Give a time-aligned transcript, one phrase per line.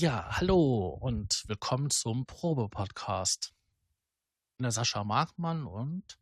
[0.00, 3.52] Ja, hallo und willkommen zum Probe-Podcast.
[3.52, 6.20] Ich bin der Sascha Markmann und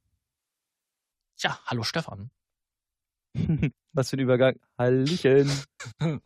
[1.40, 2.30] ja, hallo Stefan.
[3.92, 4.58] Was für ein Übergang.
[4.78, 5.50] Hallöchen.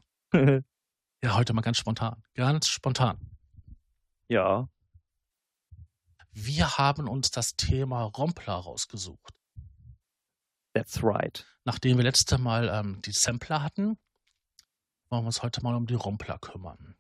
[1.23, 2.23] Ja, heute mal ganz spontan.
[2.35, 3.19] Ganz spontan.
[4.29, 4.69] ja,
[6.31, 9.35] Wir haben uns das Thema Rompler rausgesucht.
[10.73, 11.45] that's right.
[11.65, 13.99] Nachdem wir letzte Mal ähm, die Sampler hatten,
[15.09, 16.97] wollen wir uns heute mal um die Rompler kümmern.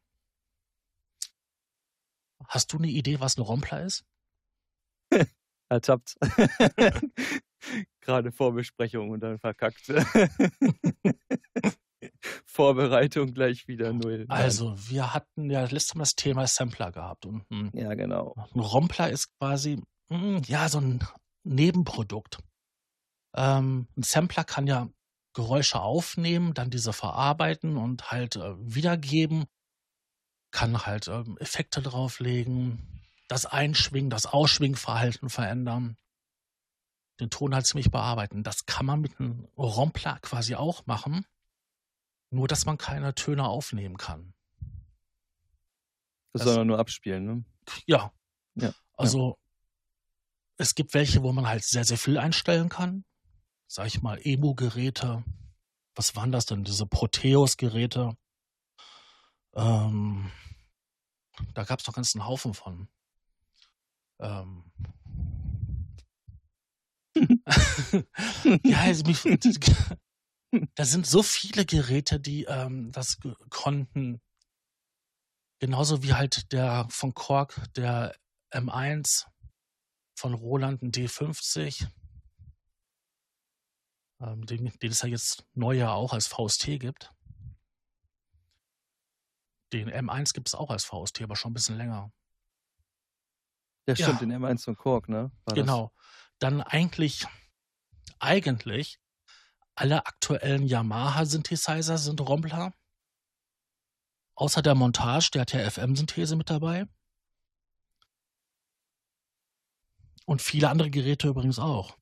[2.50, 4.04] Hast du eine Idee, was ein Rompler ist?
[5.68, 6.16] Ertappt.
[8.00, 9.86] Gerade Vorbesprechung und dann verkackt.
[12.44, 14.26] Vorbereitung gleich wieder null.
[14.28, 17.24] Also, wir hatten ja letztes Mal das Thema Sampler gehabt.
[17.24, 18.34] Und hm, Ja, genau.
[18.52, 21.06] ein Rompler ist quasi, hm, ja, so ein
[21.44, 22.38] Nebenprodukt.
[23.36, 24.88] Ähm, ein Sampler kann ja
[25.34, 29.44] Geräusche aufnehmen, dann diese verarbeiten und halt äh, wiedergeben,
[30.50, 35.96] kann halt ähm, Effekte drauflegen, das Einschwingen, das Ausschwingverhalten verändern,
[37.20, 38.42] den Ton halt ziemlich bearbeiten.
[38.42, 41.26] Das kann man mit einem Rompler quasi auch machen,
[42.30, 44.34] nur dass man keine Töne aufnehmen kann.
[46.32, 47.44] Das Das- soll man nur abspielen, ne?
[47.86, 48.12] Ja.
[48.56, 49.38] Ja, Also
[50.56, 53.04] es gibt welche, wo man halt sehr, sehr viel einstellen kann.
[53.68, 55.24] Sag ich mal, Emo-Geräte.
[55.94, 56.64] Was waren das denn?
[56.64, 58.16] Diese Proteus-Geräte.
[59.54, 60.30] Ähm,
[61.54, 62.88] da gab es doch ganz einen Haufen von.
[64.20, 64.70] Ähm.
[68.64, 69.22] ja, also mich,
[70.74, 73.18] da sind so viele Geräte, die ähm, das
[73.50, 74.20] konnten.
[75.60, 78.16] Genauso wie halt der von Korg, der
[78.50, 79.26] M1
[80.16, 81.86] von Roland, ein D50,
[84.20, 87.12] ähm, den, den es ja jetzt neu ja auch als VST gibt.
[89.72, 92.12] Den M1 gibt es auch als VST, aber schon ein bisschen länger.
[93.86, 94.26] Ja, stimmt, Ja.
[94.26, 95.30] den M1 von Kork, ne?
[95.44, 95.54] War das?
[95.54, 95.92] Genau.
[96.38, 97.26] Dann eigentlich,
[98.18, 99.00] eigentlich
[99.74, 102.74] alle aktuellen Yamaha-Synthesizer sind Rompler.
[104.34, 106.86] Außer der Montage, der hat ja FM-Synthese mit dabei.
[110.26, 111.98] Und viele andere Geräte übrigens auch.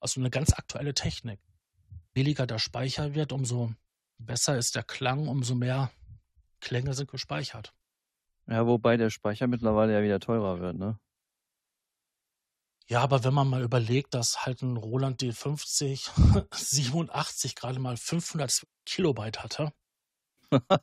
[0.00, 1.40] Also eine ganz aktuelle Technik.
[1.90, 3.74] Je billiger der Speicher wird, umso
[4.18, 5.90] besser ist der Klang, umso mehr
[6.60, 7.74] Klänge sind gespeichert.
[8.48, 10.98] Ja, wobei der Speicher mittlerweile ja wieder teurer wird, ne?
[12.88, 16.08] Ja, aber wenn man mal überlegt, dass halt ein Roland D50
[16.54, 19.72] 87 gerade mal 500 Kilobyte hatte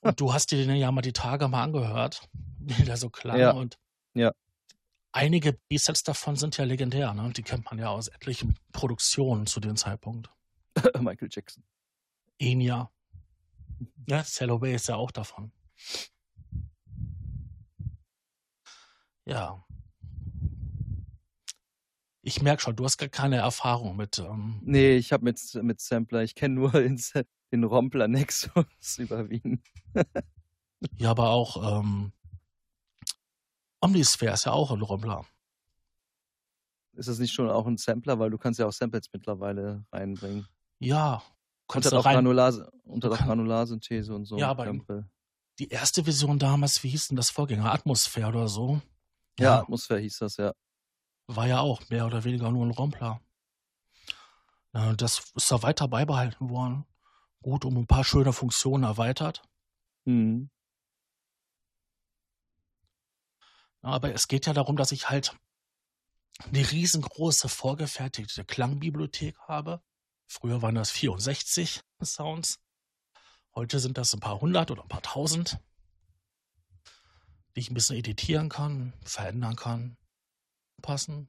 [0.00, 2.28] und du hast dir den ja mal die Tage mal angehört,
[2.58, 3.50] wie der so klang Ja.
[3.52, 3.78] und
[4.14, 4.32] Ja.
[5.12, 7.30] einige B-Sets davon sind ja legendär, ne?
[7.32, 10.30] Die kennt man ja aus etlichen Produktionen zu dem Zeitpunkt.
[10.98, 11.62] Michael Jackson.
[12.38, 12.90] Enya.
[14.06, 15.52] Ja, Cello Bay ist ja auch davon.
[19.26, 19.64] Ja.
[22.22, 24.18] Ich merke schon, du hast gar keine Erfahrung mit.
[24.18, 26.98] Ähm, Nee, ich habe mit, mit Sampler, ich kenne nur den,
[27.52, 28.64] den Rompler Nexus
[28.98, 29.66] überwiegend.
[30.96, 32.12] ja, aber auch ähm,
[33.80, 35.26] Omnisphere ist ja auch ein Rommler.
[36.94, 40.46] Ist das nicht schon auch ein Sampler, weil du kannst ja auch Samples mittlerweile reinbringen.
[40.78, 41.22] Ja.
[41.68, 42.14] Du auch, rein.
[42.14, 42.52] Granular,
[42.86, 44.38] auch kann- Granularsynthese und so.
[44.38, 44.72] Ja, aber-.
[45.58, 47.72] Die erste Version damals, wie hieß denn das Vorgänger?
[47.72, 48.80] Atmosphäre oder so?
[49.38, 50.52] ja, Atmosphäre hieß das, ja.
[51.26, 53.20] war ja auch mehr oder weniger nur ein Rompler.
[54.72, 56.84] Ja, das ist da weiter beibehalten worden.
[57.40, 59.42] Gut, um ein paar schöne Funktionen erweitert.
[60.04, 60.50] Mhm.
[63.82, 65.36] Ja, Aber es geht ja darum, dass ich halt
[66.46, 69.82] eine riesengroße vorgefertigte Klangbibliothek habe.
[70.26, 72.60] Früher waren das 64 Sounds.
[73.54, 75.58] Heute sind das ein paar hundert oder ein paar tausend,
[77.54, 79.96] die ich ein bisschen editieren kann, verändern kann,
[80.82, 81.28] passen.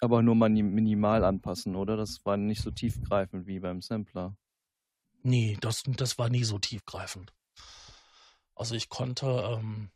[0.00, 1.96] Aber nur minimal anpassen, oder?
[1.96, 4.36] Das war nicht so tiefgreifend wie beim Sampler.
[5.22, 7.32] Nee, das, das war nie so tiefgreifend.
[8.54, 9.90] Also ich konnte ähm,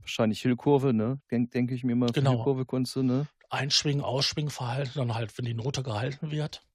[0.00, 1.20] Wahrscheinlich Hillkurve, ne?
[1.30, 2.32] Denk, denke ich mir mal, Genau.
[2.32, 3.26] Hillkurve konntest du, ne?
[3.54, 6.66] Einschwingen, Ausschwingen verhalten, dann halt, wenn die Note gehalten wird,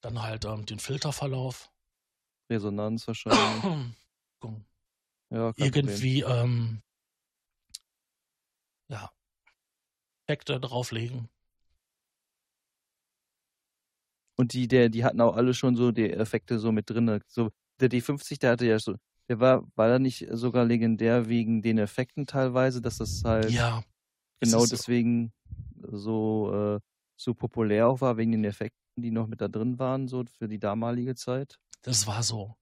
[0.00, 1.70] dann halt ähm, den Filterverlauf.
[2.50, 3.94] Resonanz wahrscheinlich.
[5.30, 5.52] Ja.
[5.56, 6.82] Irgendwie, ähm,
[8.88, 9.12] ja,
[10.26, 11.28] Effekte drauflegen.
[14.36, 17.20] Und die, der, die hatten auch alle schon so die Effekte so mit drin.
[17.26, 18.96] So, der D50, der hatte ja so,
[19.28, 23.82] der war, war da nicht sogar legendär wegen den Effekten teilweise, dass das halt Ja,
[24.40, 25.32] genau deswegen
[25.82, 26.80] so, äh,
[27.16, 30.48] so populär auch war, wegen den Effekten, die noch mit da drin waren, so für
[30.48, 31.58] die damalige Zeit.
[31.82, 32.56] Das war so.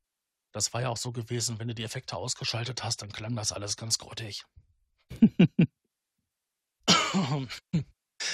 [0.52, 3.52] Das war ja auch so gewesen, wenn du die Effekte ausgeschaltet hast, dann klang das
[3.52, 4.44] alles ganz grottig.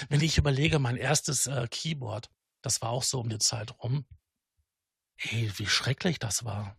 [0.09, 2.31] wenn ich überlege, mein erstes äh, Keyboard,
[2.63, 4.07] das war auch so um die Zeit rum.
[5.17, 6.79] Ey, wie schrecklich das war.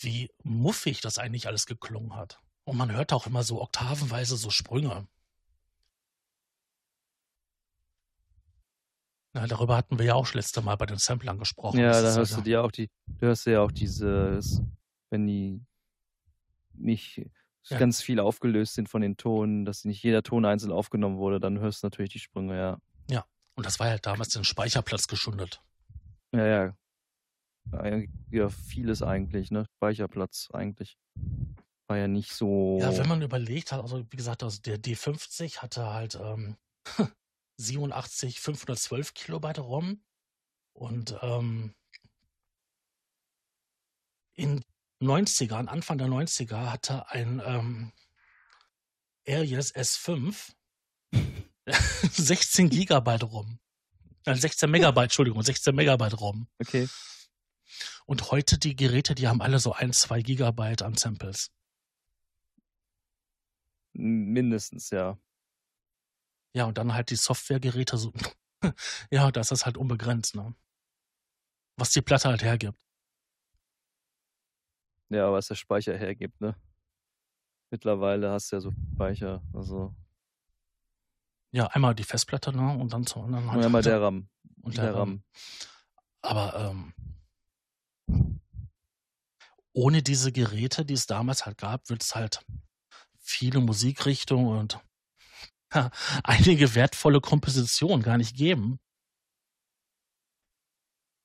[0.00, 2.40] Wie muffig das eigentlich alles geklungen hat.
[2.68, 5.08] Und man hört auch immer so oktavenweise so Sprünge.
[9.32, 11.78] Na, darüber hatten wir ja auch letzte Mal bei den Samplern gesprochen.
[11.78, 14.60] Ja, da hörst ja du dir auch die, du hörst ja auch dieses,
[15.08, 15.64] wenn die
[16.74, 17.30] nicht
[17.70, 17.78] Ja.
[17.78, 21.60] ganz viel aufgelöst sind von den Tonen, dass nicht jeder Ton einzeln aufgenommen wurde, dann
[21.60, 23.24] hörst du natürlich die Sprünge, ja.
[23.54, 25.62] Und das war halt damals den Speicherplatz geschundet.
[26.32, 28.04] Ja, ja.
[28.30, 29.64] Ja, vieles eigentlich, ne?
[29.78, 30.96] Speicherplatz eigentlich.
[31.88, 32.78] War ja nicht so.
[32.80, 36.56] Ja, wenn man überlegt hat, also wie gesagt, also der D50 hatte halt ähm,
[37.56, 40.02] 87, 512 Kilobyte ROM
[40.74, 41.74] und ähm,
[44.34, 44.62] in
[45.02, 47.92] 90ern, Anfang der 90er hatte ein ähm,
[49.26, 50.52] Aries S5
[52.10, 53.58] 16 Gigabyte ROM.
[54.26, 56.48] Nein, 16 Megabyte, Entschuldigung, 16 Megabyte ROM.
[56.60, 56.86] Okay.
[58.04, 61.50] Und heute die Geräte, die haben alle so ein, zwei Gigabyte an Samples.
[63.98, 65.18] Mindestens, ja.
[66.54, 68.12] Ja, und dann halt die Softwaregeräte so.
[69.10, 70.54] ja, das ist halt unbegrenzt, ne?
[71.76, 72.78] Was die Platte halt hergibt.
[75.10, 76.54] Ja, was der Speicher hergibt, ne?
[77.70, 79.94] Mittlerweile hast du ja so Speicher, also.
[81.50, 82.78] Ja, einmal die Festplatte, ne?
[82.78, 83.20] Und dann so.
[83.20, 84.28] Und dann Und halt einmal der RAM.
[84.62, 85.08] und der der RAM.
[85.08, 85.24] RAM.
[86.20, 86.92] Aber
[88.08, 88.34] ähm,
[89.72, 92.44] ohne diese Geräte, die es damals halt gab, wird es halt
[93.28, 94.80] viele Musikrichtungen und
[96.24, 98.78] einige wertvolle Kompositionen gar nicht geben.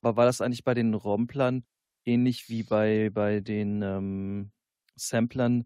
[0.01, 1.65] Aber war das eigentlich bei den ROM-Plern
[2.05, 4.51] ähnlich wie bei, bei den ähm,
[4.95, 5.65] Samplern,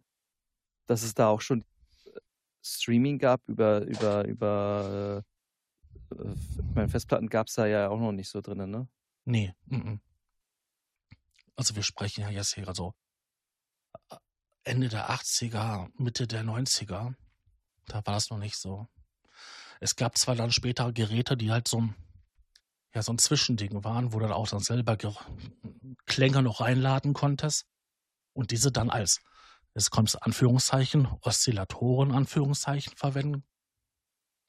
[0.86, 1.62] dass es da auch schon
[2.06, 2.19] äh,
[2.63, 5.24] Streaming gab über, über, über
[6.16, 6.36] äh,
[6.75, 8.88] meine, Festplatten gab es da ja auch noch nicht so drin, ne?
[9.25, 9.54] Nee.
[9.66, 10.00] mhm.
[11.56, 12.94] Also wir sprechen ja jetzt hier also
[14.68, 17.14] Ende der 80er, Mitte der 90er.
[17.86, 18.88] Da war das noch nicht so.
[19.80, 21.96] Es gab zwar dann später Geräte, die halt so, ein-
[22.94, 25.14] ja, so ein Zwischending waren, wo du dann auch dann selber Ge
[26.06, 27.66] Klänge noch reinladen konntest.
[28.34, 29.22] Und diese dann als,
[29.75, 33.44] jetzt kommt Anführungszeichen, Oszillatoren, Anführungszeichen verwenden.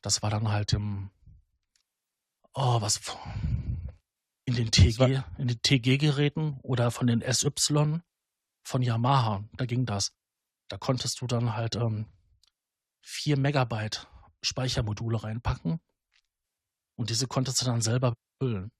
[0.02, 1.10] Das war dann halt im,
[2.54, 3.00] oh, was,
[4.44, 8.00] in den TG, in den TG-Geräten oder von den SY
[8.68, 10.12] von Yamaha, da ging das.
[10.68, 12.06] Da konntest du dann halt ähm,
[13.02, 14.06] 4 Megabyte
[14.42, 15.80] Speichermodule reinpacken
[16.96, 18.70] und diese konntest du dann selber füllen.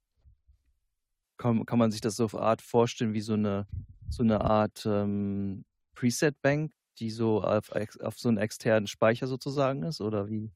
[1.39, 3.67] Kann, kann man sich das so auf Art vorstellen wie so eine,
[4.11, 5.65] so eine Art ähm,
[5.95, 10.01] Preset-Bank, die so auf, auf so einen externen Speicher sozusagen ist?
[10.01, 10.53] Oder wie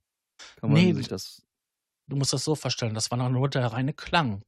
[0.56, 1.42] kann man Nee, sich das.
[2.06, 4.42] Du musst das so vorstellen, das war dann nur der reine Klang.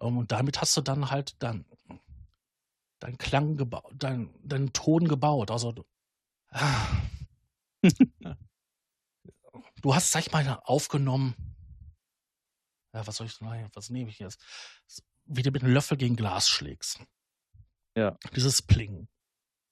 [0.00, 1.64] Ähm, Und damit hast du dann halt dann
[3.06, 5.52] dein Klang gebaut, dein, deinen Ton gebaut.
[5.52, 5.84] Also du,
[6.50, 7.02] ah.
[9.80, 11.36] du hast, sag ich mal, aufgenommen.
[12.92, 14.42] Ja, was soll ich nein, was nehme ich jetzt?
[15.24, 17.00] Wie du mit einem Löffel gegen Glas schlägst.
[17.94, 18.18] Ja.
[18.34, 19.06] Dieses Pling.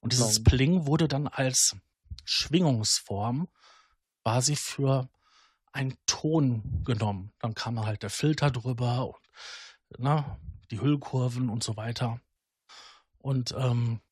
[0.01, 0.51] Und dieses Genau.
[0.51, 1.77] Pling wurde dann als
[2.25, 3.49] Schwingungsform
[4.23, 5.11] quasi für
[5.73, 7.33] einen Ton genommen.
[7.41, 10.39] Dann kam halt der Filter drüber und ne,
[10.71, 12.21] die Hüllkurven und so weiter.
[13.25, 14.03] Und ähm,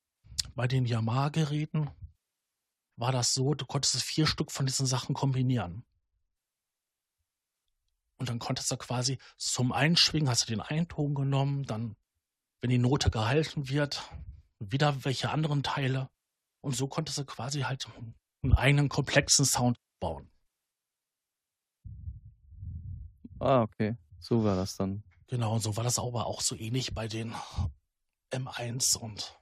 [0.54, 1.90] bei den Yamaha-Geräten
[2.96, 5.84] war das so, du konntest vier Stück von diesen Sachen kombinieren.
[8.16, 11.94] Und dann konntest du quasi zum Einschwingen, hast du den einen Ton genommen, dann,
[12.62, 14.02] wenn die Note gehalten wird,
[14.58, 16.08] wieder welche anderen Teile.
[16.62, 17.86] Und so konntest du quasi halt
[18.42, 20.30] einen eigenen komplexen Sound bauen.
[23.40, 23.94] Ah, okay.
[24.20, 25.04] So war das dann.
[25.26, 27.34] Genau, und so war das aber auch so ähnlich bei den
[28.32, 29.38] M1 und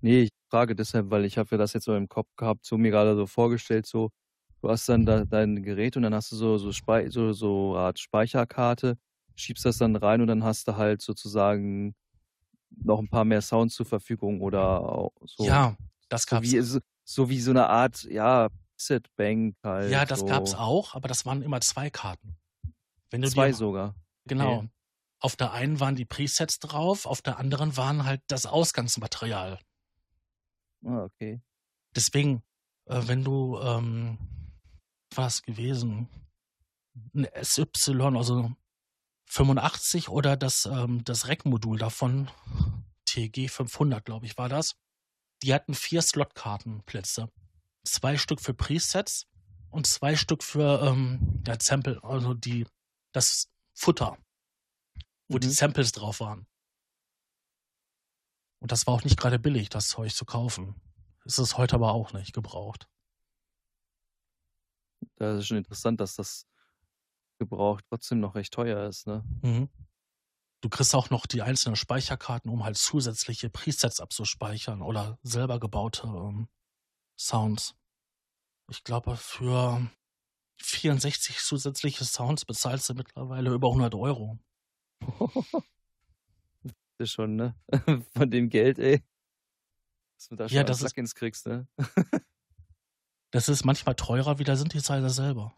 [0.00, 2.78] Nee, ich frage deshalb, weil ich habe ja das jetzt so im Kopf gehabt, so
[2.78, 4.10] mir gerade so vorgestellt, so,
[4.60, 7.72] du hast dann da dein Gerät und dann hast du so, so, Spei so, so
[7.74, 8.96] eine Art Speicherkarte,
[9.34, 11.94] schiebst das dann rein und dann hast du halt sozusagen
[12.70, 15.44] noch ein paar mehr Sounds zur Verfügung oder so.
[15.44, 15.76] ja,
[16.08, 16.52] das so gab's.
[16.52, 19.90] wie, so, so wie so eine Art, ja, Set Bank halt.
[19.90, 20.26] ja, das so.
[20.26, 22.36] gab's auch, aber das waren immer zwei Karten.
[23.10, 23.94] Zwei dir, sogar.
[24.26, 24.58] genau.
[24.58, 24.68] okay.
[25.20, 29.58] Auf der einen waren die Presets drauf, auf der anderen waren halt das Ausgangsmaterial.
[30.84, 31.40] Ah, okay.
[31.94, 32.42] Deswegen,
[32.86, 34.18] äh, wenn du, ähm,
[35.14, 36.08] was gewesen,
[37.14, 37.66] ein SY,
[38.16, 38.52] also
[39.26, 42.30] 85 oder das, ähm, das Rack-Modul davon,
[43.04, 44.76] TG 500, glaube ich, war das.
[45.42, 47.30] Die hatten vier Slotkartenplätze.
[47.84, 49.26] Zwei Stück für Presets
[49.70, 52.66] und zwei Stück für ähm, der Sample, also die,
[53.12, 54.18] das Futter,
[55.28, 55.40] wo mhm.
[55.40, 56.46] die Samples drauf waren.
[58.60, 60.80] Und das war auch nicht gerade billig, das Zeug zu kaufen.
[61.24, 62.88] Ist es heute aber auch nicht gebraucht.
[65.16, 66.46] Das ist schon interessant, dass das
[67.38, 69.24] gebraucht trotzdem noch recht teuer ist, ne?
[69.42, 69.68] Mhm.
[70.60, 76.08] Du kriegst auch noch die einzelnen Speicherkarten, um halt zusätzliche Presets abzuspeichern oder selber gebaute
[76.08, 76.48] ähm,
[77.16, 77.76] Sounds.
[78.68, 79.88] Ich glaube, für
[80.60, 84.38] 64 zusätzliche Sounds bezahlst du mittlerweile über 100 Euro.
[86.62, 87.54] das ist schon, ne?
[88.16, 89.02] Von dem Geld, ey.
[90.16, 91.66] Dass du da schon ja, das Plugins kriegst, ne?
[93.30, 95.54] das ist manchmal teurer wie der Synthesizer selber.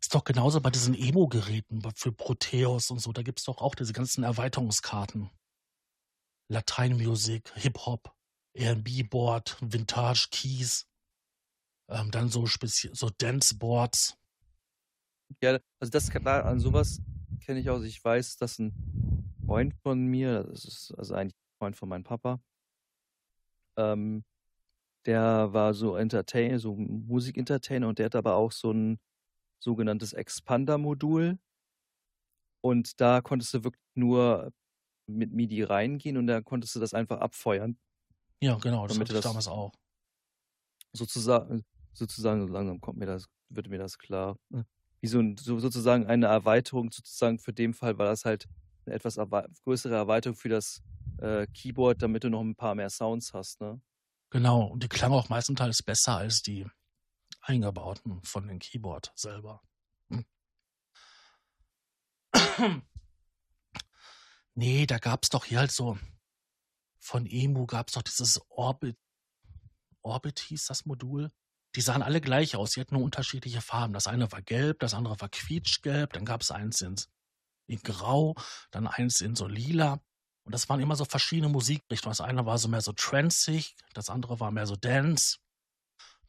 [0.00, 3.12] Ist doch genauso bei diesen Emo-Geräten für Proteus und so.
[3.12, 5.30] Da gibt es doch auch diese ganzen Erweiterungskarten.
[6.48, 8.14] Lateinmusik, Hip-Hop,
[8.52, 10.86] R&B-Board, Vintage Keys,
[11.88, 14.16] ähm, dann so so Dance-Boards.
[15.42, 17.00] Ja, also das an sowas
[17.44, 17.84] kenne ich aus.
[17.84, 18.72] Ich weiß, dass ein
[19.46, 22.40] Freund von mir, das ist also eigentlich ein Freund von meinem Papa,
[23.76, 24.24] ähm,
[25.06, 28.98] der war so Entertainer, so Musik-Entertainer und der hat aber auch so ein
[29.60, 31.38] sogenanntes Expander-Modul.
[32.62, 34.52] Und da konntest du wirklich nur
[35.06, 37.78] mit MIDI reingehen und da konntest du das einfach abfeuern.
[38.40, 39.72] Ja, genau, das hatte ich damals auch.
[40.92, 44.36] Sozusagen, sozusagen, so langsam kommt mir das, wird mir das klar.
[45.00, 48.48] Wie so, ein, so sozusagen eine Erweiterung, sozusagen für den Fall war das halt
[48.84, 49.18] eine etwas
[49.64, 50.82] größere Erweiterung für das
[51.18, 53.80] äh, Keyboard, damit du noch ein paar mehr Sounds hast, ne?
[54.30, 56.66] Genau, und die klang auch meistenteils besser als die
[57.40, 59.62] eingebauten von dem Keyboard selber.
[60.10, 60.24] Hm.
[64.54, 65.96] nee, da gab es doch hier halt so
[67.06, 68.98] von Emu gab es doch dieses Orbit.
[70.02, 71.30] Orbit hieß das Modul.
[71.76, 72.72] Die sahen alle gleich aus.
[72.72, 73.92] Die hatten nur unterschiedliche Farben.
[73.92, 76.14] Das eine war gelb, das andere war quietschgelb.
[76.14, 76.96] Dann gab es eins in,
[77.66, 78.34] in grau,
[78.70, 80.00] dann eins in so lila.
[80.44, 82.12] Und das waren immer so verschiedene Musikrichtungen.
[82.12, 85.38] Das eine war so mehr so transig, das andere war mehr so dance.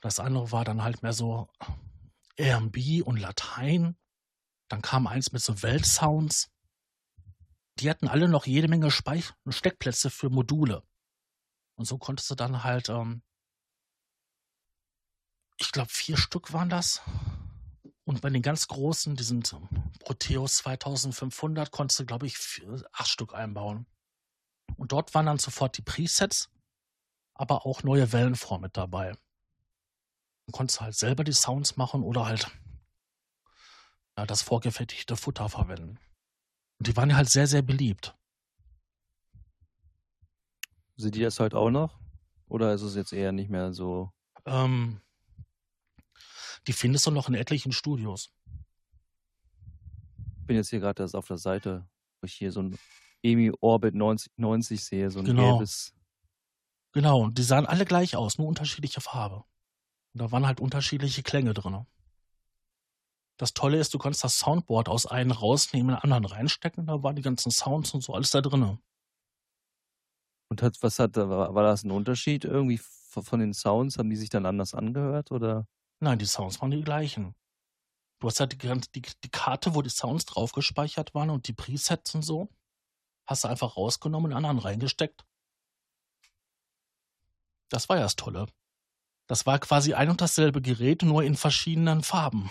[0.01, 1.49] Das andere war dann halt mehr so
[2.35, 3.95] R&B und Latein.
[4.67, 6.51] Dann kam eins mit so Weltsounds.
[7.79, 10.83] Die hatten alle noch jede Menge Speich Steckplätze für Module.
[11.75, 13.21] Und so konntest du dann halt, ähm,
[15.57, 17.01] ich glaube, vier Stück waren das.
[18.05, 19.53] Und bei den ganz großen, die sind
[19.99, 23.85] Proteus 2500, konntest du, glaube ich, vier, acht Stück einbauen.
[24.77, 26.49] Und dort waren dann sofort die Presets,
[27.33, 29.13] aber auch neue Wellenformen mit dabei.
[30.45, 32.49] Du konntest halt selber die Sounds machen oder halt
[34.17, 35.99] ja, das vorgefertigte Futter verwenden.
[36.79, 38.15] Und die waren halt sehr, sehr beliebt.
[40.95, 41.99] Sind die das heute auch noch?
[42.47, 44.11] Oder ist es jetzt eher nicht mehr so?
[44.45, 45.01] Ähm,
[46.67, 48.29] die findest du noch in etlichen Studios.
[50.41, 51.87] Ich bin jetzt hier gerade auf der Seite,
[52.21, 52.77] wo ich hier so ein
[53.23, 55.51] EMI Orbit 90, 90 sehe, so ein genau.
[55.51, 55.93] gelbes.
[56.91, 59.43] Genau, und die sahen alle gleich aus, nur unterschiedliche Farbe.
[60.13, 61.85] Und da waren halt unterschiedliche Klänge drin.
[63.37, 67.03] Das Tolle ist, du kannst das Soundboard aus einem rausnehmen, in den anderen reinstecken, da
[67.03, 68.79] waren die ganzen Sounds und so alles da drin.
[70.49, 73.97] Und hat, was hat, war, war das ein Unterschied irgendwie von den Sounds?
[73.97, 75.67] Haben die sich dann anders angehört oder?
[75.99, 77.33] Nein, die Sounds waren die gleichen.
[78.19, 81.53] Du hast halt die, die, die Karte, wo die Sounds drauf gespeichert waren und die
[81.53, 82.49] Presets und so,
[83.25, 85.25] hast du einfach rausgenommen und anderen reingesteckt.
[87.69, 88.47] Das war ja das Tolle.
[89.27, 92.49] Das war quasi ein und dasselbe Gerät, nur in verschiedenen Farben.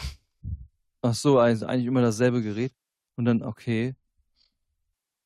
[1.03, 2.75] Ach so, also eigentlich immer dasselbe Gerät.
[3.17, 3.95] Und dann, okay.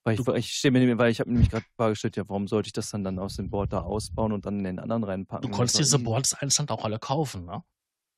[0.05, 2.73] Weil ich, ich stehe mir, weil ich habe nämlich gerade vorgestellt, ja, warum sollte ich
[2.73, 5.51] das dann, dann aus dem Board da ausbauen und dann in den anderen reinpacken?
[5.51, 7.63] Du konntest diese Boards einzeln auch alle kaufen, ne?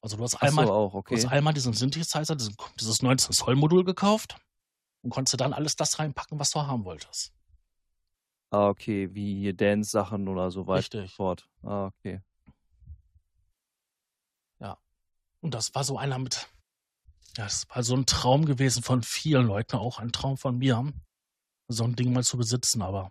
[0.03, 1.15] Also du hast einmal, so, auch, okay.
[1.15, 4.37] du hast einmal diesen Synthesizer, dieses, dieses 19 Zoll Modul gekauft
[5.03, 7.33] und konntest dann alles das reinpacken, was du haben wolltest.
[8.51, 11.03] Ah, okay, wie hier Dance-Sachen oder so weiter.
[11.03, 11.15] Richtig.
[11.15, 11.49] Fort.
[11.63, 12.21] Ah, okay.
[15.43, 16.49] Und das war so einer mit,
[17.37, 20.93] ja, das war so ein Traum gewesen von vielen Leuten, auch ein Traum von mir,
[21.69, 23.11] so ein Ding mal zu besitzen, aber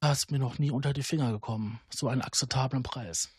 [0.00, 1.80] da ist mir noch nie unter die Finger gekommen.
[1.90, 3.30] So einen akzeptablen Preis.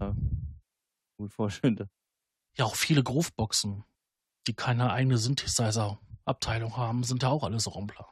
[0.00, 0.14] Ja,
[1.16, 1.88] gut vorstellen.
[2.56, 3.84] Ja, auch viele Grooveboxen,
[4.46, 8.06] die keine eigene Synthesizer-Abteilung haben, sind ja auch alles Rumpler.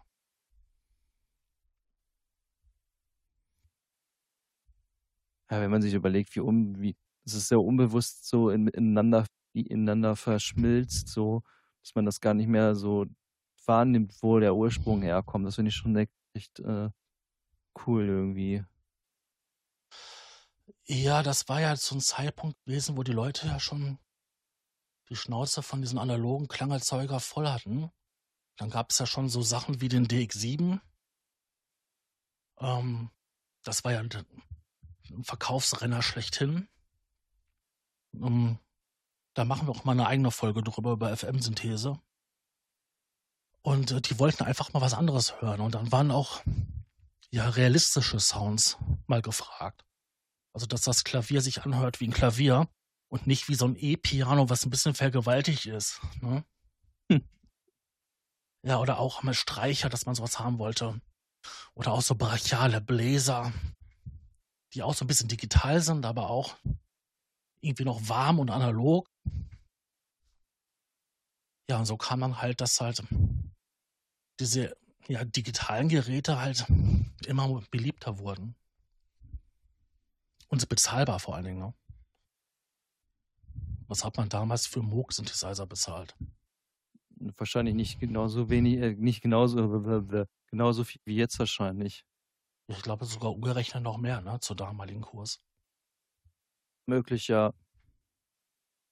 [5.50, 9.26] Ja, wenn man sich überlegt, wie, um, wie, es ist sehr unbewusst so in, ineinander
[9.52, 11.42] ineinander verschmilzt, so,
[11.82, 13.06] dass man das gar nicht mehr so
[13.64, 15.46] wahrnimmt, wo der Ursprung herkommt.
[15.46, 15.96] Das finde ich schon
[16.34, 16.90] echt äh,
[17.86, 18.64] cool irgendwie.
[20.84, 23.98] Ja, das war ja so ein Zeitpunkt gewesen, wo die Leute ja schon
[25.08, 27.90] die Schnauze von diesen analogen Klangerzeuger voll hatten.
[28.56, 30.80] Dann gab es ja schon so Sachen wie den DX7.
[32.58, 33.10] Ähm,
[33.62, 34.10] das war ja ein
[35.22, 36.68] Verkaufsrenner schlechthin.
[38.14, 38.58] Ähm,
[39.34, 42.00] da machen wir auch mal eine eigene Folge drüber, über FM-Synthese.
[43.62, 45.60] Und äh, die wollten einfach mal was anderes hören.
[45.60, 46.42] Und dann waren auch
[47.30, 49.84] ja realistische Sounds mal gefragt.
[50.56, 52.66] Also, dass das Klavier sich anhört wie ein Klavier
[53.08, 56.00] und nicht wie so ein E-Piano, was ein bisschen vergewaltigt ist.
[56.22, 56.46] Ne?
[57.12, 57.28] Hm.
[58.62, 60.98] Ja, oder auch mal Streicher, dass man sowas haben wollte.
[61.74, 63.52] Oder auch so brachiale Bläser,
[64.72, 66.56] die auch so ein bisschen digital sind, aber auch
[67.60, 69.10] irgendwie noch warm und analog.
[71.68, 73.04] Ja, und so kam dann halt, dass halt
[74.40, 74.74] diese
[75.06, 76.64] ja, digitalen Geräte halt
[77.26, 78.56] immer beliebter wurden.
[80.48, 81.58] Und bezahlbar vor allen Dingen.
[81.58, 81.74] Ne?
[83.88, 86.16] Was hat man damals für Moog-Synthesizer bezahlt?
[87.18, 92.04] Wahrscheinlich nicht genauso wenig, äh, nicht genauso, äh, genauso viel wie jetzt wahrscheinlich.
[92.68, 95.40] Ich glaube sogar umgerechnet noch mehr, ne, zur damaligen Kurs.
[96.86, 97.52] Möglich, ja.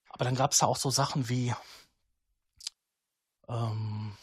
[0.09, 1.53] Aber dann gab es da auch so Sachen wie,
[3.49, 4.17] ähm,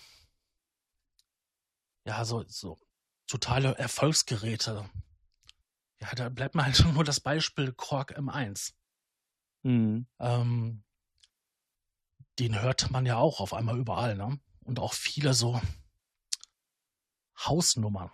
[2.05, 2.79] ja, so, so
[3.27, 4.89] totale Erfolgsgeräte.
[6.03, 8.75] Ja, da bleibt mir halt schon nur das Beispiel Korg M1.
[9.63, 10.07] Mhm.
[10.19, 10.85] Ähm,
[12.39, 14.41] den hört man ja auch auf einmal überall, ne?
[14.65, 15.61] Und auch viele so
[17.39, 18.11] Hausnummern.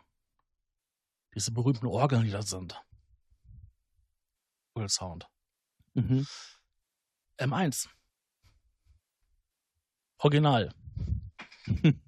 [1.35, 2.83] Diese berühmten Orgeln, die da sind.
[4.75, 5.29] Cool Sound.
[5.95, 6.27] Mhm.
[7.39, 7.89] M1.
[10.19, 10.75] Original.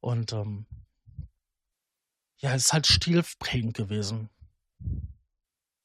[0.00, 0.66] Und ähm,
[2.38, 4.30] ja, es ist halt stilprägend gewesen.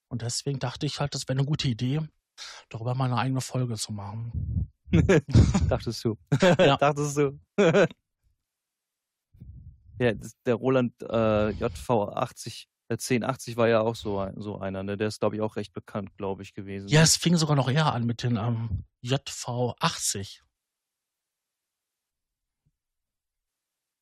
[0.08, 2.02] Und deswegen dachte ich halt, das wäre eine gute Idee,
[2.70, 4.72] darüber mal eine eigene Folge zu machen.
[5.70, 6.18] Dachtest du.
[6.42, 6.78] Ja.
[6.78, 7.40] Dachtest du.
[10.00, 10.14] ja,
[10.46, 14.98] der Roland äh, JV80 1080 war ja auch so, so einer, ne?
[14.98, 16.88] Der ist, glaube ich, auch recht bekannt, glaube ich, gewesen.
[16.90, 20.42] Ja, es fing sogar noch eher an mit den ähm, JV80.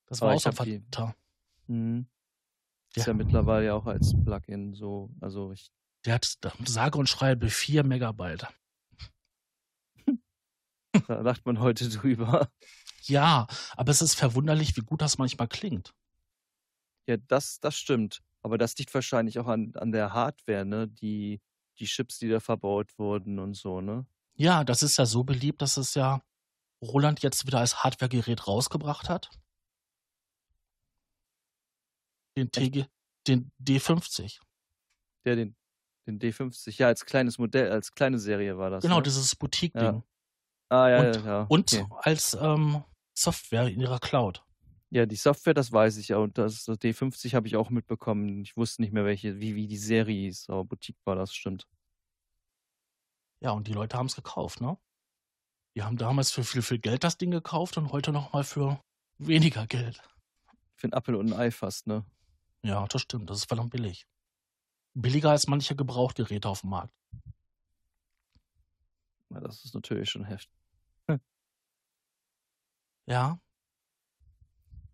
[0.08, 1.16] Das war Aber auch so ein Verdater.
[1.68, 2.08] Mhm.
[2.96, 3.12] Ist ja.
[3.12, 5.72] ja mittlerweile ja auch als Plugin so, also ich
[6.06, 8.48] der hat sage und schreibe 4 Megabyte.
[11.08, 12.52] Da lacht man heute drüber.
[13.04, 15.94] Ja, aber es ist verwunderlich, wie gut das manchmal klingt.
[17.08, 18.22] Ja, das, das stimmt.
[18.42, 20.88] Aber das liegt wahrscheinlich auch an, an der Hardware, ne?
[20.90, 21.40] Die,
[21.80, 24.06] die Chips, die da verbaut wurden und so, ne?
[24.36, 26.22] Ja, das ist ja so beliebt, dass es ja
[26.82, 29.30] Roland jetzt wieder als Hardware-Gerät rausgebracht hat.
[32.38, 32.86] Den TG,
[33.28, 34.40] den D50.
[35.26, 35.56] Der, den
[36.08, 38.84] den D50, ja, als kleines Modell, als kleine Serie war das.
[38.84, 39.04] Genau, ne?
[39.04, 39.84] dieses Boutique-Ding.
[39.84, 40.04] Ja.
[40.70, 41.46] Ah, ja, und, ja, ja.
[41.50, 41.86] Und okay.
[42.02, 44.44] als ähm, Software in ihrer Cloud.
[44.90, 46.18] Ja, die Software, das weiß ich ja.
[46.18, 48.42] Und das, das D50 habe ich auch mitbekommen.
[48.42, 51.68] Ich wusste nicht mehr, welche, wie, wie die Serie hieß, aber Boutique war das, stimmt.
[53.42, 54.78] Ja, und die Leute haben es gekauft, ne?
[55.76, 58.82] Die haben damals für viel, viel Geld das Ding gekauft und heute nochmal für
[59.18, 60.02] weniger Geld.
[60.76, 62.06] Für ein Apfel und ein Ei fast, ne?
[62.64, 63.30] Ja, das stimmt.
[63.30, 64.06] Das ist verdammt billig
[64.94, 66.94] billiger als manche Gebrauchtgeräte auf dem Markt.
[69.30, 70.52] Ja, das ist natürlich schon heftig.
[73.08, 73.40] Ja.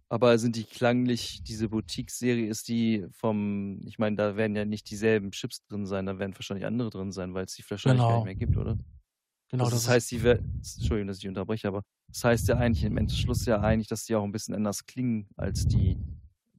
[0.10, 4.90] Aber sind die klanglich, diese Boutique-Serie, ist die vom, ich meine, da werden ja nicht
[4.90, 8.10] dieselben Chips drin sein, da werden wahrscheinlich andere drin sein, weil es die wahrscheinlich genau.
[8.10, 8.78] gar nicht mehr gibt, oder?
[9.50, 9.66] Genau.
[9.66, 12.98] Also das, das heißt, die Entschuldigung, dass ich unterbreche, aber das heißt ja eigentlich im
[12.98, 15.98] Endschluss ja eigentlich, dass die auch ein bisschen anders klingen als die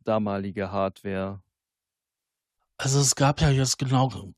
[0.08, 1.42] damalige Hardware.
[2.78, 4.32] Also es gab ja jetzt genau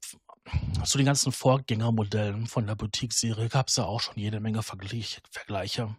[0.84, 5.20] zu den ganzen Vorgängermodellen von der Boutique-Serie gab es ja auch schon jede Menge Vergleich,
[5.30, 5.96] Vergleiche.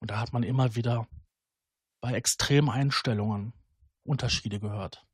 [0.00, 1.06] Und da hat man immer wieder
[2.00, 3.52] bei extremen Einstellungen
[4.02, 5.06] Unterschiede gehört.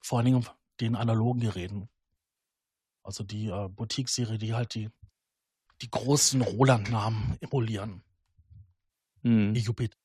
[0.00, 0.46] Vor allen Dingen
[0.80, 1.88] den analogen Geräten.
[3.02, 4.90] Also die äh, Boutique-Serie, die halt die,
[5.82, 8.02] die großen Roland-Namen emulieren.
[9.22, 9.54] Mhm.
[9.54, 9.98] Die Jupiter,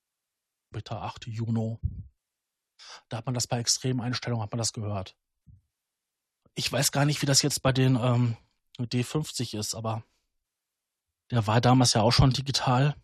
[0.71, 1.79] Jupiter 8, Juno.
[3.09, 5.15] Da hat man das bei extremen Einstellungen, hat man das gehört.
[6.55, 8.37] Ich weiß gar nicht, wie das jetzt bei den ähm,
[8.79, 10.03] D50 ist, aber
[11.31, 12.95] der war damals ja auch schon digital.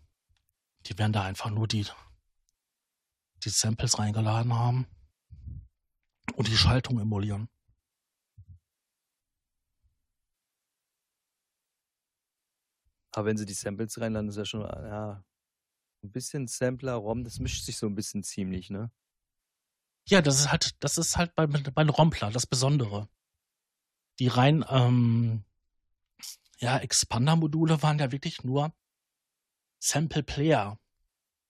[0.85, 1.85] Die werden da einfach nur die,
[3.43, 4.87] die Samples reingeladen haben
[6.35, 7.49] und die Schaltung emulieren.
[13.15, 15.23] Aber wenn sie die Samples reinladen, ist ja schon, ja,
[16.03, 18.91] ein bisschen Sampler, ROM, das mischt sich so ein bisschen ziemlich, ne?
[20.05, 23.07] Ja, das ist halt, das ist halt bei, bei Rompler das Besondere.
[24.19, 25.45] Die rein, ähm,
[26.59, 28.73] ja, Expander-Module waren ja wirklich nur
[29.79, 30.79] Sample Player.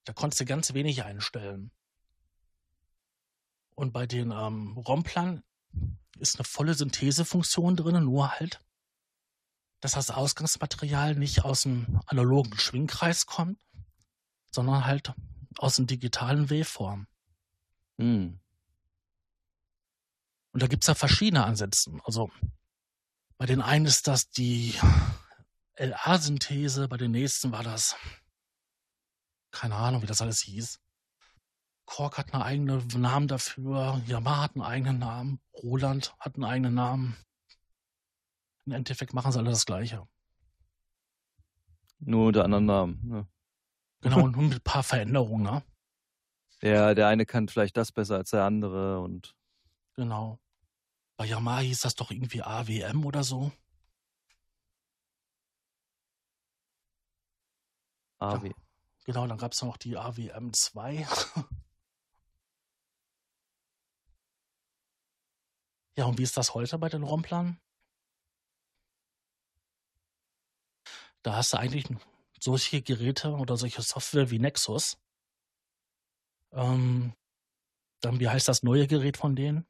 [0.04, 1.70] Da konntest du ganz wenig einstellen.
[3.74, 5.42] Und bei den ähm, Romplern
[6.18, 8.60] ist eine volle Synthesefunktion drin, nur halt,
[9.80, 13.60] dass das Ausgangsmaterial nicht aus dem analogen Schwingkreis kommt,
[14.50, 15.12] sondern halt
[15.58, 17.06] aus dem digitalen Waveform.
[17.98, 18.40] Hm.
[20.54, 21.90] Und da gibt's ja verschiedene Ansätze.
[22.04, 22.30] Also
[23.38, 24.72] bei den einen ist das die
[25.76, 27.96] LA-Synthese, bei den nächsten war das,
[29.50, 30.78] keine Ahnung, wie das alles hieß.
[31.86, 36.74] Korg hat einen eigenen Namen dafür, Yamaha hat einen eigenen Namen, Roland hat einen eigenen
[36.74, 37.16] Namen.
[38.64, 40.06] Im Endeffekt machen sie alle das Gleiche.
[41.98, 43.00] Nur unter anderem Namen.
[43.02, 43.26] Ne?
[44.02, 45.64] Genau, nur mit ein paar Veränderungen, ne?
[46.62, 49.34] Der, der eine kann vielleicht das besser als der andere und.
[49.96, 50.38] Genau.
[51.16, 53.52] Bei Yamaha hieß das doch irgendwie AWM oder so.
[58.18, 58.48] AW.
[58.48, 58.54] Ja,
[59.04, 61.06] genau, dann gab es noch die AWM 2.
[65.96, 67.60] ja, und wie ist das heute bei den Romplern?
[71.22, 71.86] Da hast du eigentlich
[72.40, 74.98] solche Geräte oder solche Software wie Nexus.
[76.52, 77.14] Ähm,
[78.00, 79.66] dann, wie heißt das neue Gerät von denen?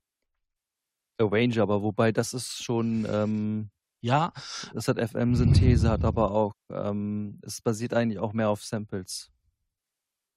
[1.18, 4.32] Arranger, aber wobei das ist schon, ähm, Ja,
[4.72, 9.30] das hat FM-Synthese, hat aber auch, ähm, es basiert eigentlich auch mehr auf Samples.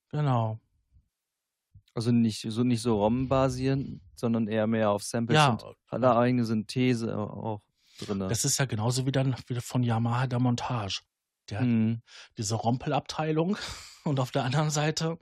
[0.09, 0.59] genau.
[1.93, 6.15] Also nicht so nicht so ROM-basierend, sondern eher mehr auf Samples Ja, und hat eine
[6.15, 7.63] eigene Synthese auch
[7.99, 8.19] drin.
[8.19, 11.01] das ist ja genauso wie dann wieder von Yamaha der Montage.
[11.49, 12.01] Der hat Mhm.
[12.37, 13.57] diese Rompelabteilung
[14.03, 15.17] und auf der anderen Seite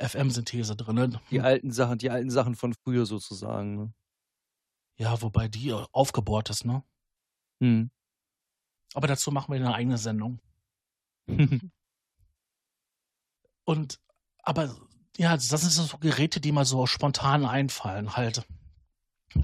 [0.00, 1.18] FM-Synthese drinnen.
[1.30, 3.76] Die alten Sachen, die alten Sachen von früher sozusagen.
[3.76, 3.92] Ne?
[5.00, 6.84] Ja, wobei die aufgebohrt ist, ne?
[7.58, 7.90] Mhm.
[8.92, 10.40] Aber dazu machen wir eine eigene Sendung.
[13.64, 13.98] Und,
[14.42, 14.76] aber,
[15.16, 18.46] ja, das sind so Geräte, die mal so spontan einfallen, halt.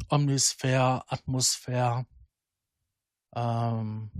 [0.08, 2.06] Omnisphere, Atmosphäre,
[3.34, 4.10] ähm,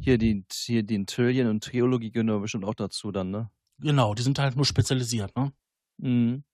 [0.00, 3.50] Hier die, hier den Trillion und Triologie gehören bestimmt auch dazu dann, ne?
[3.78, 5.52] genau, die sind halt nur spezialisiert, ne?
[5.98, 6.44] Mhm.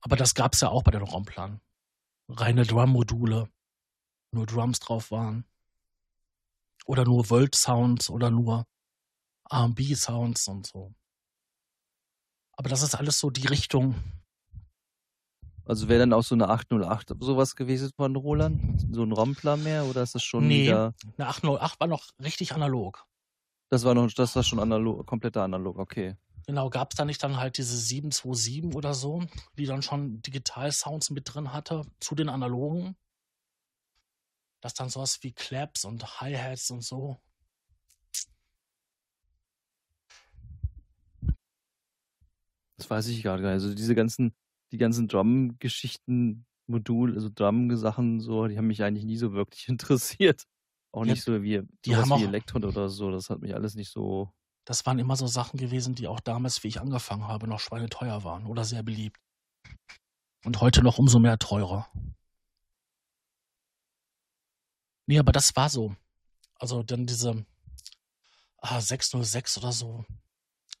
[0.00, 1.60] Aber das gab's ja auch bei den Romplan.
[2.28, 3.48] Reine Drum-Module,
[4.32, 5.44] nur Drums drauf waren.
[6.84, 8.66] Oder nur Volt-Sounds oder nur
[9.50, 10.94] R&B-Sounds und so.
[12.52, 13.94] Aber das ist alles so die Richtung.
[15.64, 18.86] Also wäre dann auch so eine 808 sowas gewesen von Roland?
[18.92, 20.66] So ein Rompler mehr oder ist das schon Nee.
[20.66, 20.94] wieder.
[21.18, 23.04] Eine 808 war noch richtig analog.
[23.68, 26.16] Das war noch, das war schon analog, kompletter analog, okay.
[26.46, 29.24] Genau, gab's da nicht dann halt diese 727 oder so,
[29.58, 32.96] die dann schon Digital-Sounds mit drin hatte zu den analogen?
[34.60, 37.20] Das dann sowas wie Claps und Hi-Hats und so.
[42.78, 43.62] Das weiß ich gerade gar nicht.
[43.62, 44.34] Also diese ganzen,
[44.72, 50.44] die ganzen Drum-Geschichten, Modul, also Drum-Sachen, so, die haben mich eigentlich nie so wirklich interessiert.
[50.92, 53.10] Auch Ja, nicht so wie, die haben wie auch- Elektron oder so.
[53.10, 54.32] Das hat mich alles nicht so.
[54.66, 58.24] Das waren immer so Sachen gewesen, die auch damals, wie ich angefangen habe, noch schweineteuer
[58.24, 59.16] waren oder sehr beliebt.
[60.44, 61.88] Und heute noch umso mehr teurer.
[65.06, 65.94] Nee, aber das war so.
[66.56, 67.46] Also dann diese
[68.58, 70.04] ah, 606 oder so.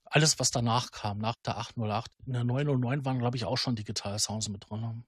[0.04, 2.10] Alles, was danach kam, nach der 808.
[2.26, 5.04] In der 909 waren, glaube ich, auch schon Digital Sounds mit drin.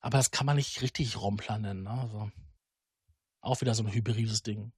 [0.00, 1.82] Aber das kann man nicht richtig Rompler nennen.
[1.82, 1.90] Ne?
[1.90, 2.30] Also,
[3.40, 4.72] auch wieder so ein hybrides Ding.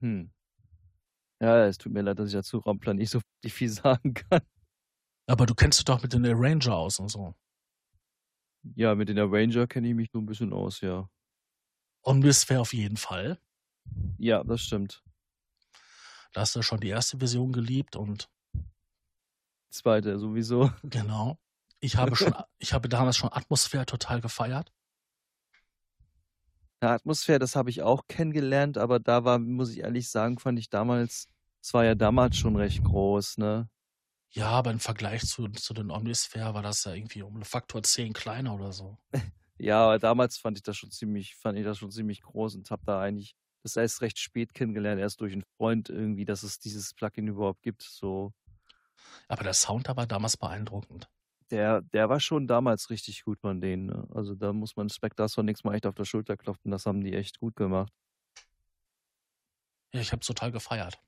[0.00, 0.32] Hm.
[1.40, 4.42] Ja, es tut mir leid, dass ich dazu Rompler nicht so viel sagen kann.
[5.26, 7.34] Aber du kennst dich doch mit den Arranger aus und so.
[8.74, 11.08] Ja, mit den Arranger kenne ich mich so ein bisschen aus, ja.
[12.02, 13.40] Omnisphere auf jeden Fall.
[14.18, 15.02] Ja, das stimmt.
[16.32, 18.28] Da hast du schon die erste Version geliebt und
[19.72, 20.70] Zweite sowieso.
[20.82, 21.38] genau.
[21.80, 24.72] Ich habe schon, ich habe damals schon Atmosphäre total gefeiert.
[26.82, 30.58] Ja, Atmosphäre, das habe ich auch kennengelernt, aber da war, muss ich ehrlich sagen, fand
[30.58, 31.28] ich damals,
[31.62, 33.68] es war ja damals schon recht groß, ne?
[34.30, 37.82] Ja, aber im Vergleich zu, zu den Omnisphere war das ja irgendwie um einen Faktor
[37.82, 38.98] 10 kleiner oder so.
[39.58, 42.68] Ja, aber damals fand ich das schon ziemlich, fand ich das schon ziemlich groß und
[42.72, 46.58] habe da eigentlich das erst recht spät kennengelernt, erst durch einen Freund irgendwie, dass es
[46.58, 47.82] dieses Plugin überhaupt gibt.
[47.82, 48.32] So,
[49.28, 51.08] Aber der Sound da war damals beeindruckend.
[51.52, 53.86] Der, der war schon damals richtig gut von denen.
[53.86, 54.08] Ne?
[54.14, 56.70] Also da muss man Spectre nichts mal echt auf der Schulter klopfen.
[56.70, 57.92] Das haben die echt gut gemacht.
[59.92, 60.98] Ja, ich habe es total gefeiert.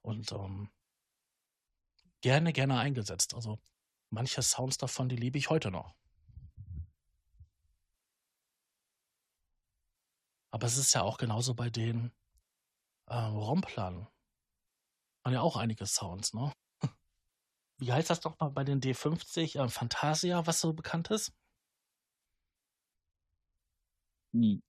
[0.00, 0.70] Und ähm,
[2.22, 3.34] gerne, gerne eingesetzt.
[3.34, 3.58] Also
[4.08, 5.94] manche Sounds davon, die liebe ich heute noch.
[10.50, 12.12] Aber es ist ja auch genauso bei den
[13.06, 14.08] äh, Romplern.
[15.22, 16.50] Waren ja auch einige Sounds, ne?
[17.78, 19.62] Wie heißt das doch mal bei den D50?
[19.62, 21.32] Äh, Fantasia, was so bekannt ist?
[24.32, 24.62] Nie.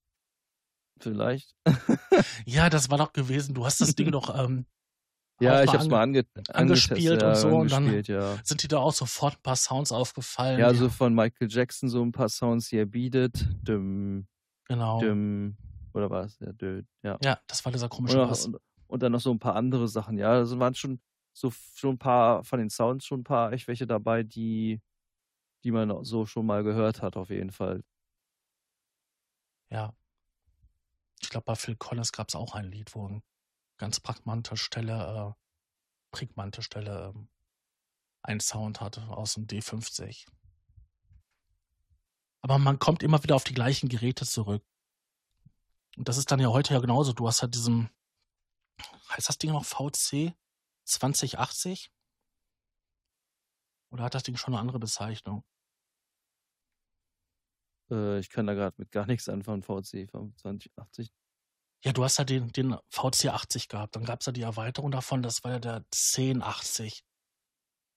[1.00, 1.54] Vielleicht.
[2.46, 3.54] ja, das war doch gewesen.
[3.54, 4.66] Du hast das Ding doch ähm,
[5.40, 7.48] ja, ich hab's mal, ange angespielt und so.
[7.48, 8.36] Ja, und dann ja.
[8.44, 10.60] sind dir da auch sofort ein paar Sounds aufgefallen.
[10.60, 13.48] Ja, so von Michael Jackson so ein paar Sounds, die er bietet.
[13.62, 14.26] Düm,
[14.66, 15.00] genau.
[15.00, 15.56] Düm,
[15.94, 16.38] oder was?
[16.40, 17.18] Ja, dö, ja.
[17.24, 20.18] ja, das war dieser komische und, und, und, dann noch so ein paar andere Sachen.
[20.18, 21.00] Ja, also waren schon
[21.32, 24.80] so schon ein paar von den Sounds schon ein paar echt welche dabei, die,
[25.64, 27.82] die man so schon mal gehört hat, auf jeden Fall.
[29.70, 29.94] Ja.
[31.20, 33.22] Ich glaube, bei Phil Collins gab es auch ein Lied, wo ein
[33.78, 37.28] ganz prägnante Stelle, äh, prägnante Stelle ähm,
[38.22, 40.26] einen Sound hatte aus dem D50.
[42.42, 44.64] Aber man kommt immer wieder auf die gleichen Geräte zurück.
[45.96, 47.12] Und das ist dann ja heute ja genauso.
[47.12, 47.90] Du hast halt diesen,
[49.10, 50.34] heißt das Ding noch VC
[50.90, 51.90] 2080?
[53.90, 55.44] Oder hat das Ding schon eine andere Bezeichnung?
[57.90, 61.12] Äh, ich kann da gerade mit gar nichts anfangen, VC 2080.
[61.82, 63.96] Ja, du hast ja den, den VC80 gehabt.
[63.96, 67.04] Dann gab es ja die Erweiterung davon, das war ja der 1080.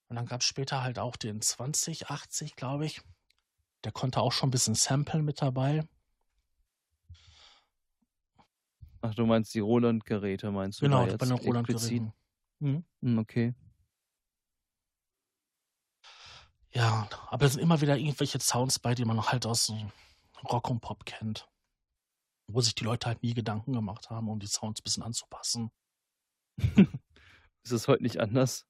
[0.08, 3.00] Und dann gab es später halt auch den 2080, glaube ich.
[3.84, 5.86] Der konnte auch schon ein bisschen samplen mit dabei.
[9.02, 10.86] Ach, du meinst die Roland-Geräte, meinst du?
[10.86, 12.14] Genau, bei den Roland-Geräten.
[12.60, 12.84] Mhm.
[13.02, 13.54] Hm, okay.
[16.72, 19.72] Ja, aber es sind immer wieder irgendwelche Sounds bei, die man halt aus
[20.50, 21.48] Rock und Pop kennt
[22.48, 25.70] wo sich die Leute halt nie Gedanken gemacht haben, um die Sounds ein bisschen anzupassen.
[27.64, 28.66] ist es heute nicht anders?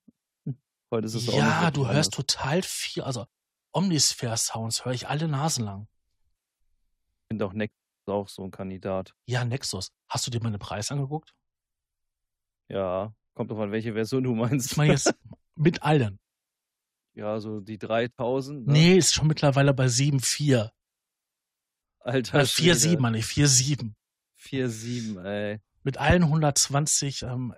[0.91, 3.27] Heute ist es auch Ja, du hörst total viel, also
[3.73, 5.89] Omnisphere-Sounds höre ich alle Nasen lang.
[7.23, 9.15] Ich finde auch Nexus auch so ein Kandidat.
[9.27, 9.89] Ja, Nexus.
[10.09, 11.35] Hast du dir mal den Preis angeguckt?
[12.69, 14.73] Ja, kommt doch an, welche Version du meinst.
[14.73, 15.15] Ich meine jetzt
[15.57, 16.19] mit allen.
[17.15, 18.67] Ja, so die 3000.
[18.67, 18.73] Ne?
[18.73, 20.71] Nee, ist schon mittlerweile bei 7,4.
[22.01, 22.41] Alter.
[22.41, 23.95] Äh, 4-7, Mann, 4-7.
[24.41, 25.61] 4-7, ey.
[25.83, 27.55] Mit allen 120 ähm,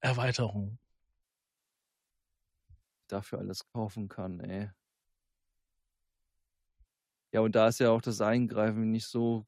[0.00, 0.78] Erweiterungen.
[3.08, 4.70] Dafür alles kaufen kann, ey.
[7.32, 9.46] Ja, und da ist ja auch das Eingreifen nicht so.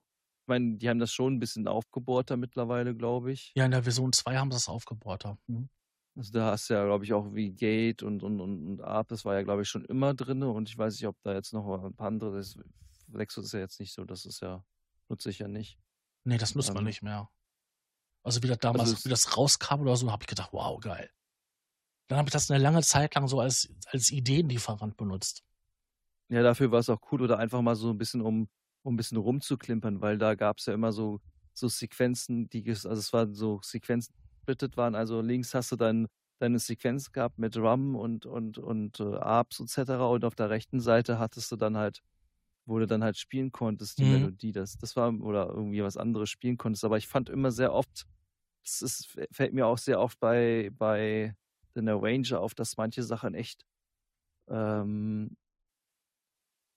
[0.51, 3.53] Ich meine, die haben das schon ein bisschen aufgebohrter mittlerweile, glaube ich.
[3.55, 5.39] Ja, in der Version 2 haben sie das aufgebohrter.
[5.47, 5.69] Mhm.
[6.17, 9.13] Also da hast du ja, glaube ich, auch wie Gate und, und, und, und Art,
[9.13, 10.43] das war ja, glaube ich, schon immer drin.
[10.43, 12.59] Und ich weiß nicht, ob da jetzt noch ein paar andere, das
[13.13, 14.65] Lexus ist ja jetzt nicht so, das ist ja,
[15.09, 15.79] nutze ich ja nicht.
[16.25, 17.31] Nee, das nutzt ähm, man nicht mehr.
[18.25, 21.11] Also wie das damals, also wie das rauskam oder so, habe ich gedacht, wow, geil.
[22.09, 25.45] Dann habe ich das eine lange Zeit lang so als, als Ideenlieferant benutzt.
[26.29, 28.49] Ja, dafür war es auch cool oder einfach mal so ein bisschen, um,
[28.83, 31.21] um ein bisschen rumzuklimpern, weil da gab es ja immer so,
[31.53, 34.15] so Sequenzen, die, also es waren so Sequenzen,
[34.49, 34.95] die waren.
[34.95, 39.61] Also links hast du dann deine Sequenz gehabt mit Rum und, und, und äh, Arps
[39.61, 39.91] etc.
[39.93, 42.03] Und auf der rechten Seite hattest du dann halt
[42.71, 44.13] wo du dann halt spielen konntest, die mhm.
[44.13, 44.53] Melodie.
[44.53, 46.85] Das, das war, oder irgendwie was anderes spielen konntest.
[46.85, 48.07] Aber ich fand immer sehr oft,
[48.65, 51.35] es ist, fällt mir auch sehr oft bei, bei
[51.75, 53.65] den Arranger auf, dass manche Sachen echt
[54.49, 55.37] ähm,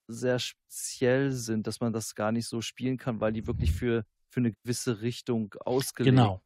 [0.07, 4.05] sehr speziell sind, dass man das gar nicht so spielen kann, weil die wirklich für,
[4.29, 6.43] für eine gewisse Richtung ausgelegt Genau.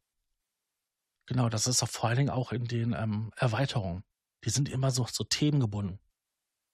[1.27, 4.03] Genau, das ist auch vor allen Dingen auch in den ähm, Erweiterungen.
[4.45, 5.99] Die sind immer so, so themengebunden.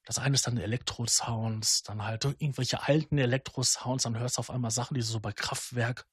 [0.06, 4.72] Das eine ist dann Elektro-Sounds, dann halt irgendwelche alten Elektro-Sounds, dann hörst du auf einmal
[4.72, 6.06] Sachen, die du so bei Kraftwerk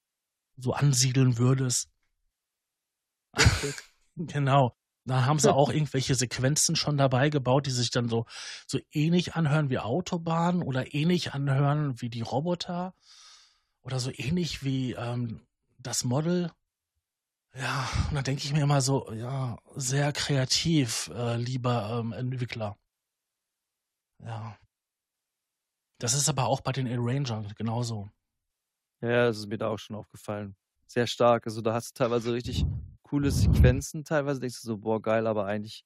[0.57, 1.91] so ansiedeln würdest.
[4.17, 4.77] genau.
[5.05, 8.27] Dann haben sie auch irgendwelche Sequenzen schon dabei gebaut, die sich dann so,
[8.67, 12.95] so ähnlich anhören wie Autobahnen oder ähnlich anhören wie die Roboter
[13.83, 15.47] oder so ähnlich wie ähm,
[15.79, 16.53] das Model.
[17.55, 22.77] Ja, und dann denke ich mir immer so, ja, sehr kreativ, äh, lieber ähm, Entwickler.
[24.19, 24.57] Ja.
[25.99, 28.09] Das ist aber auch bei den Arrangern genauso.
[29.01, 30.57] Ja, das ist mir da auch schon aufgefallen.
[30.87, 31.47] Sehr stark.
[31.47, 32.65] Also da hast du teilweise richtig
[33.11, 34.05] coole Sequenzen.
[34.05, 35.85] Teilweise denkst du so, boah, geil, aber eigentlich,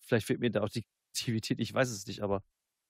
[0.00, 2.42] vielleicht fehlt mir da auch die Aktivität, ich weiß es nicht, aber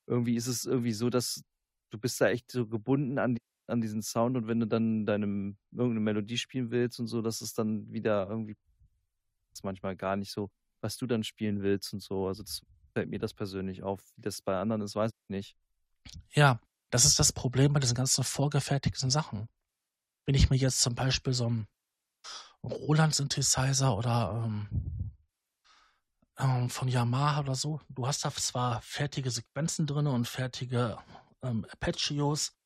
[0.09, 1.45] irgendwie ist es irgendwie so, dass
[1.91, 5.27] du bist da echt so gebunden an, an diesen Sound und wenn du dann deine
[5.71, 8.57] irgendeine Melodie spielen willst und so, dass es dann wieder irgendwie
[9.53, 12.27] ist manchmal gar nicht so, was du dann spielen willst und so.
[12.27, 12.63] Also das
[12.95, 14.03] fällt mir das persönlich auf.
[14.17, 15.57] Wie das bei anderen ist, weiß ich nicht.
[16.31, 19.47] Ja, das ist das Problem bei diesen ganzen vorgefertigten Sachen.
[20.25, 21.53] Wenn ich mir jetzt zum Beispiel so
[22.63, 25.13] einen Roland-Synthesizer oder ähm,
[26.39, 30.99] ähm, von Yamaha oder so, du hast da zwar fertige Sequenzen drin und fertige
[31.43, 32.57] ähm, Apacheos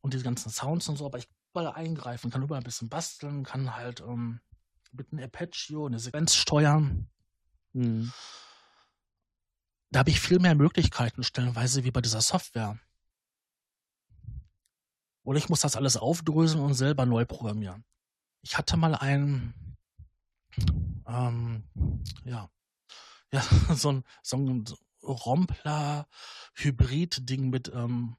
[0.00, 2.88] und diese ganzen Sounds und so, aber ich kann überall eingreifen, kann überall ein bisschen
[2.88, 4.40] basteln, kann halt ähm,
[4.92, 7.08] mit einem Apacheo eine Sequenz steuern.
[7.72, 8.12] Mhm.
[9.90, 12.78] Da habe ich viel mehr Möglichkeiten stellenweise wie bei dieser Software.
[15.22, 17.84] Oder ich muss das alles aufdröseln und selber neu programmieren.
[18.42, 19.52] Ich hatte mal ein,
[21.06, 21.64] ähm,
[22.24, 22.48] ja,
[23.32, 23.40] ja,
[23.74, 24.64] so ein, so ein
[25.02, 28.16] Rompler-Hybrid-Ding mit ähm,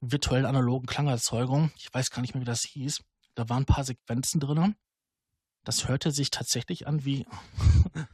[0.00, 1.70] virtuellen analogen Klangerzeugung.
[1.76, 3.02] Ich weiß gar nicht mehr, wie das hieß.
[3.34, 4.76] Da waren ein paar Sequenzen drin.
[5.64, 7.26] Das hörte sich tatsächlich an wie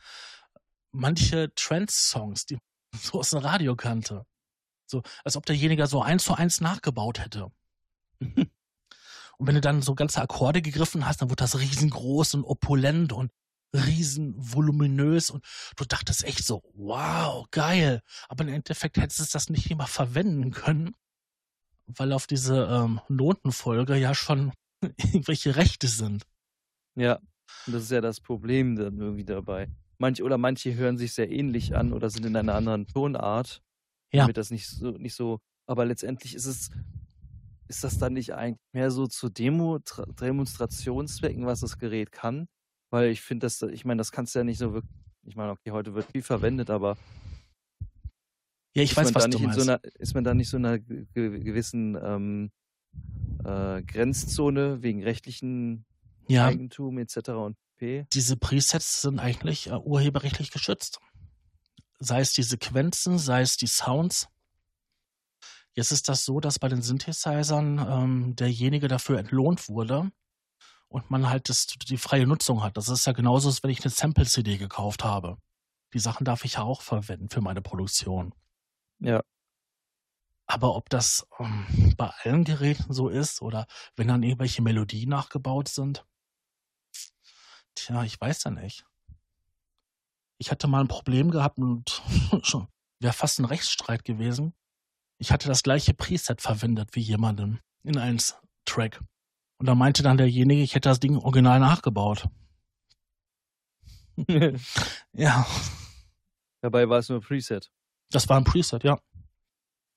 [0.92, 4.24] manche Trance-Songs, die man so aus dem Radio kannte.
[4.86, 7.52] So, als ob derjenige so eins zu eins nachgebaut hätte.
[9.40, 13.14] und wenn du dann so ganze Akkorde gegriffen hast, dann wurde das riesengroß und opulent
[13.14, 13.30] und
[13.74, 15.42] riesen voluminös und
[15.76, 18.02] du dachtest echt so, wow, geil.
[18.28, 20.94] Aber im Endeffekt hättest du das nicht immer verwenden können,
[21.86, 26.24] weil auf diese ähm, Notenfolge ja schon irgendwelche Rechte sind.
[26.96, 27.18] Ja,
[27.66, 29.68] das ist ja das Problem dann irgendwie dabei.
[29.96, 33.62] Manche oder manche hören sich sehr ähnlich an oder sind in einer anderen Tonart,
[34.12, 34.24] Ja.
[34.24, 35.38] damit das nicht so nicht so.
[35.66, 36.70] Aber letztendlich ist es
[37.70, 42.48] ist das dann nicht eigentlich mehr so zu Demo Tra- Demonstrationszwecken, was das Gerät kann?
[42.90, 44.92] Weil ich finde, das, ich meine, das kannst du ja nicht so wirklich.
[45.22, 46.96] Ich meine, okay, heute wird viel verwendet, aber
[48.74, 49.60] Ja, ich weiß, was du meinst.
[49.60, 52.50] so einer, ist man da nicht so einer ge- ge- gewissen ähm,
[53.44, 55.84] äh, Grenzzone wegen rechtlichen
[56.26, 57.28] ja, Eigentum etc.
[57.30, 58.06] und p.
[58.12, 60.98] diese Presets sind eigentlich äh, urheberrechtlich geschützt.
[62.00, 64.28] Sei es die Sequenzen, sei es die Sounds.
[65.80, 70.12] Jetzt ist das so, dass bei den Synthesizern ähm, derjenige dafür entlohnt wurde
[70.88, 72.76] und man halt das, die freie Nutzung hat.
[72.76, 75.38] Das ist ja genauso, als wenn ich eine Sample-CD gekauft habe.
[75.94, 78.34] Die Sachen darf ich ja auch verwenden für meine Produktion.
[78.98, 79.22] Ja.
[80.44, 83.66] Aber ob das ähm, bei allen Geräten so ist oder
[83.96, 86.04] wenn dann irgendwelche Melodien nachgebaut sind,
[87.74, 88.84] tja, ich weiß ja nicht.
[90.36, 92.02] Ich hatte mal ein Problem gehabt und
[92.42, 94.54] schon wäre fast ein Rechtsstreit gewesen.
[95.20, 98.18] Ich hatte das gleiche Preset verwendet wie jemanden in einem
[98.64, 99.02] Track.
[99.58, 102.26] Und da meinte dann derjenige, ich hätte das Ding original nachgebaut.
[105.12, 105.46] Ja,
[106.62, 107.70] Dabei war es nur Preset.
[108.10, 109.00] das war ein Preset, ja.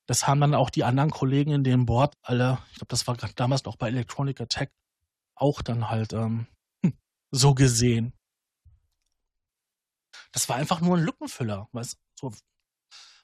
[0.06, 3.16] Das haben dann auch die anderen Kollegen in dem Board alle, ich glaube, das war
[3.16, 4.72] damals noch bei Electronic Attack,
[5.36, 6.48] auch dann halt ähm,
[7.32, 8.14] so gesehen.
[10.32, 11.68] Das war einfach nur ein Lückenfüller.
[11.72, 12.34] Weißt, so,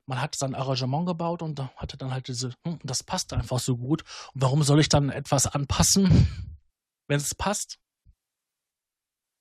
[0.09, 3.59] man hat sein Arrangement gebaut und da hatte dann halt diese, hm, das passt einfach
[3.59, 4.01] so gut.
[4.33, 6.03] Und warum soll ich dann etwas anpassen,
[7.07, 7.79] wenn es passt?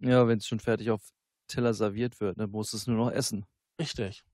[0.00, 1.02] Ja, wenn es schon fertig auf
[1.48, 3.46] Teller serviert wird, dann musst du es nur noch essen.
[3.80, 4.24] Richtig.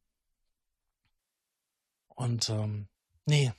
[2.08, 2.88] Und ähm,
[3.26, 3.52] nee,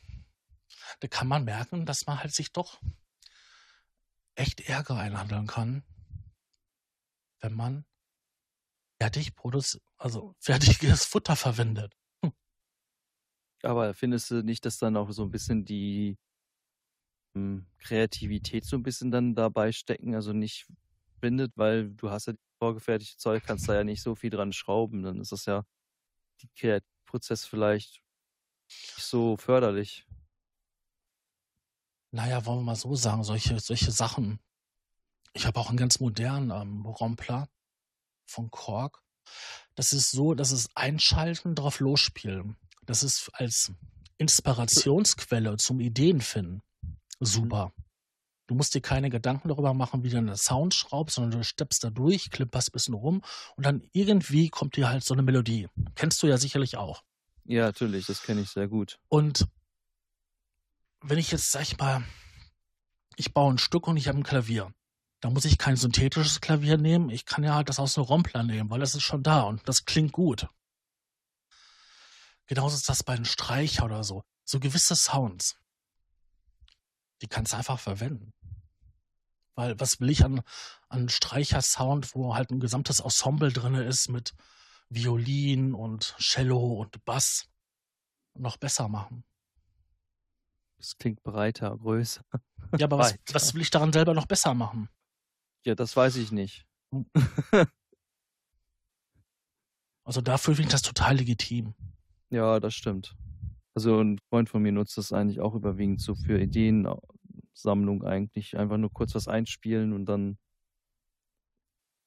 [1.00, 2.82] da kann man merken, dass man halt sich doch
[4.36, 5.86] echt Ärger einhandeln kann,
[7.40, 7.86] wenn man
[9.00, 11.96] fertig produziert, also fertiges Futter verwendet.
[13.66, 16.18] Aber findest du nicht, dass dann auch so ein bisschen die
[17.36, 20.68] hm, Kreativität so ein bisschen dann dabei stecken, also nicht
[21.20, 25.04] bindet, weil du hast ja vorgefertigte Zeug, kannst da ja nicht so viel dran schrauben,
[25.04, 25.66] dann ist das ja
[26.42, 28.02] die Kreativprozess vielleicht
[28.68, 30.06] nicht so förderlich.
[32.12, 34.40] Naja, wollen wir mal so sagen, solche, solche Sachen.
[35.34, 37.50] Ich habe auch einen ganz modernen ähm, Rompler
[38.26, 39.04] von Korg.
[39.76, 42.58] Das ist so, das ist Einschalten, drauf losspielen.
[42.86, 43.72] Das ist als
[44.18, 46.62] Inspirationsquelle zum Ideenfinden
[47.20, 47.74] super.
[48.48, 51.84] Du musst dir keine Gedanken darüber machen, wie du einen Sound schraubst, sondern du steppst
[51.84, 53.24] da durch, klipperst ein bisschen rum
[53.56, 55.68] und dann irgendwie kommt dir halt so eine Melodie.
[55.96, 57.04] Kennst du ja sicherlich auch.
[57.46, 59.00] Ja, natürlich, das kenne ich sehr gut.
[59.08, 59.48] Und
[61.02, 62.04] wenn ich jetzt, sag ich mal,
[63.16, 64.72] ich baue ein Stück und ich habe ein Klavier,
[65.22, 67.10] da muss ich kein synthetisches Klavier nehmen.
[67.10, 69.68] Ich kann ja halt das aus einem Rompler nehmen, weil das ist schon da und
[69.68, 70.48] das klingt gut.
[72.48, 74.24] Genauso ist das bei einem Streicher oder so.
[74.44, 75.58] So gewisse Sounds,
[77.22, 78.34] die kannst du einfach verwenden.
[79.56, 80.42] Weil was will ich an,
[80.90, 84.34] an Streicher-Sound, wo halt ein gesamtes Ensemble drin ist mit
[84.90, 87.48] Violin und Cello und Bass
[88.34, 89.24] noch besser machen?
[90.78, 92.24] Das klingt breiter, größer.
[92.78, 94.90] Ja, aber was, was will ich daran selber noch besser machen?
[95.66, 96.66] Ja, das weiß ich nicht.
[100.06, 101.74] Also dafür finde ich das total legitim.
[102.30, 103.16] Ja, das stimmt.
[103.76, 108.58] Also ein Freund von mir nutzt das eigentlich auch überwiegend so für Ideensammlung eigentlich.
[108.58, 110.38] Einfach nur kurz was einspielen und dann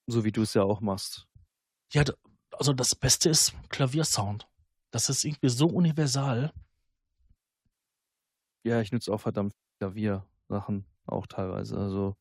[0.07, 1.27] so wie du es ja auch machst.
[1.93, 2.05] Ja,
[2.53, 4.49] also das Beste ist Klaviersound.
[4.91, 6.53] Das ist irgendwie so universal.
[8.64, 11.77] Ja, ich nutze auch verdammt Klaviersachen auch teilweise.
[11.77, 12.16] Also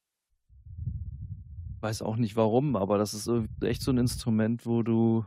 [1.80, 3.30] weiß auch nicht warum, aber das ist
[3.62, 5.26] echt so ein Instrument, wo du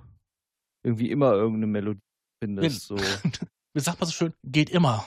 [0.83, 2.01] irgendwie immer irgendeine Melodie
[2.41, 2.87] findest.
[2.87, 2.97] So.
[3.75, 4.35] Wie sagt man so schön?
[4.43, 5.07] Geht immer.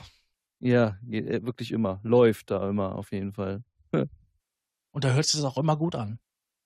[0.59, 1.99] Ja, geht, äh, wirklich immer.
[2.03, 3.63] Läuft da immer auf jeden Fall.
[4.91, 6.19] Und da hört sich das auch immer gut an.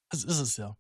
[0.10, 0.78] Das ist es ja.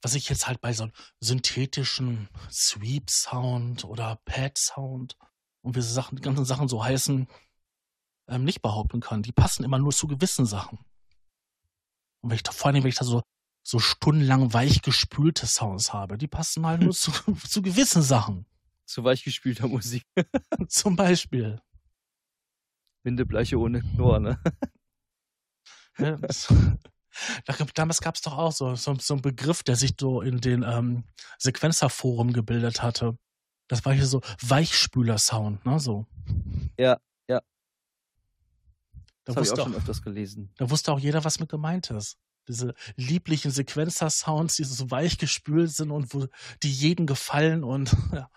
[0.00, 5.16] Was ich jetzt halt bei so einem synthetischen Sweep-Sound oder Pad-Sound
[5.60, 7.28] und wie diese Sachen, die ganzen Sachen so heißen,
[8.28, 9.22] ähm, nicht behaupten kann.
[9.22, 10.78] Die passen immer nur zu gewissen Sachen.
[12.20, 13.22] Und wenn ich da, vor allem, wenn ich da so,
[13.62, 17.12] so stundenlang weichgespülte Sounds habe, die passen halt nur zu,
[17.48, 18.46] zu gewissen Sachen.
[18.84, 20.04] Zu weichgespülter Musik.
[20.68, 21.60] Zum Beispiel.
[23.04, 24.42] Windebleiche ohne Chlor, ne?
[25.98, 26.48] Ja, das,
[27.74, 30.62] Damals gab es doch auch so, so, so einen Begriff, der sich so in den
[30.62, 31.04] ähm,
[31.38, 33.18] Sequenzerforum gebildet hatte.
[33.68, 35.78] Das war hier so Weichspüler-Sound, ne?
[35.78, 36.06] So.
[36.78, 36.98] Ja,
[37.28, 37.42] ja.
[39.24, 40.50] Da das habe ich auch wusste schon öfters gelesen.
[40.56, 42.16] Da wusste auch jeder, was mit gemeint ist.
[42.48, 46.26] Diese lieblichen Sequenzer-Sounds, die so weich gespült sind und wo
[46.62, 48.30] die jeden gefallen und ja,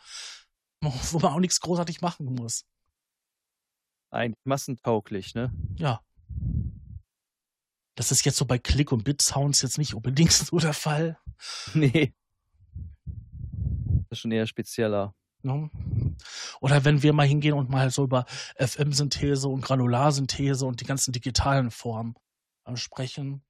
[0.82, 2.66] wo man auch nichts großartig machen muss.
[4.12, 5.52] Eigentlich massentauglich, ne?
[5.78, 6.02] Ja.
[7.96, 11.18] Das ist jetzt so bei Click- und Bit-Sounds jetzt nicht unbedingt so der Fall.
[11.74, 12.14] Nee.
[13.06, 15.16] Das ist schon eher spezieller.
[16.60, 18.26] Oder wenn wir mal hingehen und mal so über
[18.58, 22.16] FM-Synthese und Granularsynthese und die ganzen digitalen Formen
[22.66, 23.44] äh, sprechen,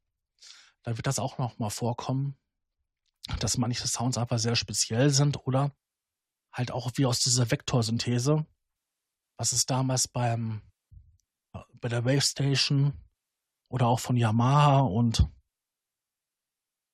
[0.85, 2.37] dann wird das auch noch mal vorkommen,
[3.39, 5.75] dass manche Sounds einfach sehr speziell sind oder
[6.53, 8.45] halt auch wie aus dieser Vektorsynthese,
[9.37, 10.61] was es damals beim
[11.53, 12.93] äh, bei der Wave Station
[13.67, 15.27] oder auch von Yamaha und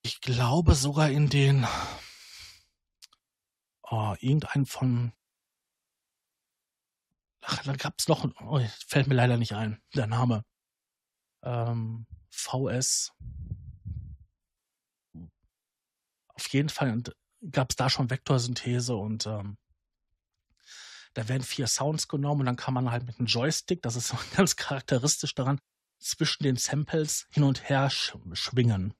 [0.03, 1.67] ich glaube sogar in den
[3.83, 5.11] oh, irgendein von
[7.41, 10.45] ach, da gab es noch, oh, fällt mir leider nicht ein, der Name.
[11.43, 13.13] Ähm, VS.
[16.41, 17.03] Auf jeden Fall
[17.51, 19.57] gab es da schon Vektorsynthese und ähm,
[21.13, 24.15] da werden vier Sounds genommen und dann kann man halt mit einem Joystick, das ist
[24.35, 25.59] ganz charakteristisch daran,
[25.99, 28.95] zwischen den Samples hin und her sch schwingen.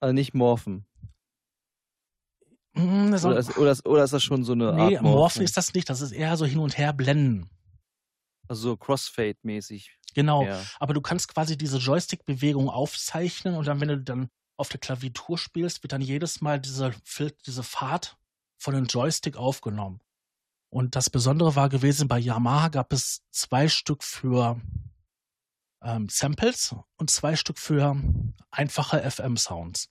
[0.00, 0.86] Also nicht morphen.
[2.72, 5.10] Mm, oder, ist, oder, ist, oder, ist, das schon so eine nee, Art Morphen?
[5.10, 7.48] morphen ist das nicht, das ist eher so hin und her blenden.
[8.48, 9.90] Also so Crossfade-mäßig.
[10.14, 10.60] Genau, ja.
[10.80, 14.30] aber du kannst quasi diese Joystick-Bewegung aufzeichnen und dann, wenn du dann
[14.60, 16.94] auf der Klaviatur spielst, wird dann jedes Mal diese,
[17.46, 18.16] diese Fahrt
[18.58, 20.00] von dem Joystick aufgenommen.
[20.68, 24.60] Und das Besondere war gewesen, bei Yamaha gab es zwei Stück für
[25.82, 27.96] ähm, Samples und zwei Stück für
[28.50, 29.90] einfache FM-Sounds.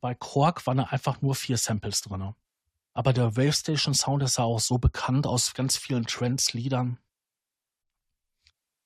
[0.00, 2.34] Bei Quark waren einfach nur vier Samples drin.
[2.92, 6.98] Aber der Wave Station Sound ist ja auch so bekannt aus ganz vielen Trance-Liedern.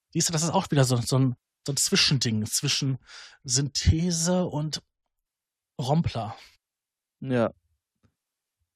[0.09, 1.35] Siehst du, das ist auch wieder so, so, ein,
[1.65, 2.97] so ein Zwischending zwischen
[3.43, 4.81] Synthese und
[5.79, 6.35] Rompler.
[7.19, 7.53] Ja.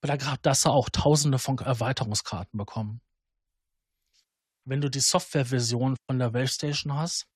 [0.01, 3.01] Weil da, da hast du auch tausende von Erweiterungskarten bekommen
[4.65, 6.47] wenn du die Softwareversion von der Wave
[6.93, 7.27] hast,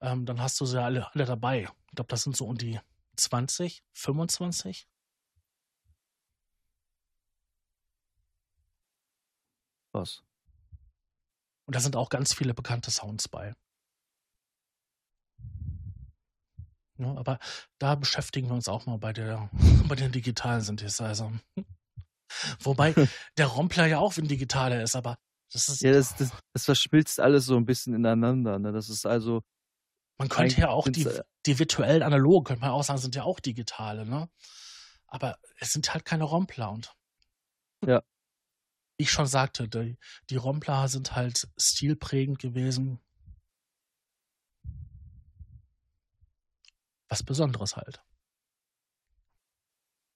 [0.00, 1.62] ähm, dann hast du sie alle, alle dabei.
[1.88, 2.80] Ich glaube, das sind so um die
[3.16, 4.88] 20, 25.
[9.92, 10.22] Was?
[11.66, 13.54] Und da sind auch ganz viele bekannte Sounds bei.
[17.00, 17.38] Ja, aber
[17.78, 19.50] da beschäftigen wir uns auch mal bei, der,
[19.88, 21.40] bei den digitalen Synthesizern.
[22.60, 22.94] Wobei
[23.38, 25.18] der Rompler ja auch ein digitaler ist, aber
[25.52, 28.58] das ist, ja, das, das, das verschmilzt alles so ein bisschen ineinander.
[28.58, 28.72] Ne?
[28.72, 29.42] Das ist also.
[30.18, 31.08] Man könnte ja auch die,
[31.46, 34.28] die virtuellen analogen, könnte man auch sagen, sind ja auch digitale, ne?
[35.06, 36.94] Aber es sind halt keine Rompler und.
[37.84, 38.02] Ja.
[38.98, 39.96] Wie ich schon sagte, die,
[40.28, 43.00] die Rompler sind halt stilprägend gewesen.
[47.10, 48.02] Was Besonderes halt.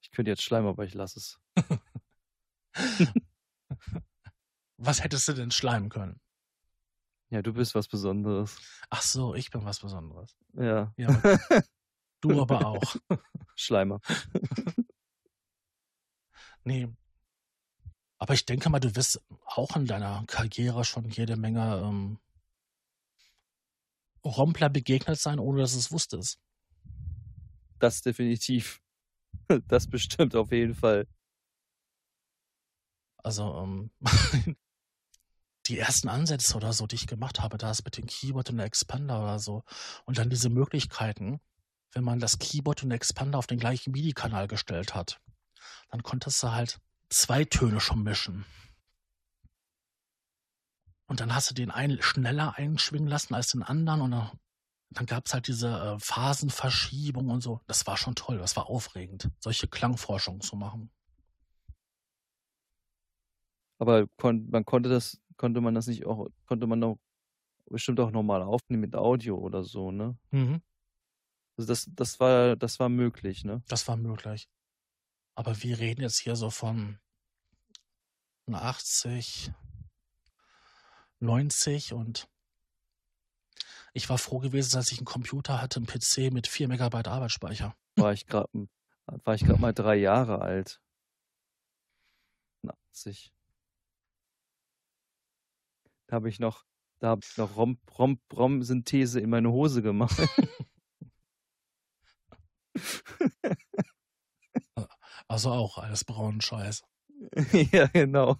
[0.01, 1.40] Ich könnte jetzt schleimen, aber ich lasse es.
[4.76, 6.20] Was hättest du denn schleimen können?
[7.30, 8.57] Ja, du bist was Besonderes.
[8.90, 10.36] Ach so, ich bin was Besonderes.
[10.53, 10.92] Ja.
[10.97, 11.20] ja
[12.20, 12.97] du aber auch.
[13.57, 14.01] Schleimer.
[16.64, 16.88] nee.
[18.18, 22.20] Aber ich denke mal, du wirst auch in deiner Karriere schon jede Menge ähm,
[24.24, 26.38] Rompler begegnet sein, ohne dass es wusstest.
[27.79, 28.81] Das definitiv.
[29.68, 31.07] Das bestimmt auf jeden Fall.
[33.18, 33.91] Also, ähm,
[35.66, 38.59] die ersten Ansätze oder so, die ich gemacht habe, da ist mit dem Keyboard und
[38.59, 39.64] der Expander oder so.
[40.05, 41.41] Und dann diese Möglichkeiten,
[41.93, 45.20] wenn man das Keyboard und der Expander auf den gleichen MIDI-Kanal gestellt hat,
[45.91, 48.45] dann konntest du halt zwei Töne schon mischen.
[51.07, 54.31] Und dann hast du den einen schneller einschwingen lassen als den anderen und dann,
[54.95, 57.61] dann gab es halt diese äh, Phasenverschiebung und so.
[57.66, 60.90] Das war schon toll, das war aufregend, solche Klangforschung zu machen.
[63.78, 66.99] Aber kon man konnte das, konnte man das nicht auch, konnte man doch
[67.66, 70.16] bestimmt auch normal aufnehmen mit Audio oder so, ne?
[70.30, 70.62] Mhm.
[71.57, 73.62] Also das, das war, das war möglich, ne?
[73.68, 74.49] Das war möglich.
[75.34, 76.99] Aber wir reden jetzt hier so von
[78.51, 79.53] 80,
[81.20, 82.28] 90 und
[83.95, 87.74] ich war froh gewesen, dass ich einen Computer hatte, einen PC mit 4 Megabyte Arbeitsspeicher.
[87.97, 88.49] War ich gerade
[89.07, 90.80] war ich gerade mal drei Jahre alt.
[92.66, 93.32] 80.
[96.07, 96.64] Da habe ich noch,
[97.01, 100.16] da habe ich noch Rom, Rom, Rom-Synthese in meine Hose gemacht.
[105.28, 106.84] Also auch alles braunen Scheiß.
[107.72, 108.36] ja, genau.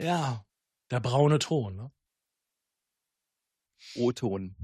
[0.00, 0.44] Ja,
[0.90, 1.90] der braune Ton, ne?
[3.98, 4.54] O-Ton.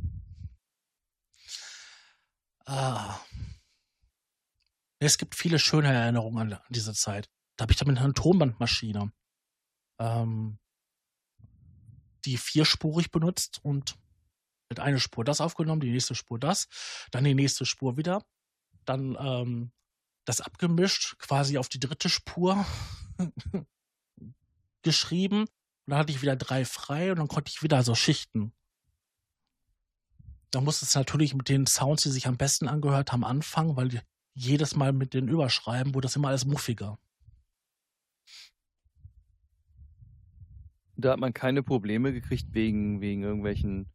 [2.66, 3.18] Ah.
[4.98, 7.28] Es gibt viele schöne Erinnerungen an, diese Zeit.
[7.56, 9.12] Da habe ich damit eine Tonbandmaschine,
[9.98, 10.58] ähm,
[12.24, 13.96] die vierspurig benutzt und
[14.68, 16.68] mit einer Spur das aufgenommen, die nächste Spur das,
[17.10, 18.24] dann die nächste Spur wieder,
[18.84, 19.72] dann ähm,
[20.24, 22.64] das abgemischt, quasi auf die dritte Spur
[24.82, 25.40] geschrieben.
[25.42, 25.48] Und
[25.86, 28.54] dann hatte ich wieder drei frei und dann konnte ich wieder so schichten.
[30.52, 34.02] Da musste es natürlich mit den Sounds, die sich am besten angehört haben, anfangen, weil
[34.34, 36.98] jedes Mal mit den Überschreiben wurde das immer alles muffiger.
[40.96, 43.90] Da hat man keine Probleme gekriegt wegen, wegen irgendwelchen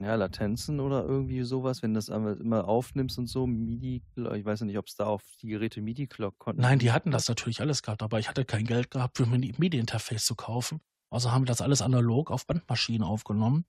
[0.00, 4.62] ja, Latenzen oder irgendwie sowas, wenn du das immer aufnimmst und so, MIDI, ich weiß
[4.62, 6.60] nicht, ob es da auf die Geräte MIDI-Clock konnten.
[6.60, 9.54] Nein, die hatten das natürlich alles gehabt, aber ich hatte kein Geld gehabt, für ein
[9.58, 10.80] MIDI-Interface zu kaufen.
[11.08, 13.64] Also haben wir das alles analog auf Bandmaschinen aufgenommen.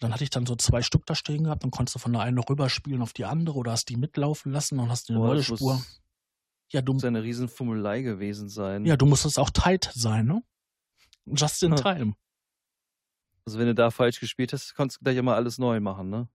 [0.00, 2.22] Dann hatte ich dann so zwei Stück da stehen gehabt, dann konntest du von der
[2.22, 5.36] einen rüberspielen auf die andere oder hast die mitlaufen lassen und hast eine Boah, neue
[5.38, 5.82] das muss, Spur.
[6.72, 8.84] Ja, du, muss eine Riesenfummelei gewesen sein.
[8.84, 10.42] ja, du musstest auch tight sein, ne?
[11.26, 12.14] Just in time.
[13.46, 16.28] Also wenn du da falsch gespielt hast, konntest du gleich immer alles neu machen, ne?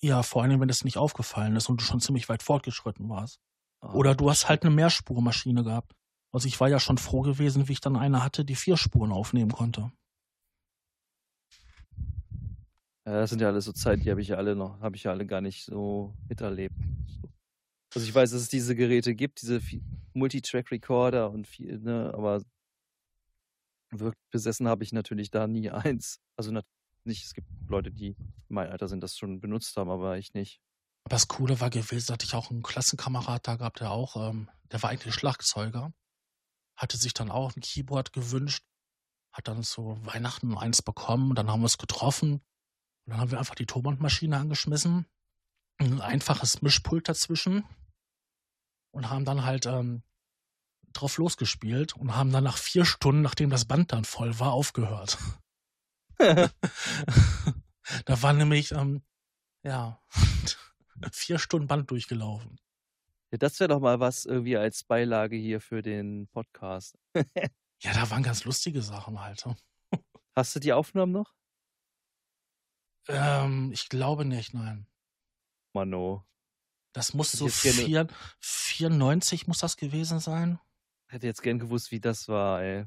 [0.00, 3.40] Ja, vor allem, wenn es nicht aufgefallen ist und du schon ziemlich weit fortgeschritten warst.
[3.80, 5.94] Ah, Oder du hast halt eine Mehrspurmaschine gehabt.
[6.30, 9.12] Also ich war ja schon froh gewesen, wie ich dann eine hatte, die vier Spuren
[9.12, 9.90] aufnehmen konnte.
[13.08, 15.04] Ja, das sind ja alles so Zeiten, die habe ich ja alle noch, habe ich
[15.04, 16.74] ja alle gar nicht so miterlebt.
[17.06, 17.32] So.
[17.94, 19.62] Also ich weiß, dass es diese Geräte gibt, diese
[20.12, 22.42] Multitrack-Recorder und viel, ne, aber
[23.90, 26.20] wirklich besessen habe ich natürlich da nie eins.
[26.36, 26.52] Also
[27.04, 30.34] nicht, es gibt Leute, die in meinem Alter sind, das schon benutzt haben, aber ich
[30.34, 30.60] nicht.
[31.04, 34.50] Aber das Coole war gewesen, hatte ich auch einen Klassenkamerad da gehabt, der auch, ähm,
[34.70, 35.94] der war eigentlich Schlagzeuger,
[36.76, 38.66] hatte sich dann auch ein Keyboard gewünscht,
[39.32, 42.42] hat dann zu Weihnachten eins bekommen, dann haben wir es getroffen
[43.08, 45.06] und dann haben wir einfach die Tonbandmaschine angeschmissen,
[45.78, 47.64] ein einfaches Mischpult dazwischen
[48.90, 50.02] und haben dann halt ähm,
[50.92, 55.16] drauf losgespielt und haben dann nach vier Stunden, nachdem das Band dann voll war, aufgehört.
[56.18, 56.52] da
[58.20, 59.02] war nämlich, ähm,
[59.62, 60.02] ja,
[61.10, 62.60] vier Stunden Band durchgelaufen.
[63.30, 66.98] Ja, das wäre doch mal was irgendwie als Beilage hier für den Podcast.
[67.80, 69.46] Ja, da waren ganz lustige Sachen halt.
[69.46, 69.56] ne?
[70.34, 71.37] Hast du die Aufnahmen noch?
[73.08, 74.86] Ähm, ich glaube nicht, nein.
[75.72, 76.24] Mano.
[76.92, 78.08] Das muss so vier,
[78.40, 80.58] 94 muss das gewesen sein.
[81.06, 82.86] Hätte jetzt gern gewusst, wie das war, ey.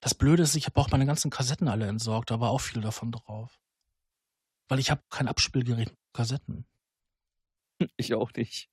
[0.00, 2.82] Das Blöde ist, ich habe auch meine ganzen Kassetten alle entsorgt, da war auch viel
[2.82, 3.60] davon drauf.
[4.68, 6.66] Weil ich habe kein Abspielgerät mit Kassetten.
[7.96, 8.70] Ich auch nicht.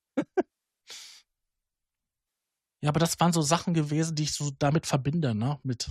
[2.82, 5.60] Ja, aber das waren so Sachen gewesen, die ich so damit verbinde, ne?
[5.64, 5.90] Mit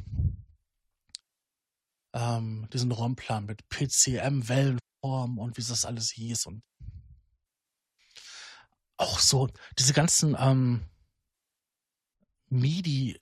[2.13, 6.63] ähm, diesen Romplan, mit PCM, Wellenform und wie das alles hieß und
[8.97, 9.49] auch so
[9.79, 10.89] diese ganzen ähm,
[12.49, 13.21] MIDI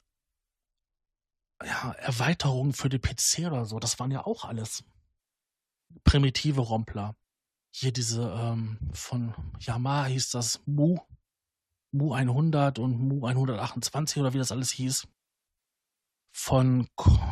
[1.65, 4.85] ja, Erweiterungen für die PC oder so, das waren ja auch alles
[6.05, 7.17] primitive Rompler.
[7.71, 10.99] Hier diese ähm, von Yamaha hieß das Mu
[11.93, 15.07] Mu 100 und Mu 128 oder wie das alles hieß.
[16.39, 16.87] Von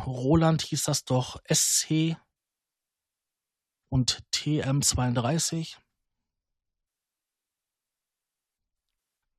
[0.07, 2.17] Roland hieß das doch SC
[3.87, 5.77] und TM32.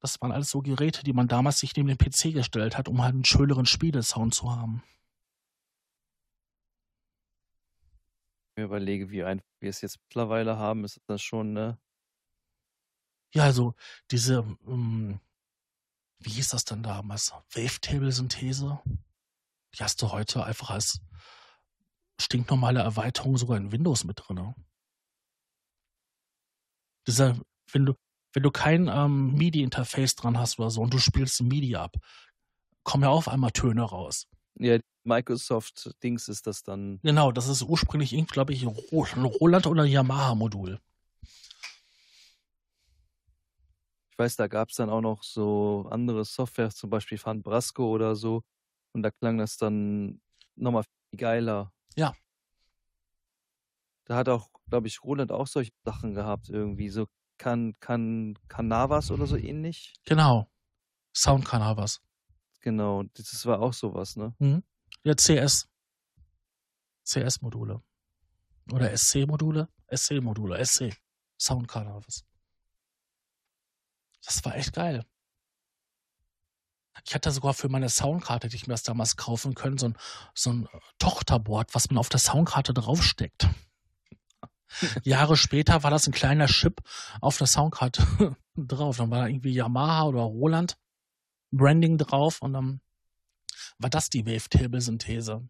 [0.01, 3.03] Das waren alles so Geräte, die man damals sich neben den PC gestellt hat, um
[3.03, 4.85] halt einen schöneren Spielesound zu haben.
[8.55, 11.77] Ich überlege, wie einfach wir es jetzt mittlerweile haben, ist das schon, ne?
[13.35, 13.75] Ja, also
[14.13, 14.39] diese,
[14.69, 15.21] ähm,
[16.21, 17.33] wie hieß das denn damals?
[17.51, 18.81] Wavetable-Synthese?
[19.77, 21.01] Die hast du heute einfach als
[22.21, 24.55] stinknormale Erweiterung sogar in Windows mit drin.
[27.07, 27.37] Dieser,
[27.73, 27.95] wenn du,
[28.33, 31.97] wenn du kein ähm, MIDI-Interface dran hast oder so und du spielst ein MIDI ab,
[32.85, 34.27] kommen ja auf einmal Töne raus.
[34.59, 37.01] Ja, Microsoft-Dings ist das dann.
[37.03, 40.81] Genau, das ist ursprünglich, glaube ich, ein Roland oder Yamaha-Modul.
[44.11, 47.91] Ich weiß, da gab es dann auch noch so andere Software, zum Beispiel von Brasco
[47.91, 48.43] oder so.
[48.97, 50.23] Und da klang das dann
[50.55, 51.71] nochmal viel geiler.
[51.97, 52.17] Ja.
[54.07, 56.89] Da hat auch, glaube ich, Roland auch solche Sachen gehabt, irgendwie.
[56.89, 59.93] So kann, kann, Canavas oder so ähnlich.
[60.07, 60.51] Genau.
[61.15, 62.01] Sound Canavas.
[62.63, 64.35] Genau, das war auch sowas, ne?
[64.39, 64.63] Mhm.
[65.05, 65.69] Ja, CS.
[67.05, 67.83] CS-Module.
[68.73, 69.69] Oder SC-Module?
[69.95, 70.97] SC-Module, SC.
[71.39, 72.25] Sound Canavas.
[74.25, 75.05] Das war echt geil.
[77.05, 79.97] Ich hatte sogar für meine Soundkarte, die ich mir das damals kaufen können, so ein,
[80.35, 80.69] so ein
[80.99, 83.49] Tochterboard, was man auf der Soundkarte draufsteckt.
[85.05, 86.81] Jahre später war das ein kleiner Chip
[87.21, 88.97] auf der Soundkarte drauf.
[88.97, 90.77] Dann war da irgendwie Yamaha oder Roland
[91.53, 92.81] Branding drauf und dann
[93.79, 95.49] war das die Wavetable-Synthese.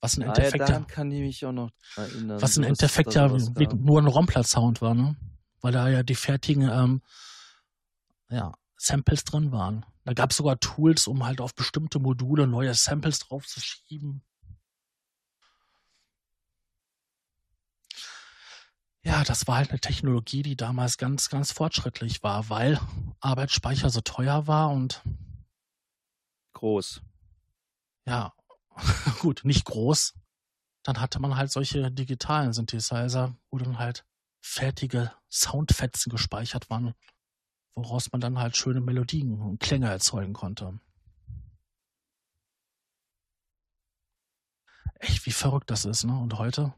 [0.00, 2.40] Was im Endeffekt, ah, ja, kann ich mich auch noch erinnern.
[2.40, 5.16] Was im Endeffekt ja nur ein Rompler-Sound war, ne?
[5.60, 7.02] Weil da ja die fertigen ähm,
[8.30, 9.84] ja, Samples drin waren.
[10.08, 14.22] Da gab es sogar Tools, um halt auf bestimmte Module neue Samples draufzuschieben.
[19.02, 22.80] Ja, das war halt eine Technologie, die damals ganz, ganz fortschrittlich war, weil
[23.20, 25.02] Arbeitsspeicher so teuer war und
[26.54, 27.02] groß.
[28.06, 28.32] Ja,
[29.20, 30.14] gut, nicht groß.
[30.84, 34.06] Dann hatte man halt solche digitalen Synthesizer, wo dann halt
[34.40, 36.94] fertige Soundfetzen gespeichert waren
[37.74, 40.80] woraus man dann halt schöne Melodien und Klänge erzeugen konnte.
[45.00, 46.18] Echt, wie verrückt das ist, ne?
[46.18, 46.74] Und heute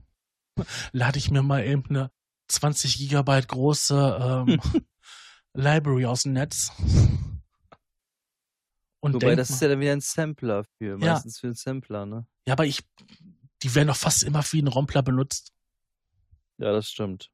[0.92, 2.10] lade ich mir mal eben eine
[2.48, 4.60] 20 Gigabyte große ähm,
[5.54, 6.72] Library aus dem Netz.
[9.00, 11.40] Und Wobei, das ist ja dann wieder ein Sampler für, meistens ja.
[11.40, 12.26] für einen Sampler, ne?
[12.46, 12.82] Ja, aber ich,
[13.62, 15.52] die werden doch fast immer wie ein Rompler benutzt.
[16.58, 17.30] Ja, das stimmt.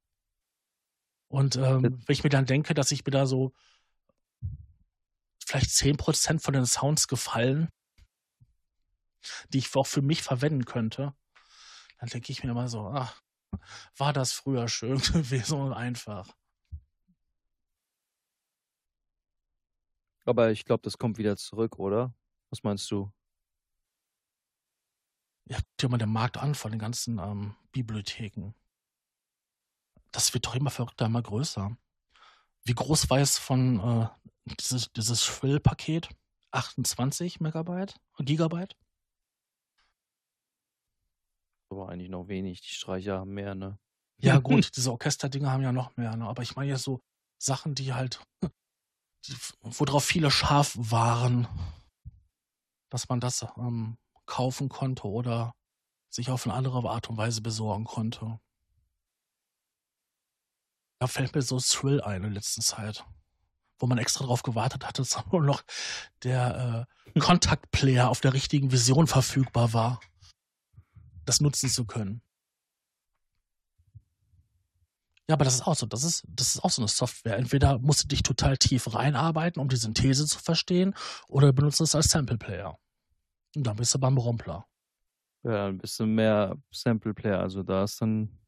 [1.37, 3.53] Und ähm, wenn ich mir dann denke, dass ich mir da so
[5.45, 7.69] vielleicht zehn Prozent von den Sounds gefallen,
[9.51, 11.15] die ich auch für mich verwenden könnte,
[11.99, 13.21] dann denke ich mir immer so, ach,
[13.99, 16.35] war das früher schön gewesen und einfach.
[20.25, 22.15] Aber ich glaube, das kommt wieder zurück, oder?
[22.49, 23.13] Was meinst du?
[25.51, 28.55] Ja, guck dir mal den Markt an von den ganzen ähm, Bibliotheken
[30.17, 31.77] das wird doch immer verrückter, immer größer.
[32.65, 34.09] Wie groß war es von äh,
[34.59, 36.09] dieses, dieses Shrill-Paket?
[36.53, 38.01] 28 Megabyte?
[38.19, 38.77] Gigabyte?
[41.69, 42.63] Aber eigentlich noch wenig.
[42.63, 43.79] Die Streicher haben mehr, ne?
[44.17, 46.27] Ja, gut, diese Orchesterdinger haben ja noch mehr, ne?
[46.27, 47.03] Aber ich meine ja so
[47.37, 48.25] Sachen, die halt,
[49.27, 51.47] die, worauf viele scharf waren,
[52.89, 55.55] dass man das ähm, kaufen konnte oder
[56.09, 58.41] sich auf eine andere Art und Weise besorgen konnte.
[60.99, 63.05] Da fällt mir so Thrill ein in letzter Zeit.
[63.79, 65.63] Wo man extra drauf gewartet hatte, dass nur noch
[66.23, 70.01] der äh, Kontaktplayer auf der richtigen Vision verfügbar war,
[71.25, 72.23] das nutzen zu können.
[75.29, 75.87] Ja, aber das ist auch so.
[75.87, 77.37] Das ist, das ist auch so eine Software.
[77.37, 80.95] Entweder musst du dich total tief reinarbeiten, um die Synthese zu verstehen,
[81.27, 82.79] oder benutzt es als Sample Player.
[83.57, 84.67] Und dann bist du beim Rompler.
[85.43, 87.41] Ja, ein bisschen mehr Sample Player.
[87.41, 88.39] Also da ist dann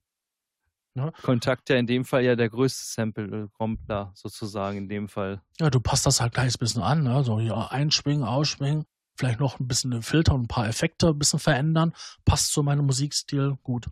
[0.94, 1.12] Ne?
[1.22, 5.42] Kontakt ja in dem Fall ja der größte Sample-Rompler sozusagen in dem Fall.
[5.60, 7.22] Ja, du passt das halt gleich ein bisschen an, ne?
[7.22, 8.84] So hier einschwingen, ausschwingen,
[9.16, 11.94] vielleicht noch ein bisschen Filter und ein paar Effekte ein bisschen verändern.
[12.24, 13.88] Passt zu meinem Musikstil gut.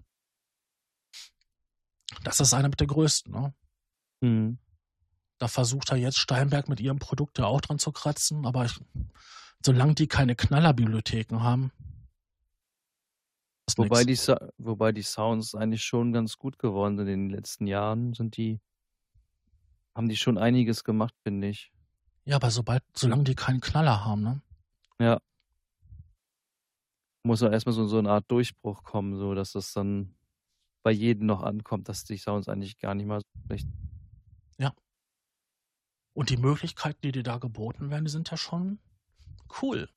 [2.24, 3.54] Das ist einer mit der größten, ne?
[4.20, 4.58] Mhm.
[5.38, 8.80] Da versucht er jetzt Steinberg mit ihrem Produkt ja auch dran zu kratzen, aber ich,
[9.64, 11.72] solange die keine Knallerbibliotheken haben,
[13.76, 14.16] Wobei die,
[14.58, 18.60] wobei die Sounds eigentlich schon ganz gut geworden sind in den letzten Jahren, sind die,
[19.94, 21.72] haben die schon einiges gemacht, finde ich.
[22.24, 24.42] Ja, aber sobald, solange die keinen Knaller haben, ne?
[25.00, 25.18] Ja.
[27.24, 30.14] Muss auch erstmal so, so eine Art Durchbruch kommen, so dass das dann
[30.84, 33.66] bei jedem noch ankommt, dass die Sounds eigentlich gar nicht mal so schlecht
[34.58, 34.72] Ja.
[36.14, 38.78] Und die Möglichkeiten, die dir da geboten werden, die sind ja schon
[39.60, 39.88] cool.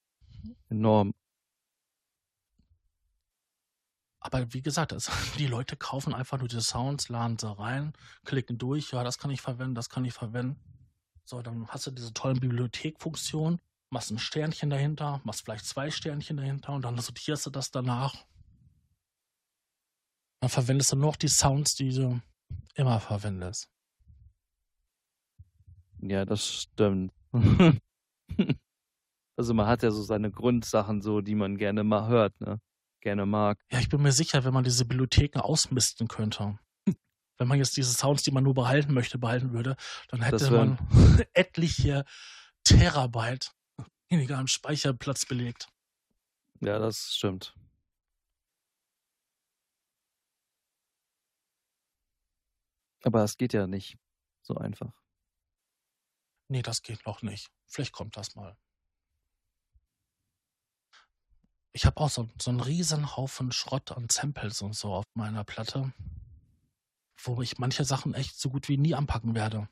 [0.70, 1.14] enorm.
[4.22, 7.94] Aber wie gesagt, das, die Leute kaufen einfach nur diese Sounds, laden sie rein,
[8.26, 10.60] klicken durch, ja, das kann ich verwenden, das kann ich verwenden.
[11.24, 13.62] So, dann hast du diese tollen Bibliothekfunktionen,
[13.92, 18.16] machst ein Sternchen dahinter, machst vielleicht zwei Sternchen dahinter und dann sortierst du das danach.
[20.42, 22.20] Dann verwendest du nur noch die Sounds, die du
[22.76, 23.70] immer verwendest.
[26.02, 27.14] Ja, das stimmt.
[29.36, 32.60] also man hat ja so seine Grundsachen so, die man gerne mal hört, ne?
[33.02, 33.64] Gerne mag.
[33.72, 36.60] Ja, ich bin mir sicher, wenn man diese Bibliotheken ausmisten könnte.
[37.38, 39.78] Wenn man jetzt diese Sounds, die man nur behalten möchte, behalten würde,
[40.10, 40.78] dann hätte man
[41.34, 42.04] etliche
[42.66, 43.54] Terabyte
[44.10, 45.70] weniger am Speicherplatz belegt.
[46.60, 47.56] Ja, das stimmt.
[53.04, 53.98] Aber es geht ja nicht
[54.42, 54.92] so einfach.
[56.50, 57.50] Nee, das geht noch nicht.
[57.66, 58.58] Vielleicht kommt das mal.
[61.72, 65.44] Ich habe auch so, so einen riesen Haufen Schrott an Samples und so auf meiner
[65.44, 65.94] Platte,
[67.24, 69.68] wo ich manche Sachen echt so gut wie nie anpacken werde.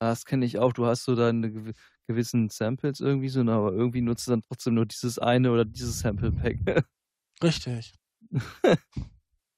[0.00, 0.72] Das kenne ich auch.
[0.72, 1.74] Du hast so deine gew-
[2.06, 6.00] gewissen Samples irgendwie so, aber irgendwie nutzt du dann trotzdem nur dieses eine oder dieses
[6.00, 6.84] Sample-Pack.
[7.42, 7.94] Richtig.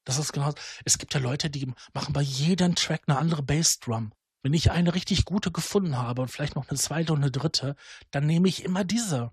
[0.08, 0.54] Das ist genau.
[0.84, 4.12] Es gibt ja Leute, die machen bei jedem Track eine andere Bassdrum.
[4.44, 7.74] Wenn ich eine richtig gute gefunden habe und vielleicht noch eine zweite und eine dritte,
[8.12, 9.32] dann nehme ich immer diese.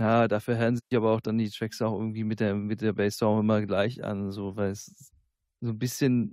[0.00, 2.94] Ja, dafür hören sich aber auch dann die Tracks auch irgendwie mit der, mit der
[2.94, 5.12] Bass auch immer gleich an, so, weil es
[5.60, 6.32] so ein bisschen,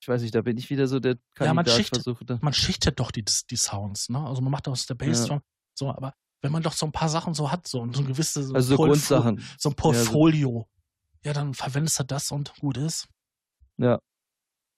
[0.00, 2.38] ich weiß nicht, da bin ich wieder so der Ja, man Kandidat, schichtet- versuche da.
[2.40, 4.24] Man schichtet doch die, die Sounds, ne?
[4.24, 5.40] Also man macht aus der Bassdrum
[5.76, 8.46] so, aber wenn man doch so ein paar Sachen so hat, so, so ein gewisses
[8.46, 9.42] so Also so Grundsachen.
[9.58, 10.68] so ein Portfolio,
[11.24, 13.08] ja, dann verwendest du das und gut ist.
[13.78, 13.98] Ja.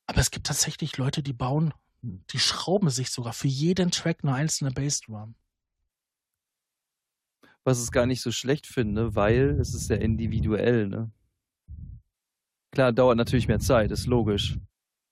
[0.07, 4.33] Aber es gibt tatsächlich Leute, die bauen, die schrauben sich sogar für jeden Track eine
[4.33, 5.35] einzelne Bassdrum.
[7.65, 11.11] Was ich gar nicht so schlecht finde, weil es ist sehr individuell, ne?
[12.73, 14.57] Klar, dauert natürlich mehr Zeit, ist logisch.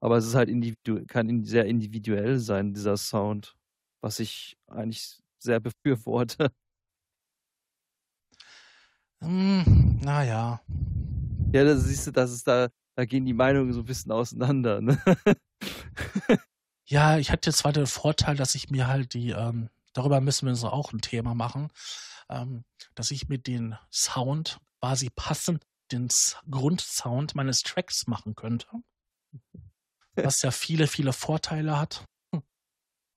[0.01, 3.57] Aber es ist halt individu kann sehr individuell sein, dieser Sound,
[4.01, 6.51] was ich eigentlich sehr befürworte.
[9.21, 10.61] Hm, naja.
[11.53, 14.81] Ja, da siehst du, das ist da, da gehen die Meinungen so ein bisschen auseinander,
[14.81, 14.97] ne?
[16.91, 20.51] Ja, ich hatte zwar den Vorteil, dass ich mir halt die, ähm, darüber müssen wir
[20.51, 21.69] uns auch ein Thema machen,
[22.29, 26.09] dass ich mir den Sound quasi passend den
[26.51, 28.69] Grundsound meines Tracks machen könnte.
[30.15, 32.05] Was ja viele, viele Vorteile hat.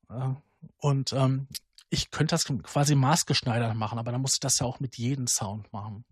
[0.10, 0.34] Äh,
[0.78, 1.48] Und ähm,
[1.90, 5.28] ich könnte das quasi maßgeschneidert machen, aber dann muss ich das ja auch mit jedem
[5.28, 6.06] Sound machen.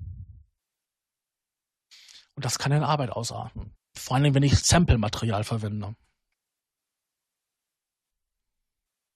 [2.35, 3.75] Und das kann in Arbeit ausarten.
[3.95, 5.95] Vor allem, wenn ich Sample-Material verwende.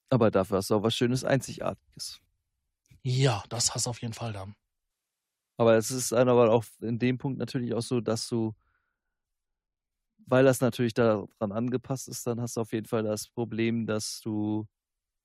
[0.09, 2.22] Aber dafür hast du auch was Schönes, Einzigartiges.
[3.05, 4.55] Ja, das hast du auf jeden Fall dann.
[5.57, 8.53] Aber es ist dann aber auch in dem Punkt natürlich auch so, dass du,
[10.25, 14.19] weil das natürlich daran angepasst ist, dann hast du auf jeden Fall das Problem, dass
[14.21, 14.67] du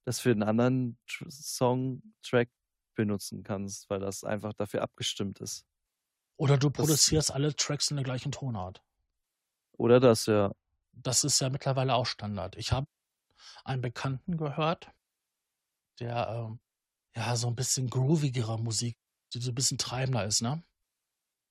[0.04, 2.50] das für einen anderen Tr- Song-Track
[2.94, 5.64] benutzen kannst, weil das einfach dafür abgestimmt ist.
[6.36, 8.82] Oder du Das- produzierst alle Tracks in der gleichen Tonart.
[9.72, 10.52] Oder das, ja.
[10.92, 12.56] Das ist ja mittlerweile auch Standard.
[12.56, 12.88] Ich habe
[13.64, 14.90] einen Bekannten gehört,
[16.00, 16.60] der ähm,
[17.18, 18.96] ja so ein bisschen groovigere Musik,
[19.34, 20.62] die so ein bisschen treibender ist, ne?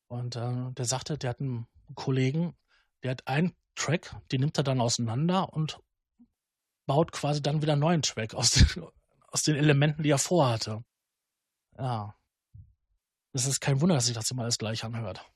[0.08, 2.56] Und äh, der sagte, der hat einen Kollegen,
[3.04, 5.80] der hat einen Track, den nimmt er dann auseinander und
[6.86, 8.68] baut quasi dann wieder einen neuen Track aus den,
[9.28, 10.84] aus den Elementen, die er vorhatte.
[11.78, 12.16] Ja.
[13.34, 15.30] Das ist kein Wunder, dass sich das immer alles gleich anhört.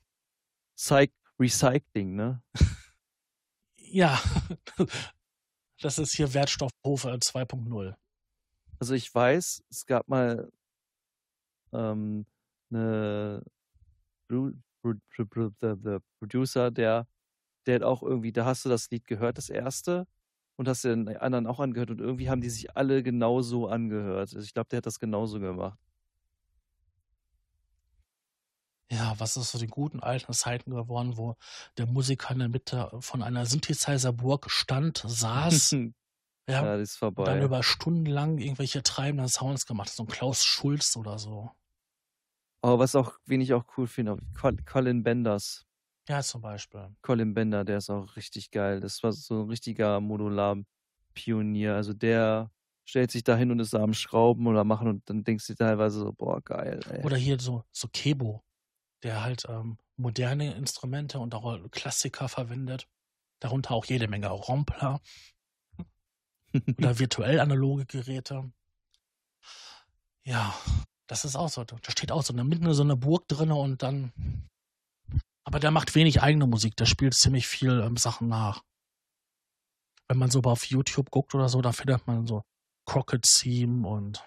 [0.76, 2.42] Cy Recycling, ne?
[3.94, 4.18] Ja,
[5.82, 7.94] das ist hier Wertstoffhofe 2.0.
[8.82, 10.50] Also ich weiß, es gab mal
[11.72, 12.26] ähm,
[12.68, 13.44] eine
[16.18, 17.06] Producer, der,
[17.64, 20.08] der hat auch irgendwie, da hast du das Lied gehört, das erste,
[20.56, 24.34] und hast den anderen auch angehört und irgendwie haben die sich alle genauso angehört.
[24.34, 25.78] Also ich glaube, der hat das genauso gemacht.
[28.90, 31.36] Ja, was ist so die guten alten Zeiten geworden, wo
[31.78, 35.76] der Musiker in der Mitte von einer Synthesizer-Burg stand, saß,
[36.52, 37.42] ja, ja, das ist und dann vorbei.
[37.42, 41.50] über Stunden lang irgendwelche treibenden Sounds gemacht so ein Klaus Schulz oder so.
[42.62, 45.66] Aber was auch, wen ich auch cool finde, Col- Colin Benders.
[46.08, 46.94] Ja, zum Beispiel.
[47.02, 48.80] Colin Bender, der ist auch richtig geil.
[48.80, 51.74] Das war so ein richtiger Modular-Pionier.
[51.74, 52.50] Also der
[52.84, 55.54] stellt sich da hin und ist da am Schrauben oder machen und dann denkst du
[55.54, 57.04] teilweise so, boah, geil, ey.
[57.04, 58.42] Oder hier so, so Kebo.
[59.02, 62.88] der halt ähm, moderne Instrumente und auch Klassiker verwendet.
[63.40, 65.00] Darunter auch jede Menge Rompler
[66.78, 68.52] oder virtuell analoge Geräte.
[70.24, 70.54] Ja,
[71.06, 71.64] das ist auch so.
[71.64, 74.12] Da steht auch so eine, mitten so eine Burg drin und dann.
[75.44, 78.62] Aber der macht wenig eigene Musik, der spielt ziemlich viel ähm, Sachen nach.
[80.08, 82.42] Wenn man so auf YouTube guckt oder so, da findet man so
[82.86, 84.24] Crockett Theme und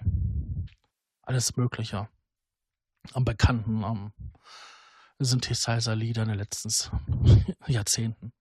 [1.21, 2.09] alles Mögliche.
[3.13, 4.13] Am bekannten am
[5.19, 6.69] Synthesizer-Lieder in den letzten
[7.67, 8.33] Jahrzehnten.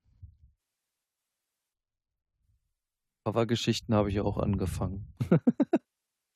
[3.24, 5.12] Covergeschichten habe ich auch angefangen.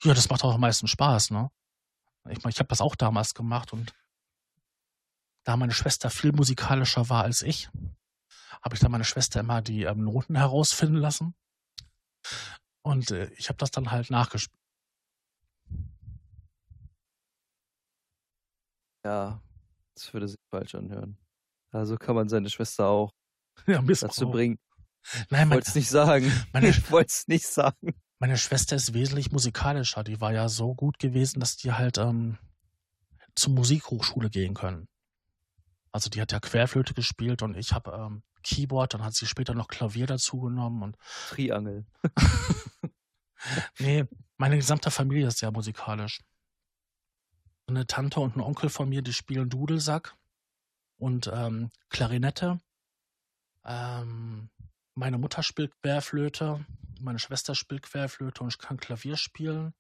[0.03, 1.51] ja, das macht auch am meisten Spaß, ne?
[2.31, 3.95] Ich meine, ich habe das auch damals gemacht und
[5.45, 7.71] da meine Schwester viel musikalischer war als ich,
[8.63, 11.35] habe ich dann meine Schwester immer die ähm, Noten herausfinden lassen.
[12.83, 14.59] Und äh, ich habe das dann halt nachgespielt.
[19.05, 19.41] Ja,
[19.95, 21.17] das würde sich falsch anhören.
[21.71, 23.13] Also kann man seine Schwester auch
[23.67, 24.59] ja, dazu bringen.
[25.31, 26.33] Nein, ich wollte es nicht sagen.
[26.53, 27.95] Meine, ich wollte es nicht sagen.
[28.19, 30.03] Meine Schwester ist wesentlich musikalischer.
[30.05, 32.39] Die war ja so gut gewesen, dass die halt ähm,
[33.35, 34.89] zur Musikhochschule gehen können.
[35.93, 39.55] Also die hat ja Querflöte gespielt und ich habe ähm, Keyboard, dann hat sie später
[39.55, 40.97] noch Klavier dazu genommen und
[41.29, 41.87] Triangel.
[43.79, 44.05] nee,
[44.37, 46.21] meine gesamte Familie ist sehr musikalisch.
[47.67, 50.15] Eine Tante und ein Onkel von mir, die spielen Dudelsack
[50.99, 52.61] und ähm, Klarinette.
[53.65, 54.51] Ähm,
[54.99, 56.65] meine Mutter spielt Querflöte,
[57.01, 59.73] meine Schwester spielt Querflöte und ich kann Klavier spielen.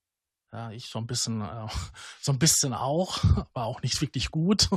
[0.52, 1.68] Ja, ich so ein bisschen, äh,
[2.20, 4.70] so ein bisschen auch, aber auch nicht wirklich gut.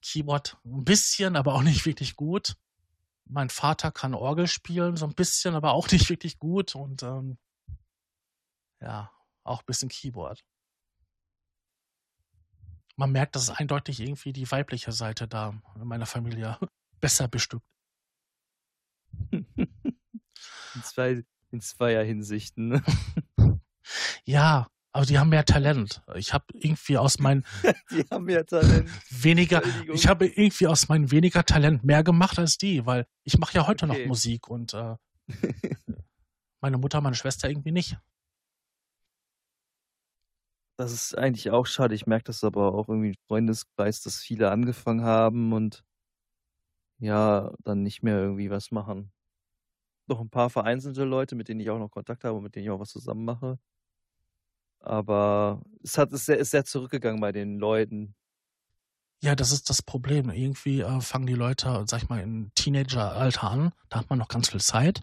[0.00, 2.56] Keyboard ein bisschen, aber auch nicht wirklich gut.
[3.24, 6.74] Mein Vater kann Orgel spielen, so ein bisschen, aber auch nicht wirklich gut.
[6.74, 7.38] Und ähm,
[8.80, 9.10] ja,
[9.44, 10.44] auch ein bisschen Keyboard.
[12.96, 16.58] Man merkt, dass es eindeutig irgendwie die weibliche Seite da in meiner Familie
[17.00, 17.66] besser bestückt.
[20.74, 22.68] In, zwei, in zweier Hinsichten.
[22.68, 22.82] Ne?
[24.24, 26.02] Ja, aber die haben mehr Talent.
[26.14, 27.44] Ich habe irgendwie aus meinen
[27.90, 28.90] die haben mehr Talent.
[29.10, 33.54] Weniger, ich habe irgendwie aus meinem weniger Talent mehr gemacht als die, weil ich mache
[33.54, 34.00] ja heute okay.
[34.00, 34.96] noch Musik und äh,
[36.60, 37.96] meine Mutter, meine Schwester irgendwie nicht.
[40.76, 41.94] Das ist eigentlich auch schade.
[41.94, 45.84] Ich merke das aber auch irgendwie im Freundeskreis, dass viele angefangen haben und
[47.02, 49.10] ja, dann nicht mehr irgendwie was machen.
[50.06, 52.64] Noch ein paar vereinzelte Leute, mit denen ich auch noch Kontakt habe und mit denen
[52.64, 53.58] ich auch was zusammen mache.
[54.78, 58.14] Aber es hat ist sehr, ist sehr zurückgegangen bei den Leuten.
[59.20, 60.30] Ja, das ist das Problem.
[60.30, 63.72] Irgendwie äh, fangen die Leute, sag ich mal, im Teenageralter an.
[63.88, 65.02] Da hat man noch ganz viel Zeit.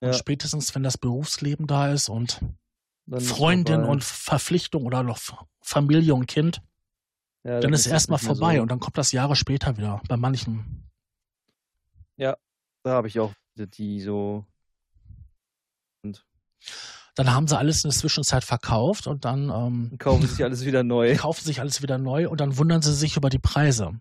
[0.00, 0.08] Ja.
[0.08, 2.40] Und spätestens, wenn das Berufsleben da ist und
[3.06, 5.18] dann Freundin und Verpflichtung oder noch
[5.60, 6.60] Familie und Kind,
[7.42, 8.62] ja, dann, dann, ist es erstmal vorbei so.
[8.62, 10.85] und dann kommt das Jahre später wieder bei manchen.
[12.16, 12.36] Ja,
[12.82, 14.44] da habe ich auch die so.
[16.02, 16.24] Und
[17.14, 20.82] dann haben sie alles in der Zwischenzeit verkauft und dann ähm, kaufen sich alles wieder
[20.82, 21.16] neu.
[21.16, 23.98] Kaufen sich alles wieder neu und dann wundern sie sich über die Preise.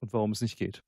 [0.00, 0.82] Und warum es nicht geht.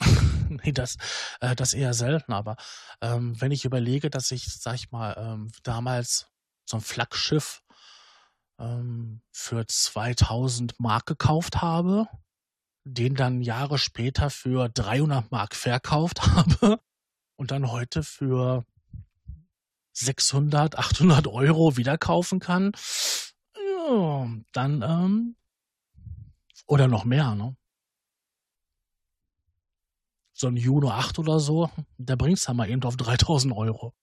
[0.48, 0.96] nee, das,
[1.40, 2.56] äh, das eher selten, aber
[3.00, 6.28] ähm, wenn ich überlege, dass ich, sag ich mal, ähm, damals
[6.66, 7.62] so ein Flaggschiff
[8.58, 12.08] ähm, für 2000 Mark gekauft habe,
[12.84, 16.80] den dann Jahre später für 300 Mark verkauft habe
[17.36, 18.64] und dann heute für
[19.92, 22.72] 600, 800 Euro wieder kaufen kann,
[23.56, 25.36] ja, dann ähm,
[26.66, 27.56] oder noch mehr, ne?
[30.36, 33.94] So ein Juno 8 oder so, der bringt es dann mal eben auf 3000 Euro.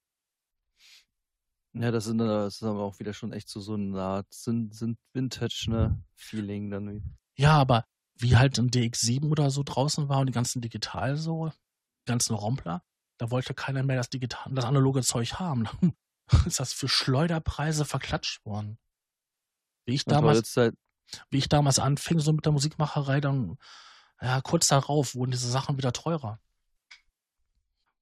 [1.73, 4.73] Ja, das, sind, das ist aber auch wieder schon echt so, so eine Art sind,
[4.73, 6.01] sind Vintage, ne?
[6.15, 7.17] Feeling dann.
[7.35, 7.85] Ja, aber
[8.21, 12.35] wie halt ein DX7 oder so draußen war und die ganzen Digital so, die ganzen
[12.35, 12.83] Rompler,
[13.17, 15.67] da wollte keiner mehr das digital, das analoge Zeug haben.
[16.45, 18.77] ist das für Schleuderpreise verklatscht worden.
[19.85, 20.75] Wie ich damals, halt
[21.29, 23.57] wie ich damals anfing, so mit der Musikmacherei, dann,
[24.21, 26.39] ja, kurz darauf wurden diese Sachen wieder teurer.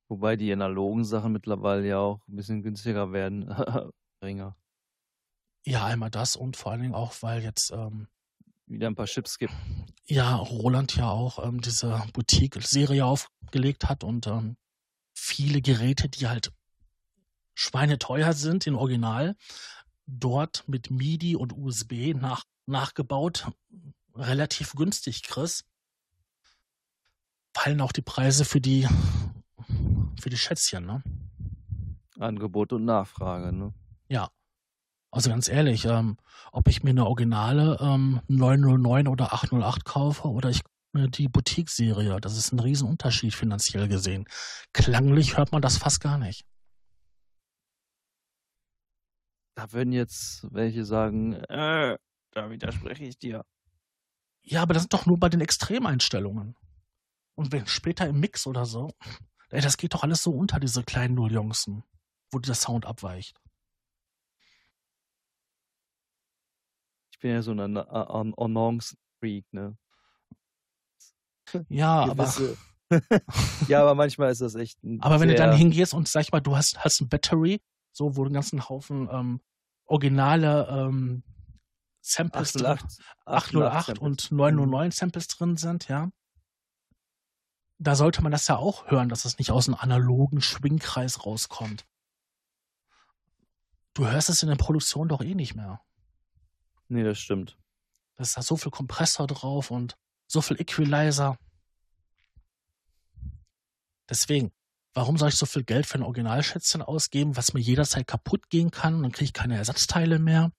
[0.07, 3.47] Wobei die analogen Sachen mittlerweile ja auch ein bisschen günstiger werden.
[4.21, 4.55] Geringer.
[5.65, 8.07] Ja, einmal das und vor allen Dingen auch, weil jetzt ähm,
[8.69, 9.53] wieder ein paar Chips gibt.
[10.05, 14.57] Ja, Roland ja auch ähm, diese Boutique-Serie aufgelegt hat und ähm,
[15.13, 16.51] viele Geräte, die halt
[17.53, 19.35] schweineteuer sind in Original,
[20.05, 23.51] dort mit MIDI und USB nach, nachgebaut,
[24.15, 25.65] relativ günstig Chris.
[27.53, 28.87] Fallen auch die Preise für die
[30.19, 31.03] für die Schätzchen, ne?
[32.19, 33.73] Angebot und Nachfrage, ne?
[34.09, 34.29] Ja.
[35.11, 36.17] Also ganz ehrlich, ähm,
[36.51, 40.61] ob ich mir eine originale ähm, 909 oder 808 kaufe oder ich
[40.93, 44.25] mir die Boutique-Serie, das ist ein Riesenunterschied finanziell gesehen.
[44.73, 46.45] Klanglich hört man das fast gar nicht.
[49.55, 51.97] Da würden jetzt welche sagen, äh,
[52.31, 53.43] da widerspreche ich dir.
[54.41, 56.55] Ja, aber das sind doch nur bei den Extremeinstellungen.
[57.35, 58.91] Und wenn später im Mix oder so,
[59.49, 61.83] ey, das geht doch alles so unter, diese kleinen Nulljunksen,
[62.31, 63.39] wo der Sound abweicht.
[67.19, 69.77] Bin ja so ein Annonce-Freak, ne?
[71.67, 72.33] Ja, aber.
[73.67, 76.31] ja, aber manchmal ist das echt ein Aber wenn du dann hingehst und sag ich
[76.31, 77.61] mal, du hast, hast ein Battery,
[77.91, 79.41] so wo du einen ganzen Haufen ähm,
[79.85, 81.23] originale ähm,
[82.01, 86.09] Samples 808, 808 und 909 Samples drin sind, ja.
[87.77, 91.85] Da sollte man das ja auch hören, dass es nicht aus einem analogen Schwingkreis rauskommt.
[93.93, 95.81] Du hörst es in der Produktion doch eh nicht mehr.
[96.89, 97.57] Nee, das stimmt.
[98.15, 99.95] Da ist da so viel Kompressor drauf und
[100.27, 101.37] so viel Equalizer.
[104.09, 104.51] Deswegen,
[104.93, 108.71] warum soll ich so viel Geld für ein Originalschätzchen ausgeben, was mir jederzeit kaputt gehen
[108.71, 110.51] kann und dann kriege ich keine Ersatzteile mehr?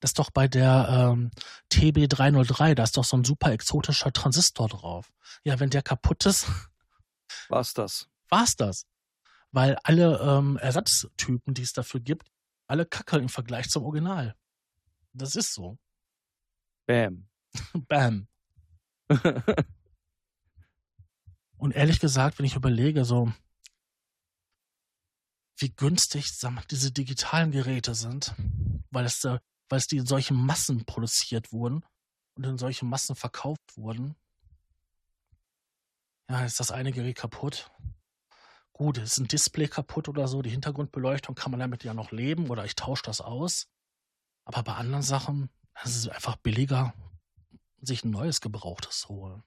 [0.00, 1.30] Das ist doch bei der ähm,
[1.72, 5.12] TB303, da ist doch so ein super exotischer Transistor drauf.
[5.44, 6.46] Ja, wenn der kaputt ist.
[7.48, 8.08] War's das?
[8.28, 8.86] War's das.
[9.52, 12.32] Weil alle ähm, Ersatztypen, die es dafür gibt,
[12.66, 14.34] alle kacke im Vergleich zum Original.
[15.12, 15.78] Das ist so.
[16.86, 17.28] Bam.
[17.88, 18.28] Bam.
[21.58, 23.32] Und ehrlich gesagt, wenn ich überlege, so
[25.58, 28.34] wie günstig mal, diese digitalen Geräte sind,
[28.90, 29.40] weil es, weil
[29.70, 31.84] es die in solchen Massen produziert wurden
[32.34, 34.16] und in solchen Massen verkauft wurden.
[36.28, 37.70] Ja, ist das eine Gerät kaputt.
[38.72, 42.48] Gut, ist ein Display kaputt oder so, die Hintergrundbeleuchtung kann man damit ja noch leben
[42.50, 43.68] oder ich tausche das aus.
[44.44, 45.50] Aber bei anderen Sachen,
[45.84, 46.94] es ist einfach billiger,
[47.80, 49.42] sich ein neues Gebrauchtes holen.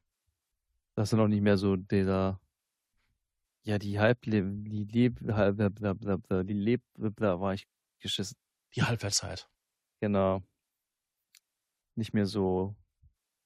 [0.95, 2.39] Das ist noch nicht mehr so dieser,
[3.63, 6.83] ja, die Halb, die Leb, die Leb,
[7.17, 7.67] da war ich
[7.99, 8.37] geschissen.
[8.75, 9.49] Die Halbwertszeit.
[9.99, 10.43] Genau.
[11.95, 12.75] Nicht mehr so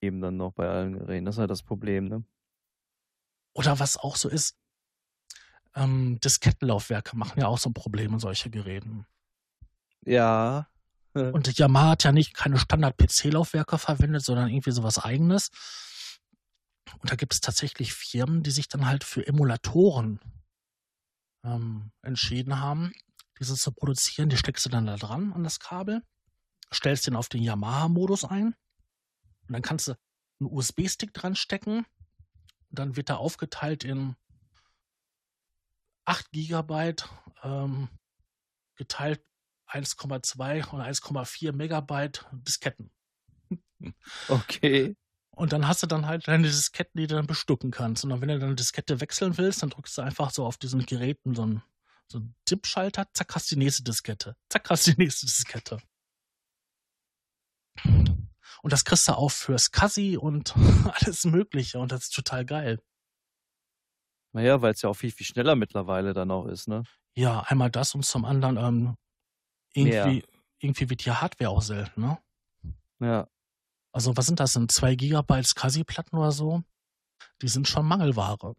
[0.00, 1.24] eben dann noch bei allen Geräten.
[1.24, 2.24] Das ist halt das Problem, ne?
[3.52, 4.56] Oder was auch so ist,
[5.74, 9.06] ähm, Diskettenlaufwerke machen ja auch so Probleme in solche Geräten.
[10.04, 10.69] Ja,
[11.14, 15.50] und Yamaha hat ja nicht keine Standard-PC-Laufwerke verwendet, sondern irgendwie sowas eigenes.
[16.98, 20.20] Und da gibt es tatsächlich Firmen, die sich dann halt für Emulatoren
[21.44, 22.92] ähm, entschieden haben,
[23.38, 24.28] diese zu produzieren.
[24.28, 26.02] Die steckst du dann da dran an das Kabel,
[26.72, 28.54] stellst den auf den Yamaha-Modus ein
[29.48, 29.92] und dann kannst du
[30.40, 31.86] einen USB-Stick dran stecken.
[32.68, 34.14] Und dann wird er aufgeteilt in
[36.04, 37.08] 8 Gigabyte
[37.42, 37.88] ähm,
[38.76, 39.22] geteilt
[39.70, 42.90] 1,2 und 1,4 Megabyte Disketten.
[44.28, 44.96] Okay.
[45.30, 48.04] Und dann hast du dann halt deine Disketten, die du dann bestücken kannst.
[48.04, 50.84] Und dann, wenn du deine Diskette wechseln willst, dann drückst du einfach so auf diesen
[50.84, 51.62] Geräten so einen,
[52.08, 54.36] so einen Tippschalter, zack, hast die nächste Diskette.
[54.50, 55.78] Zack, hast die nächste Diskette.
[57.84, 60.54] Und das kriegst du auch fürs Cassi und
[60.92, 61.78] alles Mögliche.
[61.78, 62.78] Und das ist total geil.
[64.32, 66.84] Naja, weil es ja auch viel, viel schneller mittlerweile dann auch ist, ne?
[67.14, 68.96] Ja, einmal das und zum anderen, ähm,
[69.72, 70.24] irgendwie,
[70.58, 72.18] irgendwie wird die Hardware auch selten, ne?
[73.00, 73.28] Ja.
[73.92, 74.52] Also was sind das?
[74.52, 76.62] Sind zwei Gigabyte SCSI-Platten oder so?
[77.42, 78.54] Die sind schon Mangelware.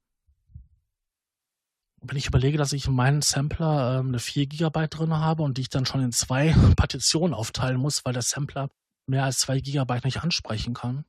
[2.01, 5.57] wenn ich überlege, dass ich in meinem Sampler ähm, eine 4 Gigabyte drin habe und
[5.57, 8.70] die ich dann schon in zwei Partitionen aufteilen muss, weil der Sampler
[9.05, 11.05] mehr als 2 Gigabyte nicht ansprechen kann.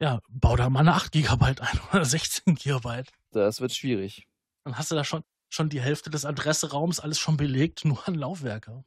[0.00, 3.12] Ja, bau da mal eine 8 Gigabyte ein oder 16 Gigabyte.
[3.30, 4.26] Das wird schwierig.
[4.64, 8.14] Dann hast du da schon schon die Hälfte des Adresseraums alles schon belegt, nur an
[8.14, 8.84] Laufwerke.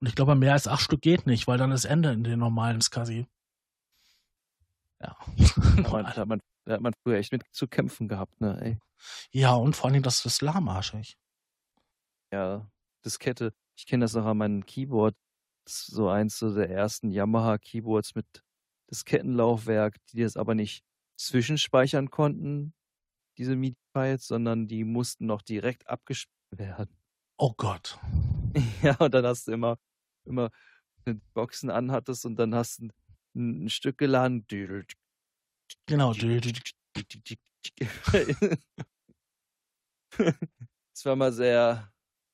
[0.00, 2.38] Und ich glaube, mehr als acht Stück geht nicht, weil dann ist Ende in den
[2.38, 3.26] normalen SCSI.
[5.00, 5.16] Ja.
[5.78, 8.78] Da hat, man, da hat man früher echt mit zu kämpfen gehabt, ne, ey.
[9.30, 11.16] Ja, und vor allem das ist lahmarschig.
[12.32, 12.68] Ja,
[13.04, 13.54] Diskette.
[13.76, 15.14] Ich kenne das noch an meinem Keyboard.
[15.68, 18.42] So eins so der ersten Yamaha-Keyboards mit
[18.90, 20.82] Diskettenlaufwerk, die das aber nicht
[21.16, 22.74] zwischenspeichern konnten,
[23.38, 26.96] diese MIDI-Files, sondern die mussten noch direkt abgespielt werden.
[27.38, 27.98] Oh Gott.
[28.82, 29.78] Ja, und dann hast du immer,
[30.24, 30.50] immer
[31.34, 32.88] Boxen anhattest und dann hast du
[33.36, 34.44] ein, ein Stück geladen.
[34.48, 36.12] Genau.
[40.92, 41.92] das war mal sehr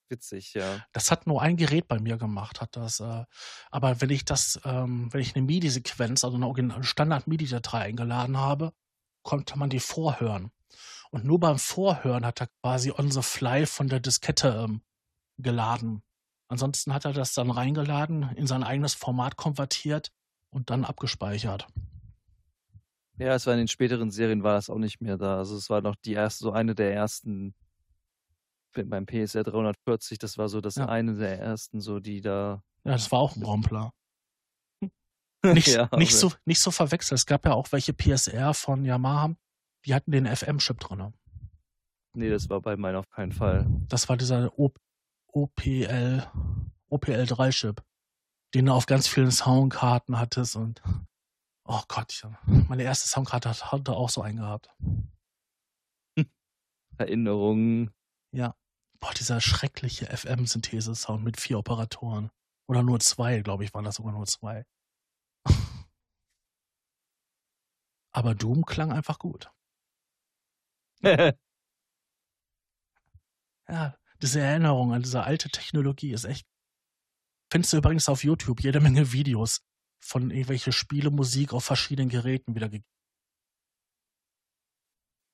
[0.09, 0.85] witzig, ja.
[0.93, 3.01] Das hat nur ein Gerät bei mir gemacht, hat das.
[3.01, 3.25] Äh,
[3.71, 8.73] aber wenn ich das, ähm, wenn ich eine MIDI-Sequenz, also eine Standard-MIDI-Datei eingeladen habe,
[9.23, 10.51] konnte man die vorhören.
[11.15, 14.83] Und nur beim Vorhören hat er quasi on the fly von der Diskette ähm,
[15.39, 16.03] geladen.
[16.49, 20.11] Ansonsten hat er das dann reingeladen, in sein eigenes Format konvertiert
[20.51, 21.69] und dann abgespeichert.
[23.17, 25.39] Ja, es war in den späteren Serien war das auch nicht mehr da.
[25.39, 27.55] Also es war noch die erste, so eine der ersten
[28.73, 30.89] beim PSR 340, das war so das Ja.
[30.89, 32.61] eine der ersten, so die da.
[32.83, 33.93] Ja, das war auch ein Rompler.
[35.45, 37.21] Nicht, Ja, nicht, so, nicht so verwechselt.
[37.21, 39.37] Es gab ja auch welche PSR von Yamaha,
[39.85, 41.13] die hatten den FM-Chip drin.
[42.17, 43.67] Nee, das war bei meinen auf keinen Fall.
[43.89, 44.73] Das war dieser O-
[45.29, 46.27] OPL,
[46.91, 47.83] OPL3-Chip,
[48.55, 50.81] den du auf ganz vielen Soundkarten hattest und
[51.67, 54.71] oh Gott, meine erste Soundkarte hat- hatte auch so einen gehabt.
[56.99, 57.91] Erinnerungen.
[58.33, 58.55] Ja.
[59.01, 62.31] Boah, dieser schreckliche FM-Synthese-Sound mit vier Operatoren.
[62.69, 64.65] Oder nur zwei, glaube ich, waren das sogar nur zwei.
[68.13, 69.51] Aber Doom klang einfach gut.
[73.69, 76.47] Ja, diese Erinnerung an diese alte Technologie ist echt.
[77.51, 79.61] Findest du übrigens auf YouTube jede Menge Videos
[80.03, 82.85] von irgendwelche Spiele, Musik auf verschiedenen Geräten wieder gegeben.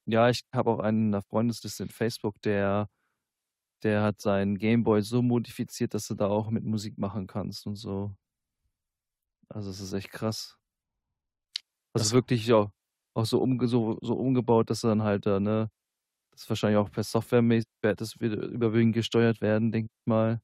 [0.07, 2.89] ja, ich habe auch einen in der Freundesliste in Facebook, der,
[3.85, 7.77] der hat seinen Gameboy so modifiziert, dass du da auch mit Musik machen kannst und
[7.77, 8.17] so.
[9.49, 10.57] Also es ist echt krass.
[11.93, 12.73] Also Das- wirklich ja,
[13.15, 15.71] auch so, umge so, so umgebaut, dass er dann halt da, ne,
[16.33, 17.43] das wahrscheinlich auch per Software
[17.83, 20.41] wird das wieder überwiegend gesteuert werden, denke ich mal.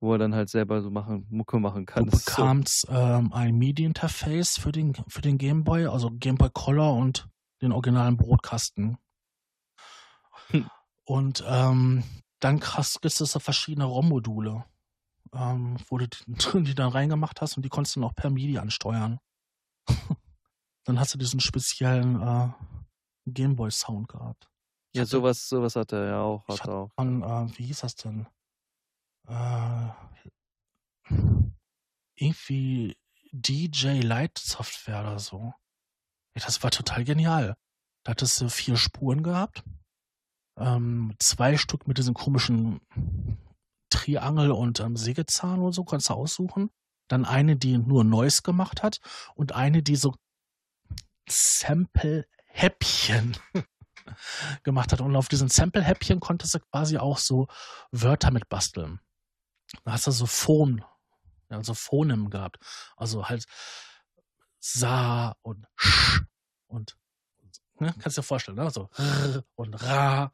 [0.00, 2.06] Wo er dann halt selber so machen, Mucke machen kann.
[2.06, 6.50] Du Das ist so- bekamst ähm, ein MIDI-Interface für den, für den Gameboy, also Gameboy
[6.52, 7.28] Color und
[7.60, 8.98] den originalen Brotkasten.
[10.48, 10.66] Hm.
[11.04, 12.02] Und ähm,
[12.40, 12.58] dann
[13.20, 14.64] es da verschiedene ROM-Module,
[15.34, 16.18] ähm, wo du die,
[16.64, 19.20] die dann reingemacht hast und die konntest du noch per MIDI ansteuern.
[20.84, 22.48] dann hast du diesen speziellen äh,
[23.26, 24.48] Gameboy-Sound gehabt.
[24.92, 26.90] Ich Ja, hatte- sowas, sowas hat er ja auch, hat auch.
[26.98, 28.26] von, äh, wie hieß das denn?
[29.28, 29.88] Äh,
[32.16, 32.96] irgendwie
[33.32, 35.54] DJ Light Software oder so.
[36.36, 37.54] Ja, das war total genial.
[38.04, 39.64] Da hattest du vier Spuren gehabt.
[40.58, 42.80] Ähm, zwei Stück mit diesem komischen
[43.90, 46.70] Triangel und ähm, Sägezahn oder so, konntest du aussuchen.
[47.08, 49.00] Dann eine, die nur Noise gemacht hat
[49.34, 50.14] und eine, die so
[51.28, 53.36] Sample-Häppchen
[54.62, 55.00] gemacht hat.
[55.00, 57.48] Und auf diesen Sample-Häppchen konntest du quasi auch so
[57.90, 59.00] Wörter mit basteln.
[59.84, 60.84] Da hast du so Phon,
[61.50, 62.58] ja, so Phonem gehabt.
[62.96, 63.46] Also halt
[64.60, 66.22] Sa und Sch
[66.66, 66.96] und
[67.80, 68.70] ne, kannst dir vorstellen, ne?
[68.70, 70.32] So R und Ra.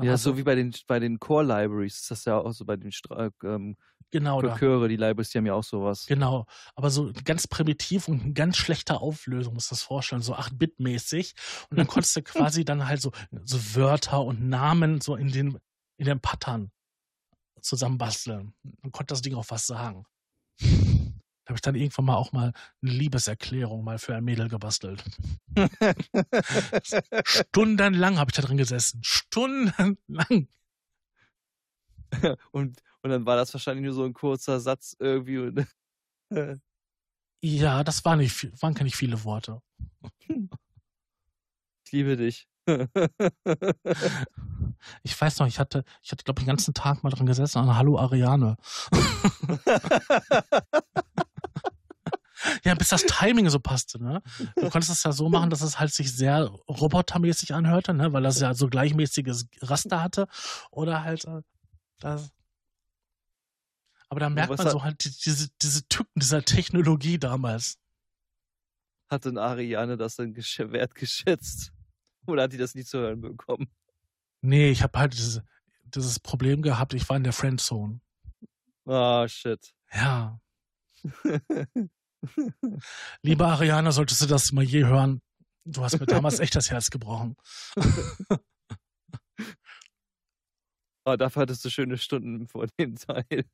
[0.00, 2.76] Ja, so wie bei den, bei den Core Libraries ist das ja auch so bei
[2.76, 3.76] den Stra ähm,
[4.10, 4.56] genau für da.
[4.56, 6.06] Chöre, die die haben ja auch sowas.
[6.06, 10.34] Genau, aber so ganz primitiv und in ganz schlechter Auflösung, musst du das vorstellen, so
[10.34, 11.34] 8-Bit-mäßig.
[11.70, 13.12] Und dann konntest du quasi dann halt so,
[13.44, 15.58] so Wörter und Namen so in den,
[15.96, 16.70] in den Pattern
[17.60, 18.54] zusammenbasteln.
[18.82, 20.04] Dann konnte das Ding auch was sagen.
[20.60, 22.52] Da habe ich dann irgendwann mal auch mal
[22.82, 25.02] eine Liebeserklärung mal für ein Mädel gebastelt.
[27.24, 29.00] Stundenlang habe ich da drin gesessen.
[29.02, 30.48] Stundenlang.
[32.52, 35.38] und, und dann war das wahrscheinlich nur so ein kurzer Satz irgendwie.
[35.38, 35.66] Und,
[37.42, 39.60] Ja, das war nicht, viel- waren nicht viele Worte.
[40.28, 42.48] ich liebe dich.
[45.02, 47.58] Ich weiß noch, ich hatte, ich hatte, glaube ich, den ganzen Tag mal dran gesessen
[47.58, 48.56] an Hallo Ariane.
[52.64, 54.22] Ja, bis das Timing so passte, ne?
[54.54, 58.12] Du konntest es ja so machen, dass es halt sich sehr robotermäßig anhörte, ne?
[58.12, 60.28] Weil das ja so gleichmäßiges Raster hatte.
[60.70, 61.42] Oder halt äh,
[62.00, 62.30] das.
[64.08, 67.78] Aber da merkt man hat- so halt die, diese, diese Tücken dieser Technologie damals.
[69.10, 71.72] Hat denn Ariane das dann gesch- wertgeschätzt?
[72.26, 73.70] Oder hat die das nie zu hören bekommen?
[74.40, 75.44] Nee, ich habe halt diese,
[75.84, 78.00] dieses Problem gehabt, ich war in der Friendzone.
[78.86, 79.74] Ah, shit.
[79.92, 80.40] Ja.
[83.22, 85.20] Liebe Ariane, solltest du das mal je hören.
[85.64, 87.36] Du hast mir damals echt das Herz gebrochen.
[91.08, 93.46] Aber dafür hattest du schöne Stunden vor dem Teil.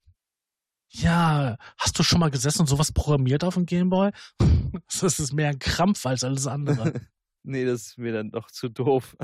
[0.90, 4.10] Ja, hast du schon mal gesessen und sowas programmiert auf dem Gameboy?
[5.00, 7.00] Das ist mehr ein Krampf als alles andere.
[7.44, 9.16] nee, das ist mir dann doch zu doof.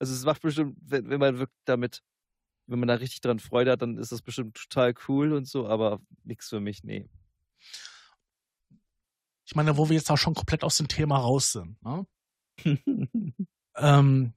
[0.00, 2.02] Also es macht bestimmt, wenn, wenn man wirklich damit,
[2.66, 5.68] wenn man da richtig dran Freude hat, dann ist das bestimmt total cool und so,
[5.68, 7.08] aber nichts für mich, nee.
[9.44, 11.80] Ich meine, wo wir jetzt auch schon komplett aus dem Thema raus sind.
[11.80, 12.06] Ne?
[13.76, 14.34] Ähm,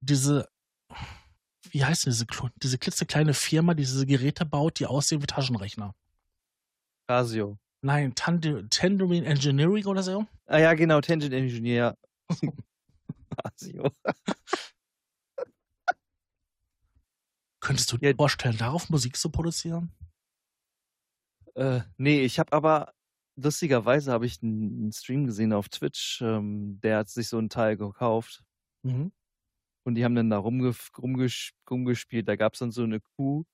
[0.00, 0.48] diese,
[1.72, 2.26] wie heißt denn diese,
[2.62, 5.94] diese klitzekleine Firma, die diese Geräte baut, die aussehen wie Taschenrechner?
[7.08, 7.58] Casio.
[7.82, 10.26] Nein, Tand- Tangerine Engineering oder so?
[10.46, 11.96] Ah ja, genau, Tangent Engineer.
[13.36, 13.90] Casio.
[17.60, 18.16] Könntest du dir Ja.
[18.16, 19.92] vorstellen, darauf Musik zu produzieren?
[21.54, 22.92] Äh, ne, ich habe aber
[23.36, 27.48] lustigerweise habe ich 'n 'n Stream gesehen auf Twitch, ähm, der hat sich so 'n
[27.48, 28.44] Teil gekauft.
[28.82, 29.10] Mhm.
[29.86, 32.26] Und die haben dann da rumgef rumgesch rumgespielt.
[32.28, 33.44] Da gab's dann so 'ne Kuh,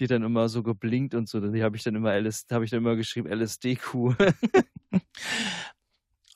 [0.00, 1.40] die dann immer so geblinkt und so.
[1.40, 4.14] Die habe ich dann immer LS habe ich dann immer geschrieben LSD-Kuh.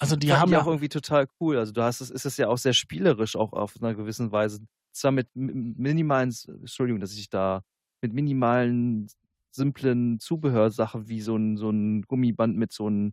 [0.01, 1.57] Also, die Fand haben ich ja auch irgendwie total cool.
[1.59, 4.61] Also, du hast es ist es ja auch sehr spielerisch auch auf 'ner gewissen Weise.
[4.93, 7.63] Zwar mit minimalen Entschuldigung, dass ich da
[8.03, 9.07] mit minimalen,
[9.53, 13.13] simplen Zubehörsachen wie so 'n so 'n Gummiband mit so 'n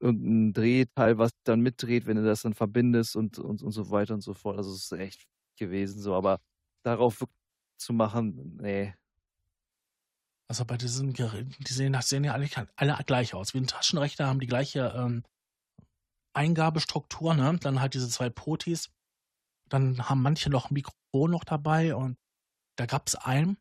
[0.00, 3.90] irgend 'n Drehteil, was dann mitdreht, wenn du das dann verbindest und und und so
[3.90, 4.58] weiter und so fort.
[4.58, 5.24] Also, es ist echt
[5.56, 6.40] gewesen so, aber
[6.84, 7.24] darauf
[7.78, 8.94] zu machen, ne.
[10.50, 13.54] Also, bei diesen Geräten, die sehen das sehen ja alle alle gleich aus.
[13.54, 15.22] Wie 'n Taschenrechner, haben die gleiche, ähm,
[16.34, 17.58] Eingabestruktur, ne?
[17.60, 18.90] Dann halt diese 2 Potis.
[19.68, 22.18] Dann haben manche noch 'n Mikrofon noch dabei und
[22.76, 23.58] da gab's einen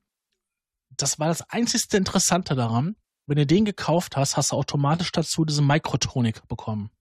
[0.98, 2.95] das war das einzigste Interessante daran.
[3.28, 6.91] Wenn du den gekauft hast, hast du automatisch dazu diese Microtronic bekommen.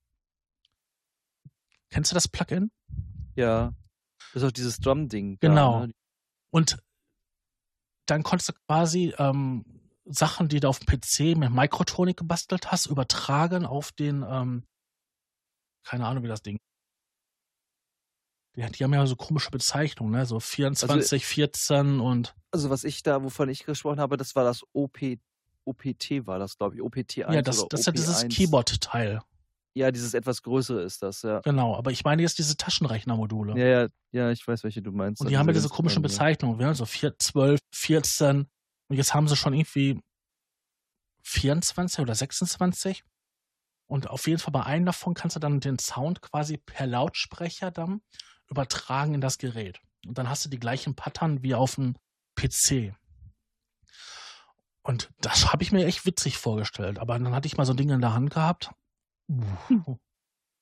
[1.90, 2.70] Kennst du das Plugin?
[3.36, 3.72] Ja.
[4.32, 5.80] Das ist auch dieses Drum-Ding da, Genau.
[5.86, 5.92] ne?
[6.50, 6.78] Und
[8.06, 9.64] dann konntest du quasi, ähm,
[10.04, 14.64] Sachen, die du aufm PC mit Microtronic gebastelt hast, übertragen auf den, ähm
[15.84, 16.58] keine Ahnung, wie das Ding
[18.56, 20.26] Ja, die haben ja so komische Bezeichnungen, ne?
[20.26, 24.44] So Also 24, 14 und Also, was ich da wovon ich gesprochen habe, das war
[24.44, 24.98] das OP
[25.64, 28.28] OPT war das, glaube ich, OPT1 Ja, das oder das ist ja dieses OP1.
[28.34, 29.22] Keyboard-Teil.
[29.74, 31.40] Ja, dieses etwas größere ist das, ja.
[31.40, 33.58] Genau, aber ich meine jetzt diese Taschenrechnermodule.
[33.58, 35.20] Ja, ja, ja, ich weiß, welche du meinst.
[35.20, 36.08] Und Ja, die haben ja diese komischen ja.
[36.08, 36.74] Bezeichnungen, ne?
[36.74, 38.46] So vier 12, 14
[38.88, 40.00] und jetzt haben sie schon irgendwie
[41.22, 43.02] 24 oder 26.
[43.86, 47.70] Und auf jeden Fall bei einem davon kannst du dann den Sound quasi per Lautsprecher
[47.70, 48.00] dann
[48.48, 49.80] übertragen in das Gerät.
[50.06, 51.96] Und dann hast du die gleichen Pattern wie aufm
[52.34, 52.94] PC.
[54.82, 56.98] Und das habe ich mir echt witzig vorgestellt.
[56.98, 58.70] Aber dann hatte ich mal so 'n Ding in der Hand gehabt.
[59.28, 59.96] Uh,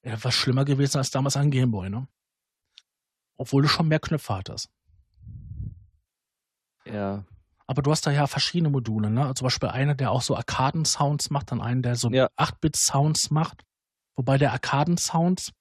[0.05, 2.09] ja, war schlimmer gewesen als damals ein Gameboy, ne?
[3.37, 4.69] Obwohl du schon mehr Knöpfe hattest.
[6.85, 7.25] Ja.
[7.67, 9.33] Aber du hast da ja verschiedene Module, ne?
[9.35, 12.29] Zum Beispiel einer, der auch so Arkaden-Sounds macht, dann einen, der so Ja.
[12.37, 13.65] 8-Bit-Sounds macht.
[14.17, 15.53] Wobei der Arkaden-Sounds,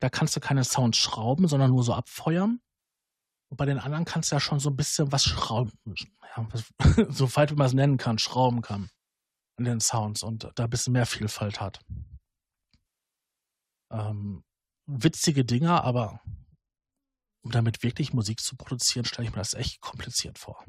[0.00, 2.60] da kannst du keine Sounds schrauben, sondern nur so abfeuern.
[3.50, 5.72] Und bei den anderen kannst du ja schon so 'n bisschen was schrauben
[6.36, 6.64] ja, was
[7.16, 8.90] so weit wie man's nennen kann, schrauben kann
[9.56, 11.80] an den Sounds und da bisschen mehr Vielfalt hat.
[13.90, 14.44] Ähm,
[14.86, 16.20] witzige Dinger, aber
[17.44, 20.64] um damit wirklich Musik zu produzieren, stelle ich mir das echt kompliziert vor.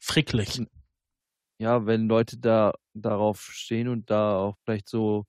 [0.00, 0.58] Fricklig.
[0.58, 0.68] Hm.
[1.60, 5.26] Ja, wenn Leute da darauf stehen und da auch vielleicht so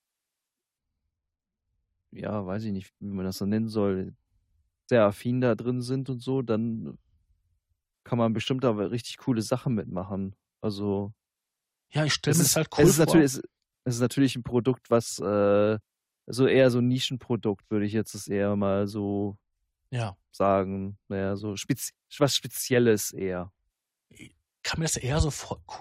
[2.14, 4.16] ja, weiß ich nicht, wie man das so nennen soll,
[4.90, 6.98] sehr affin da drin sind und so, dann
[8.06, 10.36] kann man bestimmt da richtig coole Sachen mitmachen.
[10.62, 11.14] Also
[11.92, 13.24] Ja, ich stelle es mir ist das halt es cool ist vor.
[13.24, 13.42] natürlich es
[13.86, 15.80] es ist natürlich 'n Produkt, was, äh
[16.30, 19.38] so eher so 'n Nischenprodukt, würde ich jetzt das eher mal so
[19.92, 20.16] Ja.
[20.32, 20.98] sagen.
[21.10, 23.52] Na ja, so spez was Spezielles eher.
[24.12, 24.34] Ich
[24.64, 25.32] kann mir das eher so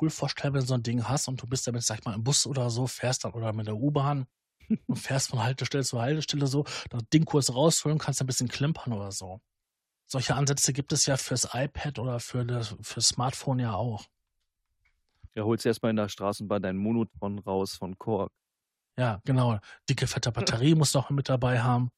[0.00, 2.14] cool vorstellen, wenn du so 'n Ding hast und du bist damit, sage ich mal,
[2.14, 4.26] im Bus oder so, fährst dann oder mit der U-Bahn
[4.88, 8.92] und fährst von Haltestelle zu Haltestelle so, das Ding kurz rausholen, kannst ein bisschen klimpern
[8.92, 9.40] oder so.
[10.06, 14.06] Solche Ansätze gibt es ja fürs iPad oder für das fürs Smartphone ja auch.
[15.36, 18.32] Ja, holst erst mal in der Straßenbahn deinen Monotron raus von Korg.
[18.98, 19.60] Ja, genau.
[19.88, 21.90] Dicke, fette Batterie musst du auch mit dabei haben.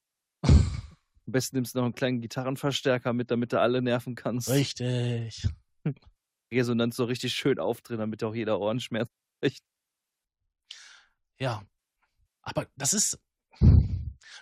[1.26, 4.48] Am besten nimmst du noch 'n kleinen Gitarrenverstärker mit, damit du alle nerven kannst.
[4.48, 5.44] Richtig.
[6.52, 9.10] Resonanz so richtig schön aufdrehen, damit auch jeder Ohrenschmerz
[9.42, 9.60] kriegt.
[11.40, 11.62] Ja.
[12.42, 13.18] Aber das ist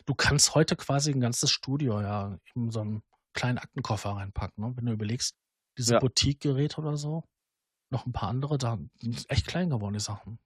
[0.09, 3.03] du kannst heute quasi 'n ganzes Studio ja in so 'n
[3.35, 4.77] kleinen Aktenkoffer reinpacken, ne?
[4.77, 5.37] Wenn du überlegst,
[5.79, 5.99] diese Ja.
[5.99, 7.25] Boutique-Geräte oder so,
[7.91, 10.39] noch 'n paar andere, da sind echt klein geworden, die Sachen.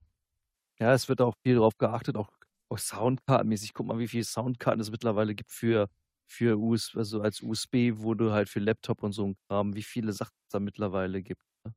[0.80, 2.30] Ja, es wird auch viel drauf geachtet, auch
[2.70, 3.74] auch soundkartenmäßig.
[3.74, 5.88] Guck mal, wie viele Soundkarten es mittlerweile gibt für
[6.26, 9.82] für US also als USB, wo du halt für Laptop und so 'n Kram wie
[9.82, 11.74] viele Sachen es da mittlerweile gibt, ne?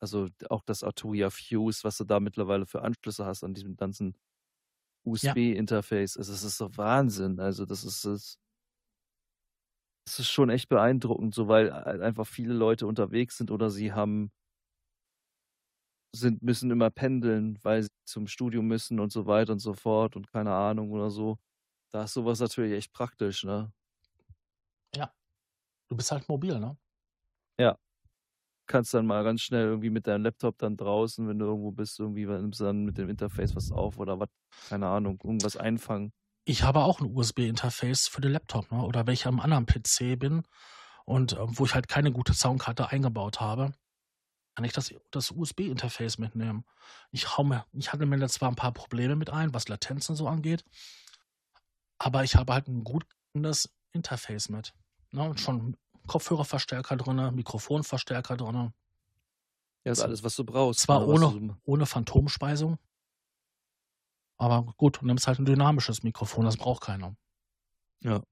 [0.00, 4.16] Also, auch das Arturia Fuse, was du da mittlerweile für Anschlüsse hast an diesem ganzen
[5.22, 5.36] Ja.
[5.36, 6.16] USB-Interface.
[6.18, 7.40] Also, es ist so Wahnsinn.
[7.40, 8.36] Also, das ist es
[10.06, 14.30] das ist schon echt beeindruckend, so weil einfach viele Leute unterwegs sind oder sie haben
[16.14, 20.16] sind müssen immer pendeln, weil sie zum Studium müssen und so weiter und so fort
[20.16, 21.38] und keine Ahnung oder so.
[21.92, 23.72] Da ist so was natürlich echt praktisch, ne?
[24.94, 25.14] Ja.
[25.88, 26.78] Du bist halt mobil, ne?
[27.58, 27.76] Ja.
[28.66, 32.00] Kannst dann mal ganz schnell irgendwie mit deinem Laptop dann draußen, wenn du irgendwo bist,
[32.00, 34.28] irgendwie nimmst du dann mit dem Interface was auf oder was,
[34.68, 36.12] keine Ahnung, irgendwas einfangen.
[36.44, 38.82] Ich habe auch 'n USB-Interface für den Laptop, ne?
[38.82, 40.42] Oder wenn ich am anderen PC bin
[41.04, 43.72] und äh, wo ich halt keine gute Soundkarte eingebaut habe,
[44.56, 46.64] kann ich das, das USB-Interface mitnehmen.
[47.12, 50.16] Ich, hau mir, ich hatte mir da zwar ein paar Probleme mit ein, was Latenzen
[50.16, 50.64] so angeht,
[51.98, 54.72] aber ich habe halt ein gutes Interface mit.
[55.12, 55.22] Ne?
[55.28, 55.76] Und schon
[56.06, 58.72] Kopfhörerverstärker drin, Mikrofonverstärker drin.
[59.84, 60.80] Ja, ist alles, was du brauchst.
[60.80, 62.78] Zwar ne, ohne, du- ohne Phantomspeisung,
[64.38, 67.14] aber gut, du nimmst halt ein dynamisches Mikrofon, das braucht keiner.
[68.00, 68.22] Ja.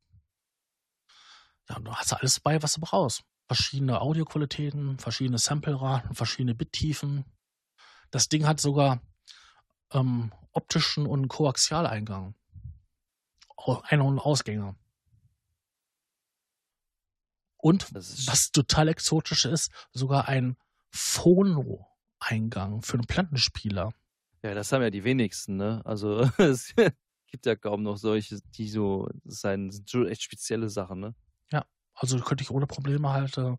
[1.68, 3.24] Ja, und du hast alles bei, was du brauchst.
[3.46, 7.24] Verschiedene Audioqualitäten, verschiedene Sampleraten, verschiedene Bittiefen.
[8.10, 9.02] Das Ding hat sogar
[9.92, 12.34] ähm, optischen und Koaxialeingang.
[13.66, 14.76] Ein- und Ausgänge.
[17.56, 20.56] Und was total exotisch ist, sogar ein
[20.90, 23.94] Phono-Eingang für einen Plattenspieler.
[24.42, 25.80] Ja, das haben ja die wenigsten, ne?
[25.86, 26.74] Also es
[27.26, 31.14] gibt ja kaum noch solche, die so, das sind schon echt spezielle Sachen, ne?
[31.94, 33.56] Also könnte ich ohne Probleme halt äh,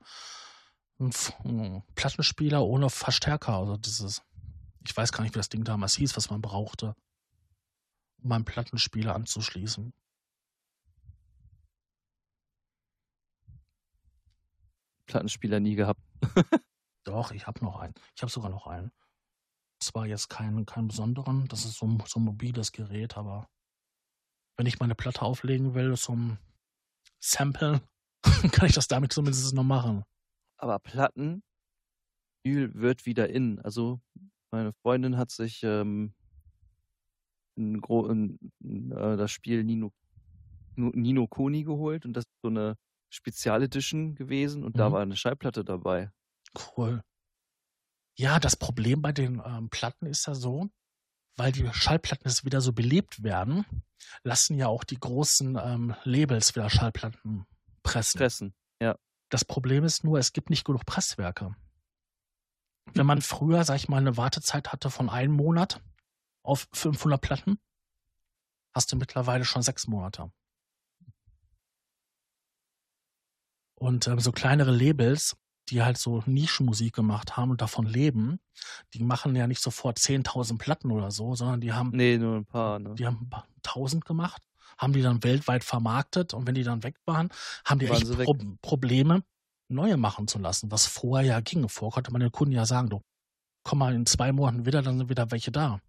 [0.99, 4.21] einen, Plattenspieler ohne Verstärker, also dieses,
[4.85, 6.95] ich weiß gar nicht, wie das Ding damals hieß, was man brauchte,
[8.23, 9.93] um einen Plattenspieler anzuschließen.
[15.07, 16.01] Plattenspieler nie gehabt.
[17.05, 17.93] Doch, ich habe noch einen.
[18.15, 18.91] Ich habe sogar noch einen.
[19.79, 23.47] Zwar jetzt keinen, keinen besonderen, das ist so, ein- so ein mobiles Gerät, aber
[24.57, 26.37] wenn ich meine Platte auflegen will zum
[27.19, 27.81] Sample,
[28.51, 30.03] kann ich das damit zumindest noch machen.
[30.57, 31.43] Aber Platten,
[32.43, 33.59] Vinyl wird wieder in.
[33.61, 33.99] Also
[34.51, 36.13] meine Freundin hat sich ähm,
[37.57, 39.91] ein, gro- ein, ein, äh, das Spiel Nino,
[40.75, 42.75] Nino Kuni geholt und das ist so eine
[43.09, 44.93] Spezialedition gewesen und da Mhm.
[44.93, 46.11] war eine Schallplatte dabei.
[46.77, 47.01] Cool.
[48.17, 50.69] Ja, das Problem bei den ähm, Platten ist ja so,
[51.37, 53.65] weil die Schallplatten jetzt wieder so belebt werden,
[54.23, 57.45] lassen ja auch die großen ähm, Labels wieder Schallplatten
[57.85, 58.17] pressen.
[58.19, 58.55] Pressen.
[59.29, 61.55] Das Problem ist nur, es gibt nicht genug Presswerke.
[62.93, 65.81] Wenn man früher, sag ich mal, eine Wartezeit hatte von einem Monat
[66.43, 67.59] auf 500 Platten,
[68.73, 70.31] hast du mittlerweile schon sechs Monate.
[73.73, 75.35] Und ähm, so kleinere Labels,
[75.69, 78.39] die halt so Nischenmusik gemacht haben und davon leben,
[78.93, 82.45] die machen ja nicht sofort 10.000 Platten oder so, sondern die haben Nee, nur ein
[82.45, 82.93] paar, ne?
[82.95, 84.44] die haben ein paar tausend gemacht,
[84.77, 87.29] haben die dann weltweit vermarktet und wenn die dann weg waren,
[87.65, 88.23] haben die Waren echt.
[88.23, 89.23] Pro Probleme,
[89.67, 91.67] neue machen zu lassen, was vorher ja ging.
[91.69, 93.01] Vorher konnte man den Kunden ja sagen, du,
[93.63, 95.81] komm mal in zwei Monaten wieder, dann sind wieder welche da.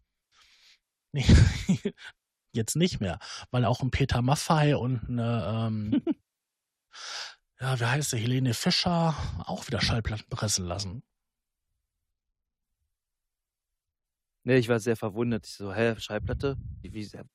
[1.12, 1.24] Nee,
[2.52, 3.18] jetzt nicht mehr,
[3.50, 6.02] weil auch ein Peter Maffei und eine, ähm,
[7.60, 9.14] ja, wie heißt sie, Helene Fischer
[9.44, 11.02] auch wieder Schallplatten pressen lassen.
[14.44, 15.44] Nee, ich war sehr verwundert.
[15.44, 16.56] Ich so, hä, Schallplatte?
[16.80, 17.26] Wie, wie sehr?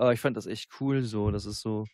[0.00, 1.84] Aber ich fand das echt cool, so, das ist so.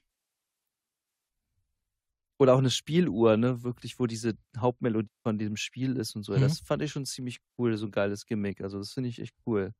[2.39, 6.33] Oder auch eine Spieluhr, ne, wirklich, wo diese Hauptmelodie von diesem Spiel ist und so.
[6.35, 6.43] Mhm.
[6.43, 8.61] Das fand ich schon ziemlich cool, so ein geiles Gimmick.
[8.61, 9.73] Also, das finde ich echt cool.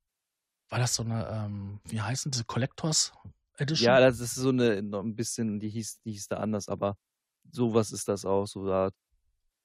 [0.71, 3.13] War das so eine, ähm, wie heißen diese Collectors
[3.59, 3.85] Edition?
[3.87, 6.97] Ja, das ist so eine, noch ein bisschen, die hieß, die hieß da anders, aber
[7.53, 8.91] sowas ist das auch, so da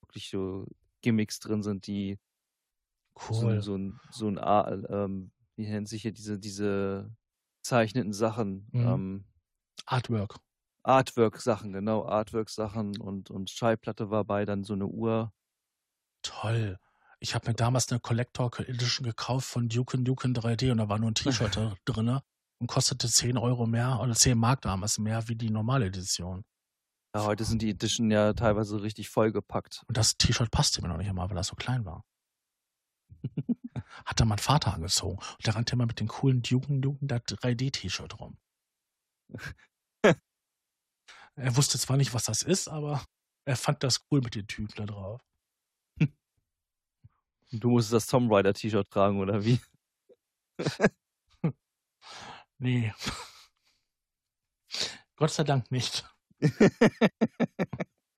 [0.02, 0.68] wirklich so
[1.02, 2.20] Gimmicks drin sind, die
[3.32, 3.60] cool.
[3.60, 7.10] so, so ein, so ein, A- ähm, wie nennt sich hier diese, diese
[7.64, 8.88] zeichneten Sachen, Mhm.
[8.88, 9.26] ähm,
[9.86, 10.38] Artwork.
[10.84, 15.32] Artwork-Sachen, genau, Artwork-Sachen und, und Schallplatte war bei, dann so eine Uhr.
[16.24, 16.78] Toll.
[17.20, 20.98] Ich habe mir damals eine Collector Edition gekauft von Duke Duke 3D und da war
[21.00, 21.16] nur ein
[21.56, 22.20] T-Shirt drin
[22.60, 26.44] und kostete 10 Euro mehr oder 10 Mark damals mehr wie die normale Edition.
[27.16, 29.84] Ja, heute sind die Edition ja teilweise richtig vollgepackt.
[29.88, 32.04] Und das T-Shirt passte mir noch nicht einmal, weil das so klein war.
[34.06, 38.20] Hat dann mein Vater angezogen und der rannte immer mit dem coolen Duke Duke 3D-T-Shirt
[38.20, 38.38] rum.
[40.04, 43.04] er wusste zwar nicht, was das ist, aber
[43.46, 45.22] er fand das cool mit den Typen da drauf.
[47.54, 49.60] Du musst das Tomb Raider T-Shirt tragen, oder wie?
[52.62, 52.94] Nee.
[55.16, 56.08] Gott sei Dank nicht.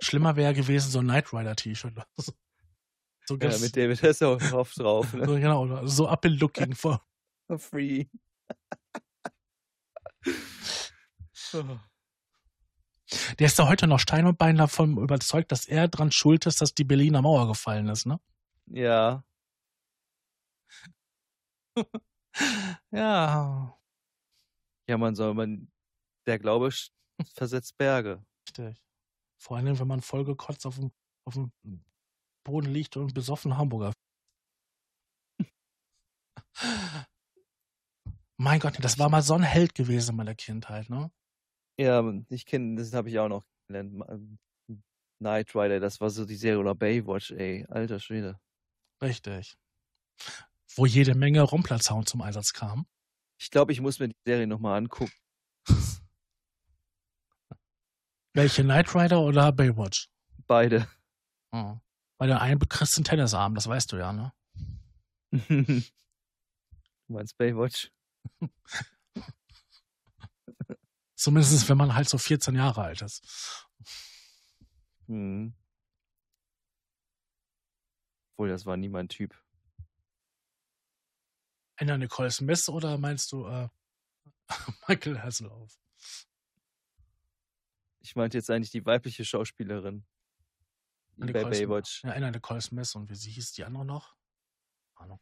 [0.02, 1.94] Schlimmer wäre gewesen so ein Knight Rider T-Shirt.
[3.26, 5.26] So, Ja, mit David Hasselhoff drauf, ne?
[5.28, 7.02] so genau, so up in looking for.
[7.58, 8.06] Free.
[13.38, 16.62] Der ist da heute noch Stein und Bein davon überzeugt, dass er dran schuld ist,
[16.62, 18.20] dass die Berliner Mauer gefallen ist, ne?
[18.66, 19.24] Ja,
[22.92, 23.78] Ja,
[24.88, 25.72] ja, man soll, man,
[26.28, 26.70] der Glaube
[27.34, 28.24] versetzt Berge.
[28.48, 28.82] richtig.
[29.38, 30.92] Vor allem, wenn man vollgekotzt auf dem,
[31.26, 31.52] auf dem
[32.44, 33.94] Boden liegt und besoffen Hamburger.
[38.38, 41.12] Mein Gott, das war mal so ein Held gewesen in meiner Kindheit, ne?
[41.78, 46.60] Ja, ich kenne, das habe ich auch noch Knight Rider, das war so die Serie
[46.60, 48.40] oder Baywatch, ey, alter Schwede.
[49.02, 49.58] Richtig.
[50.76, 52.86] Wo jede Menge Rumpler-Sound zum Einsatz kam.
[53.40, 55.12] Ich glaube, ich muss mir die Serie nochmal angucken.
[58.34, 60.10] Welche Knight Rider oder Baywatch?
[60.48, 60.88] Beide.
[61.52, 61.78] Oh.
[62.24, 64.34] Bei der einen bekriegst du einen Tennisarm, das weißt du ja, ne?
[65.50, 65.84] du
[67.10, 67.92] meinst Baywatch?
[71.16, 73.68] Zumindest wenn man halt so 14 Jahre alt ist.
[75.08, 75.54] Hm.
[78.32, 79.38] Obwohl, das war nie mein Typ.
[81.76, 83.68] Anna Nicole Smith oder meinst du äh,
[84.88, 85.78] Michael Hasselhoff?
[88.00, 90.06] Ich meinte jetzt eigentlich die weibliche Schauspielerin.
[91.20, 91.44] Anna bei.
[91.44, 92.04] Baywatch.
[92.04, 94.16] Ja, Anna Nicole Smith und wie sie hieß die andere noch?
[94.96, 95.20] Ahnung.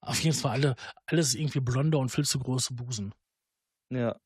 [0.00, 0.76] Auf jeden Fall alle,
[1.06, 3.14] alles irgendwie blonde und viel zu große Busen.
[3.90, 4.18] Ja.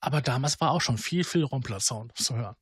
[0.00, 2.56] Aber damals war auch schon viel, viel Rumpler-Sound zu hören.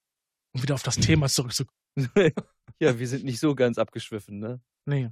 [0.53, 1.75] Um wieder auf das Thema zurückzukommen.
[2.79, 4.61] ja, wir sind nicht so ganz abgeschwiffen, ne?
[4.85, 5.11] Nee.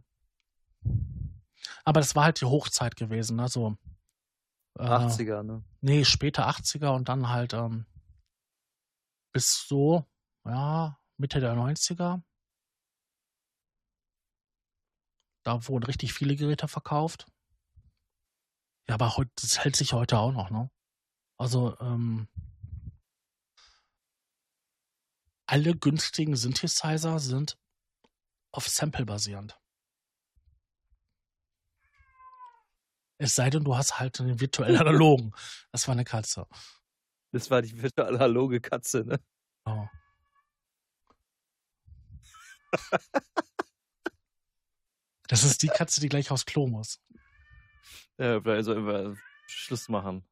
[1.85, 3.49] Aber das war halt die Hochzeit gewesen, ne?
[3.49, 3.79] So.
[4.79, 5.65] Äh, 80er, ne?
[5.81, 7.87] Nee, später 80er und dann halt ähm,
[9.39, 10.05] bis so,
[10.45, 12.25] ja, Mitte der 90er.
[15.45, 17.31] Da wurden richtig viele Geräte verkauft.
[18.89, 20.73] Ja, aber heute, das hält sich heute auch noch, ne?
[21.39, 22.27] Also, ähm,
[25.47, 27.57] alle günstigen Synthesizer sind
[28.51, 29.57] auf Sample basierend.
[33.19, 35.33] Es sei denn, du hast halt einen virtuell analogen.
[35.71, 36.49] Das war eine Katze.
[37.33, 39.21] Das war die virtuelle analoge Katze, ne?
[39.65, 39.87] Oh.
[45.29, 47.01] Das ist die Katze, die gleich aufs Klo muss.
[48.17, 50.27] Ja, also immer Schluss machen.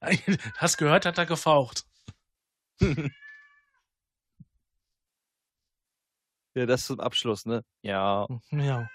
[0.56, 1.84] Hast gehört, hat er gefaucht.
[6.54, 7.64] Ja, das zum Abschluss, ne?
[7.82, 8.26] Ja.
[8.50, 8.90] Ja.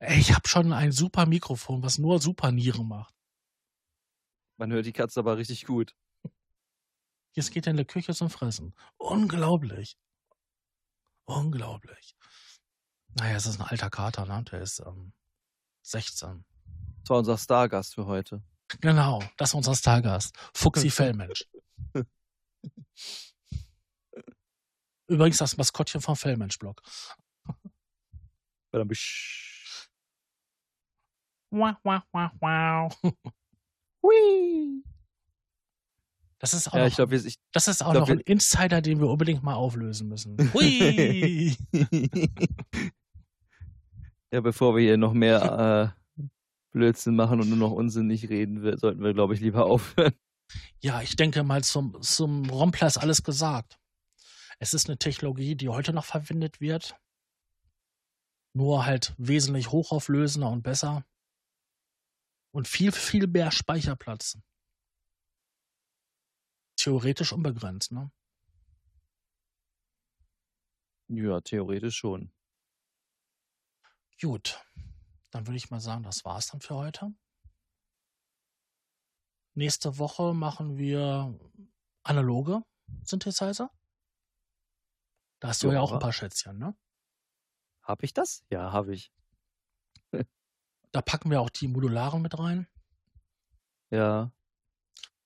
[0.00, 3.14] Ey, ich habe schon ein super Mikrofon, was nur super Nieren macht.
[4.56, 5.94] Man hört die Katze aber richtig gut.
[7.32, 8.74] Jetzt geht er in der Küche zum Fressen.
[8.96, 9.98] Unglaublich.
[11.26, 12.16] Unglaublich.
[13.14, 14.42] Naja, es ist ein alter Kater, ne?
[14.50, 15.12] Der ist ähm,
[15.82, 16.44] 16.
[17.00, 18.42] Das war unser Stargast für heute.
[18.80, 20.34] Genau, das ist unser Stargast.
[20.54, 21.46] Fuchsi Fellmensch.
[25.08, 26.80] Übrigens das Maskottchen vom Fellmensch-Blog.
[31.50, 33.12] Wow, wow, wow, wow.
[34.02, 34.82] Hui.
[36.38, 38.80] Das ist auch, Ja, noch, ich glaube, ich, das ist auch glaub, noch ein Insider,
[38.80, 40.36] den wir unbedingt mal auflösen müssen.
[40.54, 41.54] Hui!
[44.32, 46.24] ja, bevor wir hier noch mehr äh,
[46.72, 50.14] Blödsinn machen und nur noch unsinnig reden, wir- sollten wir, glaube ich, lieber aufhören.
[50.80, 53.78] Ja, ich denke mal, zum, zum Rompler ist alles gesagt.
[54.58, 56.96] Es ist eine Technologie, die heute noch verwendet wird.
[58.52, 61.04] Nur halt wesentlich hochauflösender und besser.
[62.52, 64.38] Und viel, viel mehr Speicherplatz.
[66.76, 68.10] Theoretisch unbegrenzt, ne?
[71.08, 72.32] Ja, theoretisch schon.
[74.20, 74.62] Gut.
[75.30, 77.14] Dann würde ich mal sagen, das war's dann für heute.
[79.54, 81.38] Nächste Woche machen wir
[82.02, 82.62] analoge
[83.04, 83.70] Synthesizer.
[85.40, 85.80] Da hast du ja, Ja.
[85.80, 86.76] auch ein paar Schätzchen, ne?
[87.82, 88.44] Habe ich das?
[88.50, 89.12] Ja, habe ich.
[90.92, 92.66] Da packen wir auch die modularen mit rein.
[93.90, 94.32] Ja.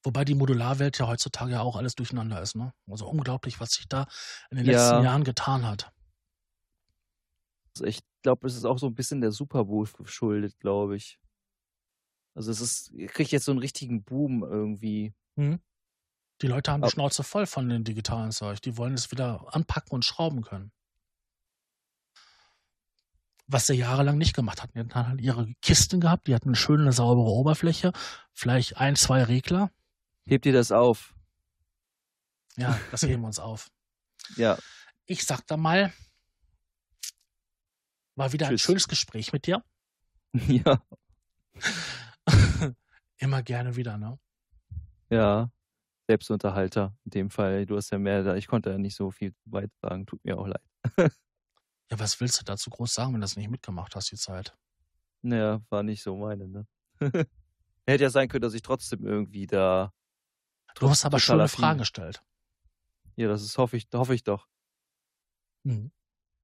[0.02, 2.74] Wobei die Modularwelt ja heutzutage ja auch alles durcheinander ist, ne?
[2.90, 4.06] Also unglaublich, was sich da
[4.50, 4.72] in den Ja.
[4.72, 5.92] letzten Jahren getan hat.
[7.74, 11.18] Also ich glaube, es ist auch so ein bisschen der Super Bowl geschuldet, glaube ich.
[12.36, 15.14] Also es ist, kriegt jetzt so einen richtigen Boom irgendwie.
[15.38, 15.60] Hm?
[16.42, 18.60] Die Leute haben die Schnauze voll von den digitalen Zeug.
[18.60, 20.72] Die wollen es wieder anpacken und schrauben können.
[23.46, 24.72] Was sie jahrelang nicht gemacht hatten.
[24.72, 27.92] Die hatten halt ihre Kisten gehabt, die hatten eine schöne, saubere Oberfläche,
[28.32, 29.70] vielleicht ein, zwei Regler.
[30.26, 31.14] Hebt ihr das auf?
[32.56, 33.70] Ja, das heben wir uns auf.
[34.36, 34.56] Ja.
[35.04, 35.92] Ich sag da mal,
[38.16, 38.62] war wieder ein Tschüss.
[38.62, 39.62] schönes Gespräch mit dir.
[40.32, 40.82] ja.
[43.18, 44.18] Immer gerne wieder, ne?
[45.10, 45.50] Ja.
[46.06, 47.66] Selbstunterhalter in dem Fall.
[47.66, 48.34] Du hast ja mehr da.
[48.36, 50.06] Ich konnte ja nicht so viel weit sagen.
[50.06, 51.12] Tut mir auch leid.
[51.90, 54.56] Ja, was willst du dazu groß sagen, wenn du das nicht mitgemacht hast, die Zeit?
[55.22, 56.66] Naja, war nicht so meine, ne?
[57.86, 59.92] Hätte ja sein können, dass ich trotzdem irgendwie da.
[60.76, 62.22] Du hast aber schöne Fragen gestellt.
[63.16, 64.48] Ja, das ist, hoffe ich, hoffe ich doch.
[65.62, 65.92] Mhm.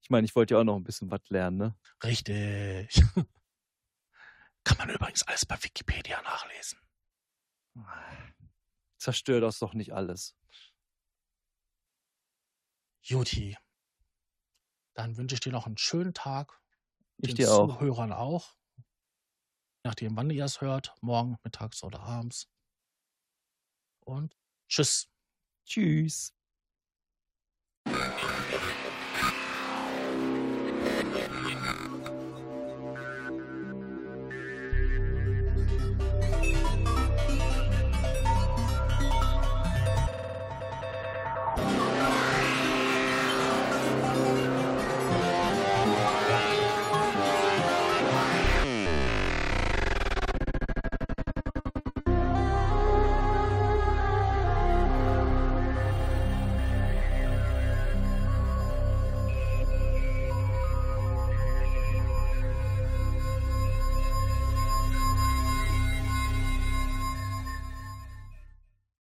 [0.02, 1.76] Ich meine, ich wollte ja auch noch ein bisschen was lernen, ne?
[2.02, 3.02] Richtig.
[4.64, 6.78] Kann man übrigens alles bei Wikipedia nachlesen.
[8.98, 10.36] Zerstör das doch nicht alles.
[13.02, 13.56] Juti.
[15.00, 16.60] Dann wünsche ich dir noch einen schönen Tag.
[17.16, 17.78] Ich Den dir auch.
[17.78, 18.54] Zuhörern auch.
[19.82, 20.94] Nachdem, wann ihr es hört.
[21.00, 22.50] Morgen, mittags oder abends.
[24.04, 24.36] Und
[24.68, 25.08] tschüss.
[25.64, 26.34] Tschüss.